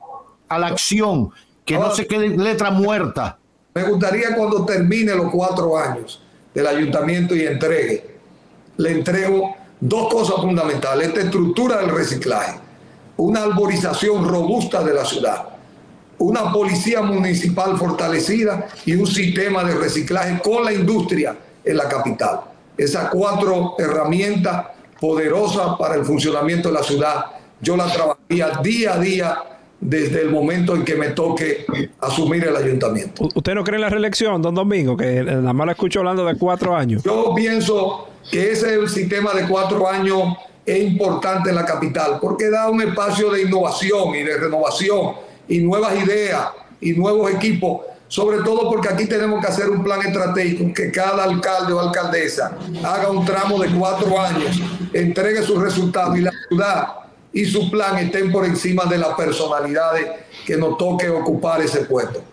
a 0.52 0.58
la 0.58 0.68
acción, 0.68 1.30
que 1.64 1.78
no 1.78 1.94
se 1.94 2.08
quede 2.08 2.30
letra 2.30 2.72
muerta. 2.72 3.38
Me 3.76 3.84
gustaría 3.84 4.36
cuando 4.36 4.66
termine 4.66 5.14
los 5.14 5.30
cuatro 5.32 5.78
años 5.78 6.22
del 6.56 6.66
ayuntamiento 6.66 7.36
y 7.36 7.46
entregue, 7.46 8.18
le 8.78 8.92
entrego 8.92 9.56
dos 9.80 10.10
cosas 10.10 10.36
fundamentales. 10.38 11.10
Esta 11.10 11.22
estructura 11.22 11.78
del 11.78 11.90
reciclaje, 11.90 12.60
una 13.18 13.44
arborización 13.44 14.28
robusta 14.28 14.84
de 14.84 14.94
la 14.94 15.06
ciudad, 15.06 15.50
una 16.18 16.52
policía 16.52 17.02
municipal 17.02 17.78
fortalecida 17.78 18.68
y 18.86 18.94
un 18.96 19.08
sistema 19.08 19.64
de 19.64 19.76
reciclaje 19.76 20.40
con 20.42 20.66
la 20.66 20.74
industria 20.74 21.36
en 21.64 21.78
la 21.78 21.88
capital. 21.88 22.42
Esas 22.78 23.10
cuatro 23.10 23.76
herramientas 23.78 24.68
poderosas 25.00 25.78
para 25.78 25.96
el 25.96 26.06
funcionamiento 26.06 26.70
de 26.70 26.74
la 26.74 26.84
ciudad, 26.84 27.26
yo 27.62 27.78
las 27.78 27.94
trabajaría 27.94 28.60
día 28.62 28.94
a 28.94 29.00
día 29.00 29.38
desde 29.82 30.22
el 30.22 30.30
momento 30.30 30.76
en 30.76 30.84
que 30.84 30.96
me 30.96 31.10
toque 31.10 31.66
asumir 32.02 32.44
el 32.46 32.56
ayuntamiento. 32.56 33.30
¿Usted 33.34 33.56
no 33.56 33.64
cree 33.64 33.76
en 33.76 33.82
la 33.82 33.90
reelección, 33.90 34.42
don 34.42 34.54
Domingo? 34.54 34.98
Que 34.98 35.24
nada 35.24 35.54
más 35.54 35.66
lo 35.66 35.72
escucho 35.72 36.00
hablando 36.00 36.26
de 36.26 36.36
cuatro 36.36 36.76
años. 36.76 37.04
Yo 37.04 37.34
pienso 37.36 38.10
que 38.30 38.52
ese 38.52 38.88
sistema 38.88 39.34
de 39.34 39.48
cuatro 39.48 39.88
años 39.90 40.38
es 40.66 40.84
importante 40.84 41.50
en 41.50 41.56
la 41.56 41.66
capital 41.66 42.20
porque 42.22 42.50
da 42.50 42.70
un 42.70 42.82
espacio 42.82 43.32
de 43.32 43.44
innovación 43.44 44.16
y 44.16 44.24
de 44.24 44.38
renovación 44.38 45.14
y 45.48 45.60
nuevas 45.60 45.96
ideas 46.04 46.50
y 46.82 46.92
nuevos 46.94 47.32
equipos, 47.32 47.82
sobre 48.08 48.40
todo 48.40 48.70
porque 48.70 48.90
aquí 48.90 49.06
tenemos 49.06 49.42
que 49.42 49.48
hacer 49.48 49.70
un 49.70 49.84
plan 49.84 50.02
estratégico 50.02 50.74
que 50.74 50.92
cada 50.92 51.24
alcalde 51.24 51.74
o 51.74 51.80
alcaldesa 51.80 52.58
haga 52.84 53.10
un 53.10 53.26
tramo 53.26 53.60
de 53.60 53.70
cuatro 53.70 54.20
años, 54.20 54.62
entregue 54.94 55.42
sus 55.42 55.62
resultados 55.62 56.18
y 56.18 56.22
la 56.22 56.32
ciudad 56.48 56.99
y 57.32 57.46
su 57.46 57.70
plan 57.70 57.98
estén 57.98 58.32
por 58.32 58.46
encima 58.46 58.86
de 58.86 58.98
las 58.98 59.16
personalidades 59.16 60.08
que 60.46 60.58
nos 60.58 60.78
toque 60.78 61.10
ocupar 61.10 61.62
ese 61.62 61.86
puesto. 61.86 62.24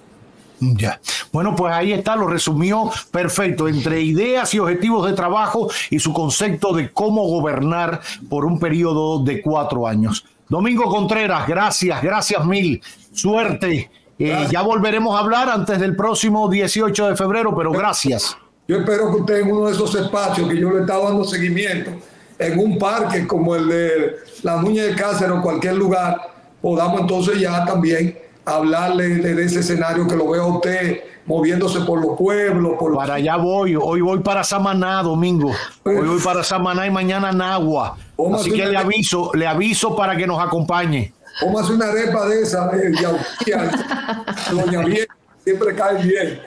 Ya. 0.59 1.01
Bueno, 1.33 1.55
pues 1.55 1.73
ahí 1.75 1.93
está, 1.93 2.17
lo 2.17 2.27
resumió 2.27 2.91
perfecto, 3.11 3.69
entre 3.69 4.01
ideas 4.01 4.55
y 4.55 4.59
objetivos 4.59 5.07
de 5.07 5.15
trabajo 5.15 5.69
y 5.91 5.99
su 5.99 6.13
concepto 6.15 6.73
de 6.73 6.91
cómo 6.93 7.27
gobernar 7.29 8.01
por 8.29 8.47
un 8.47 8.59
periodo 8.59 9.23
de 9.23 9.43
cuatro 9.43 9.87
años. 9.87 10.25
Domingo 10.49 10.85
Contreras, 10.85 11.47
gracias, 11.47 12.03
gracias 12.03 12.45
mil, 12.47 12.81
suerte. 13.13 13.91
Eh, 14.19 14.47
ya 14.51 14.63
volveremos 14.63 15.15
a 15.15 15.19
hablar 15.23 15.51
antes 15.51 15.79
del 15.79 15.95
próximo 15.95 16.49
18 16.49 17.09
de 17.09 17.17
febrero, 17.17 17.55
pero 17.55 17.71
gracias. 17.71 18.37
Yo 18.67 18.79
espero 18.79 19.11
que 19.11 19.21
usted 19.21 19.41
en 19.41 19.53
uno 19.53 19.67
de 19.67 19.73
esos 19.73 19.95
espacios 19.95 20.49
que 20.49 20.59
yo 20.59 20.71
le 20.71 20.81
estaba 20.81 21.11
dando 21.11 21.25
seguimiento, 21.25 21.91
en 22.39 22.59
un 22.59 22.79
parque 22.79 23.27
como 23.27 23.55
el 23.57 23.69
de 23.69 24.17
la 24.43 24.57
Nuña 24.57 24.85
de 24.85 24.95
Cáceres 24.95 25.37
o 25.37 25.43
cualquier 25.43 25.75
lugar, 25.75 26.17
podamos 26.61 27.01
entonces 27.01 27.41
ya 27.41 27.65
también 27.65 28.19
hablarle 28.45 29.09
de 29.17 29.45
ese 29.45 29.61
escenario 29.61 30.07
que 30.07 30.17
lo 30.17 30.31
veo 30.31 30.43
a 30.43 30.57
usted 30.57 31.01
moviéndose 31.27 31.81
por 31.81 32.01
los 32.01 32.17
pueblos. 32.17 32.75
Por 32.79 32.95
para 32.95 33.15
allá 33.15 33.37
voy, 33.37 33.77
hoy 33.77 34.01
voy 34.01 34.21
para 34.21 34.45
Samaná, 34.45 35.03
domingo. 35.03 35.53
Hoy 35.85 36.07
voy 36.07 36.21
para 36.21 36.45
Samaná 36.45 36.87
y 36.87 36.91
mañana 36.91 37.33
Nagua. 37.33 37.97
Así 38.35 38.53
que 38.53 38.67
le 38.67 38.77
aviso, 38.77 39.33
le 39.35 39.47
aviso 39.47 39.97
para 39.97 40.17
que 40.17 40.27
nos 40.27 40.41
acompañe. 40.41 41.13
Póngase 41.41 41.73
una 41.73 41.87
arepa 41.87 42.27
de 42.27 42.43
esa, 42.43 42.69
de 42.69 42.91
Doña 44.53 44.81
Bien 44.85 45.07
siempre 45.47 45.77
cae 45.77 46.03
bien. 46.03 46.41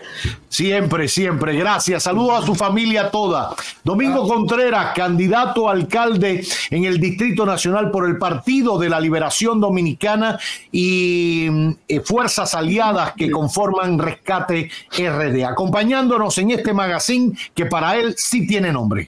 Siempre, 0.49 1.07
siempre. 1.07 1.55
Gracias. 1.55 2.03
Saludos 2.03 2.43
a 2.43 2.45
su 2.45 2.53
familia 2.53 3.09
toda. 3.09 3.55
Domingo 3.81 4.27
Contreras, 4.27 4.93
candidato 4.93 5.69
a 5.69 5.71
alcalde 5.71 6.45
en 6.69 6.83
el 6.83 6.99
Distrito 6.99 7.45
Nacional 7.45 7.91
por 7.91 8.05
el 8.05 8.17
Partido 8.17 8.77
de 8.77 8.89
la 8.89 8.99
Liberación 8.99 9.61
Dominicana 9.61 10.37
y 10.69 11.47
eh, 11.87 12.01
fuerzas 12.01 12.53
aliadas 12.53 13.13
que 13.13 13.31
conforman 13.31 13.97
Rescate 13.97 14.69
RD. 14.91 15.45
Acompañándonos 15.45 16.37
en 16.37 16.51
este 16.51 16.73
magazine 16.73 17.37
que 17.55 17.67
para 17.67 17.95
él 17.95 18.15
sí 18.17 18.45
tiene 18.45 18.73
nombre. 18.73 19.07